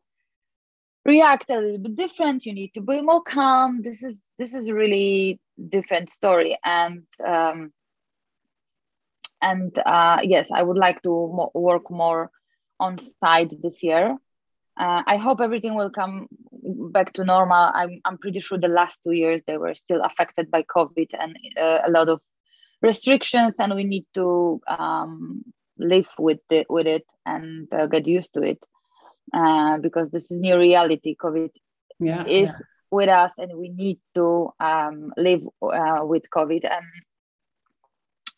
react 1.04 1.50
a 1.50 1.58
little 1.58 1.78
bit 1.78 1.96
different. 1.96 2.46
You 2.46 2.54
need 2.54 2.72
to 2.74 2.80
be 2.80 3.00
more 3.00 3.22
calm. 3.22 3.82
This 3.82 4.02
is 4.02 4.24
this 4.38 4.54
is 4.54 4.68
a 4.68 4.74
really 4.74 5.40
different 5.68 6.10
story. 6.10 6.58
And 6.64 7.04
um, 7.24 7.72
and 9.42 9.76
uh, 9.84 10.18
yes, 10.22 10.48
I 10.52 10.62
would 10.62 10.78
like 10.78 11.02
to 11.02 11.10
mo- 11.10 11.52
work 11.54 11.90
more 11.90 12.30
on 12.78 12.98
site 12.98 13.54
this 13.62 13.82
year. 13.82 14.16
Uh, 14.76 15.02
I 15.06 15.16
hope 15.16 15.40
everything 15.40 15.74
will 15.74 15.90
come 15.90 16.28
back 16.92 17.12
to 17.14 17.24
normal. 17.24 17.70
I'm, 17.74 18.00
I'm 18.04 18.18
pretty 18.18 18.40
sure 18.40 18.58
the 18.58 18.68
last 18.68 19.02
two 19.02 19.12
years 19.12 19.42
they 19.46 19.58
were 19.58 19.74
still 19.74 20.00
affected 20.02 20.50
by 20.50 20.62
COVID 20.62 21.08
and 21.18 21.36
uh, 21.58 21.80
a 21.86 21.90
lot 21.90 22.08
of 22.08 22.20
restrictions, 22.80 23.60
and 23.60 23.74
we 23.74 23.84
need 23.84 24.06
to 24.14 24.60
um, 24.66 25.44
live 25.80 26.08
with 26.18 26.40
it, 26.50 26.68
with 26.70 26.86
it 26.86 27.04
and 27.26 27.72
uh, 27.74 27.86
get 27.86 28.06
used 28.06 28.34
to 28.34 28.42
it 28.42 28.64
uh, 29.32 29.78
because 29.78 30.10
this 30.10 30.30
is 30.30 30.32
new 30.32 30.58
reality 30.58 31.16
covid 31.16 31.50
yeah, 31.98 32.24
is 32.26 32.50
yeah. 32.50 32.58
with 32.90 33.08
us 33.08 33.32
and 33.38 33.56
we 33.56 33.68
need 33.68 33.98
to 34.14 34.50
um, 34.60 35.12
live 35.16 35.42
uh, 35.62 36.00
with 36.02 36.24
covid 36.30 36.68
and 36.70 36.86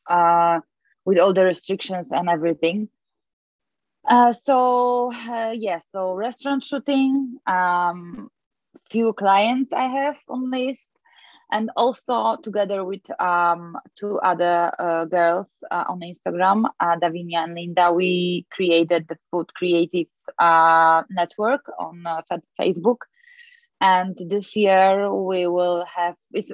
uh, 0.08 0.60
with 1.04 1.18
all 1.18 1.32
the 1.32 1.44
restrictions 1.44 2.12
and 2.12 2.28
everything 2.28 2.88
uh, 4.08 4.32
so 4.32 5.12
uh, 5.12 5.52
yes 5.54 5.58
yeah, 5.58 5.78
so 5.92 6.14
restaurant 6.14 6.62
shooting 6.62 7.36
um, 7.46 8.28
few 8.90 9.12
clients 9.12 9.72
i 9.72 9.86
have 9.86 10.16
on 10.28 10.50
list 10.50 10.92
and 11.52 11.70
also 11.76 12.36
together 12.42 12.84
with 12.84 13.02
um, 13.20 13.76
two 13.94 14.18
other 14.20 14.72
uh, 14.78 15.04
girls 15.04 15.62
uh, 15.70 15.84
on 15.86 16.00
Instagram, 16.00 16.64
uh, 16.80 16.96
Davinia 16.96 17.44
and 17.44 17.54
Linda, 17.54 17.92
we 17.92 18.46
created 18.50 19.06
the 19.06 19.18
Food 19.30 19.52
Creative 19.54 20.06
uh, 20.38 21.02
Network 21.10 21.66
on 21.78 22.04
uh, 22.06 22.22
Facebook. 22.58 22.96
And 23.82 24.16
this 24.28 24.56
year 24.56 25.12
we 25.12 25.46
will 25.46 25.84
have 25.94 26.14
it's 26.32 26.50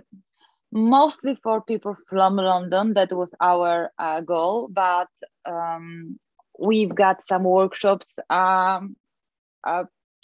mostly 0.72 1.38
for 1.42 1.62
people 1.62 1.96
from 2.09 2.36
London. 2.36 2.94
That 2.94 3.12
was 3.12 3.32
our 3.40 3.90
goal, 4.26 4.68
but 4.68 5.09
um, 5.46 6.18
we've 6.59 6.94
got 6.94 7.22
some 7.28 7.44
workshops 7.44 8.06
um, 8.30 8.96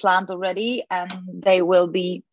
planned 0.01 0.31
already, 0.31 0.85
and 0.91 1.13
they 1.33 1.63
will 1.63 1.87
be 1.87 2.25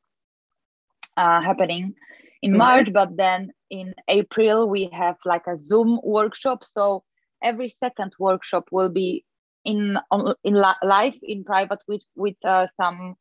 happening 1.17 1.93
in 2.41 2.57
March, 2.57 2.91
but 2.91 3.15
then 3.15 3.51
in 3.69 3.93
April 4.07 4.67
we 4.67 4.89
have 4.91 5.17
like 5.25 5.47
a 5.47 5.55
Zoom 5.55 5.99
workshop. 6.03 6.63
So 6.63 7.03
every 7.43 7.69
second 7.69 8.13
workshop 8.19 8.69
will 8.71 8.89
be 8.89 9.23
in 9.63 9.97
on, 10.09 10.33
in 10.43 10.55
live 10.55 11.13
in 11.21 11.43
private 11.43 11.79
with 11.87 12.03
with 12.15 12.35
uh, 12.43 12.67
some 12.77 13.15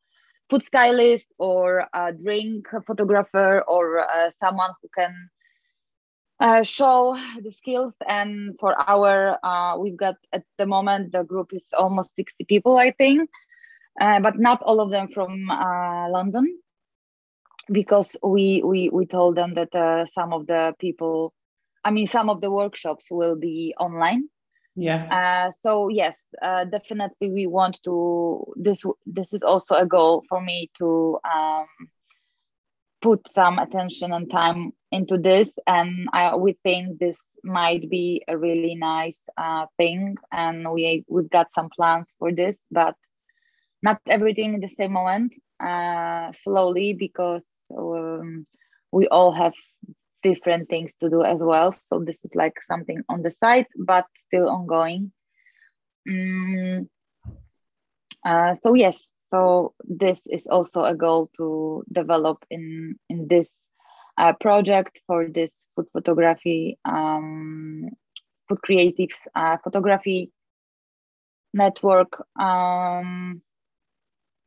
food 0.49 0.65
stylist 0.65 1.33
or 1.37 1.87
a 1.93 2.11
drink 2.11 2.67
photographer 2.85 3.63
or 3.67 3.99
uh, 3.99 4.31
someone 4.43 4.71
who 4.81 4.89
can 4.93 5.29
uh, 6.41 6.63
show 6.63 7.15
the 7.41 7.51
skills 7.51 7.95
and 8.07 8.57
for 8.59 8.75
our 8.89 9.37
uh, 9.45 9.77
we've 9.77 9.97
got 9.97 10.15
at 10.33 10.43
the 10.57 10.65
moment 10.65 11.11
the 11.11 11.23
group 11.23 11.53
is 11.53 11.67
almost 11.77 12.15
60 12.15 12.43
people 12.45 12.77
i 12.77 12.91
think. 12.91 13.29
Uh, 13.99 14.21
but 14.21 14.39
not 14.39 14.61
all 14.63 14.79
of 14.79 14.89
them 14.89 15.09
from 15.13 15.51
uh, 15.51 16.09
london 16.09 16.57
because 17.71 18.15
we 18.23 18.61
we 18.63 18.89
we 18.89 19.05
told 19.05 19.35
them 19.35 19.53
that 19.53 19.75
uh, 19.75 20.05
some 20.05 20.33
of 20.33 20.47
the 20.47 20.73
people 20.79 21.33
i 21.83 21.91
mean 21.91 22.07
some 22.07 22.29
of 22.29 22.41
the 22.41 22.51
workshops 22.51 23.11
will 23.11 23.35
be 23.35 23.73
online. 23.79 24.29
Yeah. 24.75 25.03
Uh, 25.11 25.51
so 25.61 25.89
yes 25.89 26.17
uh, 26.41 26.63
definitely 26.63 27.29
we 27.29 27.45
want 27.45 27.79
to 27.83 28.53
this 28.55 28.83
this 29.05 29.33
is 29.33 29.41
also 29.41 29.75
a 29.75 29.85
goal 29.85 30.23
for 30.29 30.41
me 30.41 30.71
to 30.77 31.19
um, 31.35 31.67
put 33.01 33.19
some 33.29 33.59
attention 33.59 34.13
and 34.13 34.31
time 34.31 34.71
into 34.91 35.17
this 35.17 35.57
and 35.67 36.09
I, 36.13 36.35
we 36.35 36.57
think 36.63 36.99
this 36.99 37.17
might 37.43 37.89
be 37.89 38.23
a 38.27 38.37
really 38.37 38.75
nice 38.75 39.23
uh, 39.37 39.65
thing 39.77 40.17
and 40.31 40.71
we 40.71 41.05
we've 41.07 41.29
got 41.29 41.53
some 41.55 41.69
plans 41.75 42.13
for 42.19 42.31
this 42.31 42.59
but 42.69 42.95
not 43.81 43.99
everything 44.07 44.53
in 44.53 44.59
the 44.59 44.67
same 44.67 44.93
moment 44.93 45.33
uh, 45.59 46.31
slowly 46.33 46.93
because 46.93 47.47
um, 47.75 48.45
we 48.91 49.07
all 49.07 49.31
have 49.31 49.53
different 50.21 50.69
things 50.69 50.93
to 50.99 51.09
do 51.09 51.23
as 51.23 51.41
well. 51.41 51.73
So 51.73 51.99
this 51.99 52.23
is 52.23 52.35
like 52.35 52.53
something 52.67 53.01
on 53.09 53.23
the 53.23 53.31
side 53.31 53.65
but 53.75 54.05
still 54.27 54.49
ongoing. 54.49 55.11
Mm, 56.07 56.87
uh, 58.25 58.53
so 58.55 58.75
yes 58.75 59.09
so 59.31 59.73
this 59.83 60.21
is 60.27 60.45
also 60.45 60.83
a 60.83 60.93
goal 60.93 61.29
to 61.37 61.83
develop 61.91 62.43
in 62.49 62.95
in 63.09 63.27
this 63.27 63.53
uh, 64.17 64.33
project 64.33 65.01
for 65.07 65.27
this 65.27 65.65
food 65.75 65.87
photography 65.91 66.77
um, 66.85 67.89
food 68.47 68.59
creatives 68.67 69.17
uh, 69.35 69.57
photography 69.63 70.31
network 71.53 72.23
um, 72.39 73.41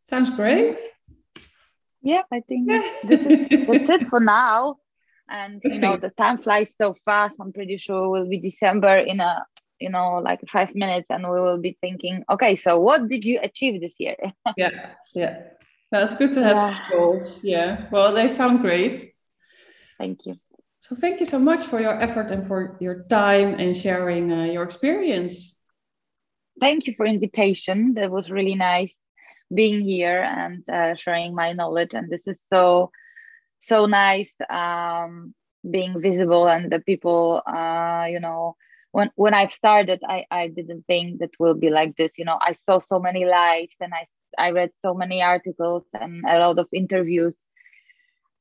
sounds 0.09 0.31
great. 0.31 0.79
Yeah 2.03 2.23
i 2.33 2.41
think 2.41 2.71
is, 2.71 2.85
that's 3.67 3.91
it 3.91 4.09
for 4.09 4.21
now. 4.21 4.77
And 5.29 5.62
you 5.65 5.79
know 5.79 5.97
the 5.97 6.11
time 6.11 6.37
flies 6.39 6.71
so 6.77 6.95
fast. 7.07 7.37
I'm 7.41 7.53
pretty 7.53 7.79
sure 7.79 8.05
it 8.05 8.09
will 8.11 8.29
be 8.29 8.39
december 8.39 8.99
in 8.99 9.21
a 9.21 9.43
you 9.81 9.89
know 9.89 10.21
like 10.23 10.41
five 10.49 10.75
minutes 10.75 11.07
and 11.09 11.25
we 11.25 11.41
will 11.41 11.59
be 11.59 11.79
thinking 11.81 12.25
okay 12.31 12.57
so 12.57 12.79
what 12.79 13.09
did 13.09 13.25
you 13.25 13.41
achieve 13.43 13.81
this 13.81 13.97
year? 13.99 14.17
Yeah 14.57 14.93
yeah. 15.15 15.43
That's 15.91 16.15
good 16.15 16.33
to 16.33 16.43
have 16.43 16.57
yeah. 16.57 16.89
goals 16.91 17.41
yeah. 17.43 17.89
Well 17.91 18.12
they 18.12 18.29
sound 18.29 18.61
great 18.61 19.14
thank 19.99 20.20
you 20.26 20.34
so 20.78 20.95
thank 20.97 21.20
you 21.20 21.26
so 21.26 21.38
much 21.38 21.64
for 21.66 21.80
your 21.80 22.01
effort 22.01 22.30
and 22.30 22.47
for 22.47 22.76
your 22.80 23.05
time 23.09 23.55
and 23.55 23.76
sharing 23.76 24.32
uh, 24.32 24.45
your 24.45 24.62
experience 24.62 25.57
thank 26.61 26.86
you 26.86 26.95
for 26.97 27.07
invitation 27.07 27.95
that 27.95 28.11
was 28.11 28.30
really 28.30 28.55
nice 28.55 29.01
being 29.53 29.82
here 29.82 30.22
and 30.22 30.68
uh, 30.68 30.95
sharing 30.95 31.34
my 31.34 31.53
knowledge. 31.53 31.95
And 31.95 32.11
this 32.11 32.26
is 32.26 32.42
so, 32.53 32.90
so 33.61 33.86
nice 33.86 34.34
um, 34.51 35.34
being 35.68 36.01
visible 36.01 36.49
and 36.49 36.70
the 36.70 36.80
people, 36.80 37.42
uh, 37.47 38.07
you 38.09 38.20
know, 38.20 38.57
when 38.92 39.11
when 39.16 39.34
I've 39.34 39.51
started, 39.51 40.03
I 40.09 40.24
I 40.30 40.47
didn't 40.47 40.84
think 40.86 41.18
that 41.18 41.30
will 41.40 41.55
be 41.55 41.68
like 41.68 41.97
this. 41.97 42.12
You 42.16 42.24
know, 42.24 42.38
I 42.40 42.53
saw 42.53 42.78
so 42.78 43.01
many 43.01 43.24
lives 43.24 43.74
and 43.80 43.92
I 43.92 44.05
I 44.38 44.53
read 44.53 44.70
so 44.84 44.95
many 44.95 45.20
articles 45.20 45.82
and 46.01 46.22
a 46.28 46.38
lot 46.38 46.61
of 46.61 46.68
interviews, 46.72 47.34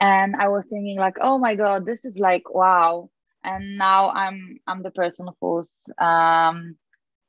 and 0.03 0.35
I 0.37 0.49
was 0.49 0.67
thinking 0.67 0.99
like, 0.99 1.17
oh 1.21 1.39
my 1.39 1.55
god, 1.55 1.85
this 1.85 2.05
is 2.05 2.19
like 2.19 2.53
wow. 2.53 3.09
And 3.43 3.77
now 3.77 4.09
I'm 4.11 4.59
I'm 4.67 4.83
the 4.83 4.91
person 4.91 5.27
who's 5.41 5.73
um, 5.99 6.77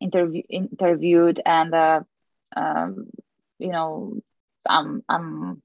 interview 0.00 0.42
interviewed 0.50 1.40
and 1.46 1.74
uh, 1.74 2.00
um, 2.56 3.08
you 3.58 3.70
know 3.70 4.20
I'm 4.68 5.02
I'm 5.08 5.62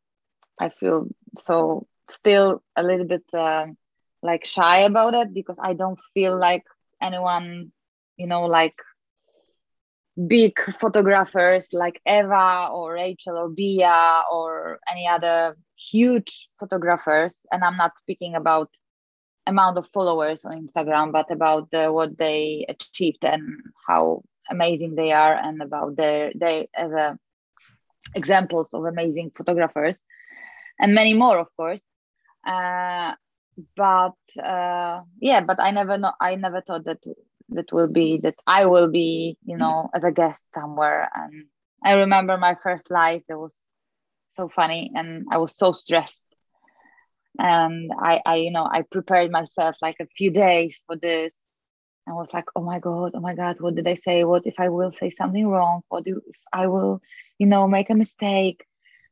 I 0.59 0.69
feel 0.69 1.07
so 1.37 1.87
still 2.09 2.63
a 2.75 2.83
little 2.83 3.05
bit 3.07 3.23
uh, 3.33 3.67
like 4.23 4.45
shy 4.45 4.79
about 4.79 5.13
it 5.15 5.33
because 5.33 5.59
I 5.61 5.73
don't 5.73 5.99
feel 6.13 6.37
like 6.39 6.63
anyone 7.01 7.71
you 8.17 8.27
know 8.27 8.45
like 8.45 8.75
big 10.27 10.59
photographers 10.79 11.69
like 11.71 12.01
eva 12.05 12.69
or 12.73 12.93
rachel 12.93 13.37
or 13.37 13.49
bia 13.49 14.23
or 14.31 14.79
any 14.89 15.07
other 15.07 15.55
huge 15.75 16.49
photographers. 16.59 17.39
And 17.51 17.63
i'm 17.63 17.77
not 17.77 17.97
speaking 17.99 18.35
about 18.35 18.69
amount 19.45 19.77
of 19.77 19.87
followers 19.93 20.45
on 20.45 20.67
instagram 20.67 21.11
but 21.11 21.31
about 21.31 21.71
the, 21.71 21.91
what 21.91 22.17
they 22.17 22.65
achieved 22.67 23.23
and 23.23 23.61
how 23.87 24.21
amazing 24.49 24.95
they 24.95 25.11
are 25.11 25.33
and 25.33 25.61
about 25.61 25.95
their 25.95 26.31
they 26.35 26.67
as 26.75 26.91
a 26.91 27.17
examples 28.15 28.67
of 28.73 28.85
amazing 28.85 29.31
photographers 29.35 29.99
and 30.79 30.95
many 30.95 31.13
more 31.13 31.37
of 31.37 31.47
course. 31.55 31.81
Uh, 32.45 33.13
but 33.75 34.15
uh, 34.41 35.01
yeah 35.19 35.41
but 35.41 35.59
i 35.59 35.71
never 35.71 35.97
know 35.97 36.13
i 36.21 36.35
never 36.35 36.61
thought 36.61 36.85
that 36.85 37.03
that 37.59 37.73
will 37.73 37.87
be 37.87 38.19
that 38.23 38.35
i 38.47 38.65
will 38.65 38.89
be 38.89 39.37
you 39.43 39.55
mm-hmm. 39.55 39.61
know 39.61 39.89
as 39.93 40.03
a 40.03 40.11
guest 40.11 40.41
somewhere. 40.55 41.09
And 41.13 41.45
i 41.83 41.91
remember 42.03 42.37
my 42.37 42.55
first 42.55 42.89
live 42.89 43.21
that 43.27 43.37
was 43.37 43.53
so 44.27 44.47
funny 44.47 44.91
and 44.95 45.27
i 45.31 45.37
was 45.37 45.55
so 45.55 45.73
stressed. 45.73 46.25
And 47.37 47.91
i 48.11 48.21
i 48.25 48.35
you 48.45 48.51
know 48.51 48.65
i 48.77 48.81
prepared 48.83 49.29
myself 49.31 49.75
like 49.81 49.97
a 49.99 50.07
few 50.17 50.31
days 50.31 50.81
for 50.87 50.95
this. 50.95 51.37
And 52.05 52.15
was 52.15 52.33
like 52.33 52.49
oh 52.55 52.63
my 52.63 52.79
god 52.79 53.11
oh 53.15 53.19
my 53.19 53.35
god 53.35 53.57
what 53.59 53.75
did 53.75 53.87
i 53.87 53.95
say? 53.95 54.23
What 54.23 54.47
if 54.47 54.57
i 54.59 54.69
will 54.69 54.91
say 54.91 55.09
something 55.09 55.47
wrong? 55.47 55.81
What 55.89 56.03
if 56.07 56.17
i 56.53 56.67
will 56.67 57.01
you 57.37 57.47
know 57.51 57.67
make 57.67 57.89
a 57.89 58.01
mistake? 58.03 58.59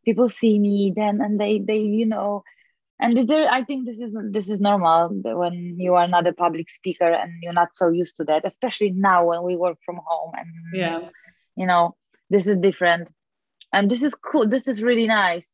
People 0.05 0.29
see 0.29 0.57
me 0.57 0.93
then 0.95 1.19
and 1.21 1.39
they 1.41 1.59
they 1.59 1.81
you 1.99 2.05
know 2.05 2.43
and 2.99 3.27
there 3.27 3.47
i 3.51 3.63
think 3.63 3.85
this 3.85 3.99
is 3.99 4.17
this 4.31 4.49
is 4.49 4.59
normal 4.59 5.09
when 5.23 5.79
you 5.79 5.93
are 5.95 6.07
not 6.07 6.27
a 6.27 6.33
public 6.33 6.69
speaker 6.69 7.11
and 7.11 7.31
you're 7.41 7.53
not 7.53 7.69
so 7.75 7.89
used 7.89 8.15
to 8.17 8.23
that 8.23 8.45
especially 8.45 8.89
now 8.91 9.25
when 9.25 9.43
we 9.43 9.55
work 9.55 9.77
from 9.85 9.99
home 10.05 10.31
and 10.35 10.47
yeah. 10.73 10.99
you 11.55 11.65
know 11.65 11.95
this 12.29 12.47
is 12.47 12.57
different. 12.57 13.09
And 13.73 13.89
this 13.91 14.01
is 14.01 14.13
cool 14.15 14.47
this 14.47 14.67
is 14.67 14.81
really 14.81 15.07
nice. 15.07 15.53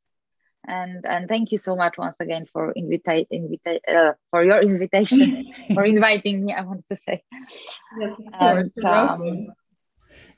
And 0.66 1.06
and 1.06 1.28
thank 1.28 1.52
you 1.52 1.58
so 1.58 1.76
much 1.76 1.98
once 1.98 2.16
again 2.22 2.46
for 2.52 2.72
invite 2.72 3.28
invite 3.32 3.82
uh, 3.88 4.14
for 4.32 4.46
your 4.46 4.62
invitation 4.62 5.52
for 5.74 5.84
inviting 5.84 6.46
me 6.46 6.54
i 6.54 6.62
wanted 6.62 6.88
to 6.88 6.96
say. 6.96 7.22
Yes, 8.00 8.16
and, 8.40 8.86
um, 8.86 9.48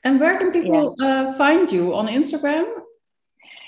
and 0.02 0.18
where 0.18 0.36
can 0.36 0.50
people 0.50 0.96
yeah. 0.98 1.06
uh, 1.06 1.38
find 1.38 1.70
you? 1.70 1.94
On 1.94 2.08
instagram 2.08 2.66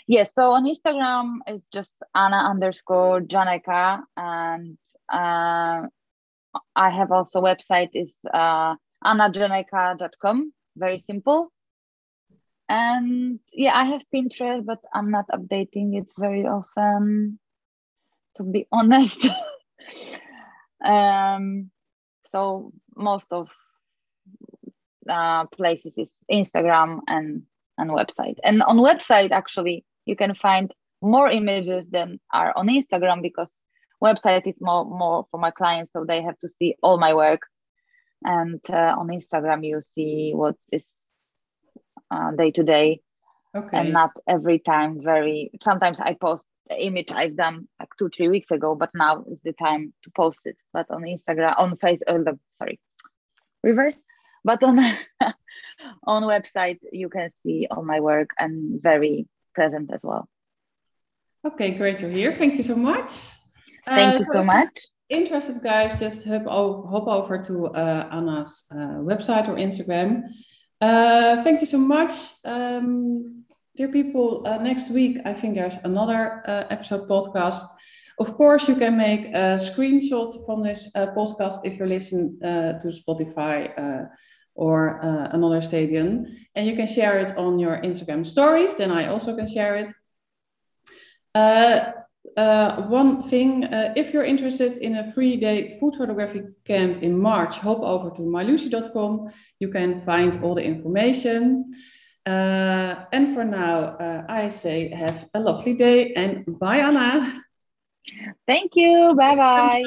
Yes, 0.07 0.35
so 0.35 0.51
on 0.51 0.64
Instagram 0.64 1.39
it's 1.47 1.66
just 1.68 1.95
Anna 2.14 2.37
underscore 2.37 3.20
Janeka, 3.20 4.01
and 4.16 4.79
uh, 5.12 5.87
I 6.74 6.91
have 6.91 7.12
also 7.12 7.43
website 7.43 7.91
is 7.95 8.18
uh, 8.33 8.74
annajaneka.com. 9.05 10.53
Very 10.76 10.99
simple. 10.99 11.53
And 12.68 13.41
yeah, 13.55 13.74
I 13.74 13.85
have 13.85 14.03
Pinterest, 14.14 14.64
but 14.64 14.81
I'm 14.93 15.11
not 15.11 15.26
updating 15.29 15.97
it 15.97 16.09
very 16.18 16.47
often, 16.47 17.39
to 18.37 18.43
be 18.43 18.66
honest. 18.72 19.26
um, 20.85 21.70
so 22.31 22.72
most 22.95 23.33
of 23.33 23.49
uh, 25.09 25.47
places 25.47 25.97
is 25.97 26.14
Instagram 26.31 27.01
and 27.09 27.43
and 27.79 27.91
website. 27.91 28.39
And 28.45 28.62
on 28.62 28.79
website, 28.79 29.31
actually, 29.31 29.85
you 30.05 30.16
can 30.16 30.35
find 30.35 30.72
more 31.01 31.31
images 31.31 31.89
than 31.89 32.20
are 32.33 32.53
on 32.57 32.68
Instagram 32.68 33.22
because 33.22 33.62
website 34.03 34.47
is 34.47 34.57
more 34.61 34.85
more 34.85 35.26
for 35.31 35.39
my 35.41 35.51
clients, 35.51 35.93
so 35.93 36.05
they 36.05 36.22
have 36.22 36.39
to 36.41 36.49
see 36.49 36.76
all 36.83 36.99
my 36.99 37.14
work. 37.14 37.43
And 38.24 38.61
uh, 38.68 38.95
on 38.99 39.09
Instagram, 39.09 39.64
you 39.64 39.81
see 39.95 40.33
what 40.35 40.57
is 40.72 40.93
uh, 42.11 42.33
day 42.33 42.51
to 42.51 42.64
day, 42.64 43.01
okay 43.55 43.79
and 43.79 43.93
not 43.93 44.11
every 44.26 44.59
time. 44.59 45.01
Very 45.03 45.51
sometimes 45.62 46.01
I 46.01 46.14
post 46.14 46.47
image 46.76 47.12
I've 47.12 47.37
done 47.37 47.68
like 47.79 47.89
two 47.99 48.11
three 48.14 48.29
weeks 48.29 48.51
ago, 48.51 48.74
but 48.74 48.91
now 48.95 49.24
is 49.31 49.43
the 49.43 49.53
time 49.53 49.93
to 50.03 50.11
post 50.11 50.47
it. 50.47 50.61
But 50.72 50.87
on 50.91 51.03
Instagram, 51.03 51.55
on 51.59 51.76
Facebook, 51.76 52.26
uh, 52.26 52.33
sorry, 52.59 52.81
reverse 53.62 54.03
but 54.49 54.63
on 54.63 54.79
on 56.13 56.23
website 56.23 56.81
you 56.91 57.09
can 57.11 57.31
see 57.43 57.67
all 57.71 57.85
my 57.85 58.01
work 58.01 58.31
and 58.39 58.83
very 58.83 59.27
present 59.55 59.91
as 59.93 60.03
well. 60.03 60.25
Okay 61.45 61.71
great 61.81 61.99
to 61.99 62.09
hear. 62.17 62.33
Thank 62.33 62.55
you 62.57 62.63
so 62.63 62.77
much. 62.91 63.11
Thank 63.85 64.15
uh, 64.15 64.19
you 64.19 64.25
so 64.25 64.43
much. 64.43 64.75
Interested 65.11 65.63
guys 65.63 66.01
just 66.01 66.27
hop, 66.27 66.45
hop 66.93 67.07
over 67.19 67.37
to 67.49 67.55
uh, 67.69 68.09
anna's 68.19 68.53
uh, 68.73 68.99
website 69.11 69.47
or 69.51 69.57
instagram. 69.67 70.11
Uh, 70.81 71.43
thank 71.45 71.61
you 71.61 71.67
so 71.75 71.79
much. 71.79 72.13
Um, 72.45 73.45
dear 73.77 73.89
people 73.89 74.29
uh, 74.47 74.59
next 74.69 74.91
week 74.91 75.15
i 75.25 75.33
think 75.33 75.55
there's 75.55 75.79
another 75.85 76.43
uh, 76.49 76.65
episode 76.75 77.09
podcast. 77.09 77.63
Of 78.21 78.35
course, 78.35 78.69
you 78.69 78.75
can 78.75 78.97
make 78.97 79.27
a 79.27 79.59
screenshot 79.69 80.45
from 80.45 80.65
this 80.65 80.91
uh, 80.97 81.07
podcast 81.19 81.61
if 81.63 81.79
you 81.79 81.87
listen 81.87 82.37
uh, 82.43 82.73
to 82.81 82.89
Spotify 82.89 83.57
uh, 83.79 84.05
or 84.59 85.03
uh, 85.05 85.29
another 85.33 85.63
stadium, 85.63 86.27
and 86.57 86.67
you 86.67 86.75
can 86.75 86.87
share 86.87 87.19
it 87.19 87.37
on 87.39 87.59
your 87.61 87.81
Instagram 87.83 88.27
stories. 88.27 88.75
Then 88.75 88.91
I 88.91 89.07
also 89.07 89.37
can 89.37 89.47
share 89.47 89.77
it. 89.77 89.89
Uh, 91.35 91.93
uh, 92.37 92.83
one 92.89 93.23
thing, 93.31 93.69
if 93.97 94.13
you're 94.13 94.25
interested 94.25 94.79
in 94.79 94.97
a 94.97 95.13
free 95.13 95.37
day 95.37 95.79
food 95.79 95.95
photography 95.95 96.43
camp 96.65 97.03
in 97.03 97.17
March, 97.17 97.57
hop 97.59 97.81
over 97.81 98.11
to 98.11 98.23
mylucy.com. 98.23 99.31
You 99.61 99.69
can 99.69 100.01
find 100.01 100.43
all 100.43 100.55
the 100.55 100.63
information. 100.63 101.73
and 102.27 103.35
for 103.35 103.45
now, 103.45 103.97
I 104.29 104.49
say 104.49 104.91
have 104.91 105.29
a 105.35 105.41
lovely 105.41 105.75
day 105.75 106.13
and 106.15 106.59
bye, 106.59 106.79
Anna. 106.79 107.43
Thank 108.47 108.73
you. 108.75 109.15
Bye 109.17 109.37
bye. 109.37 109.83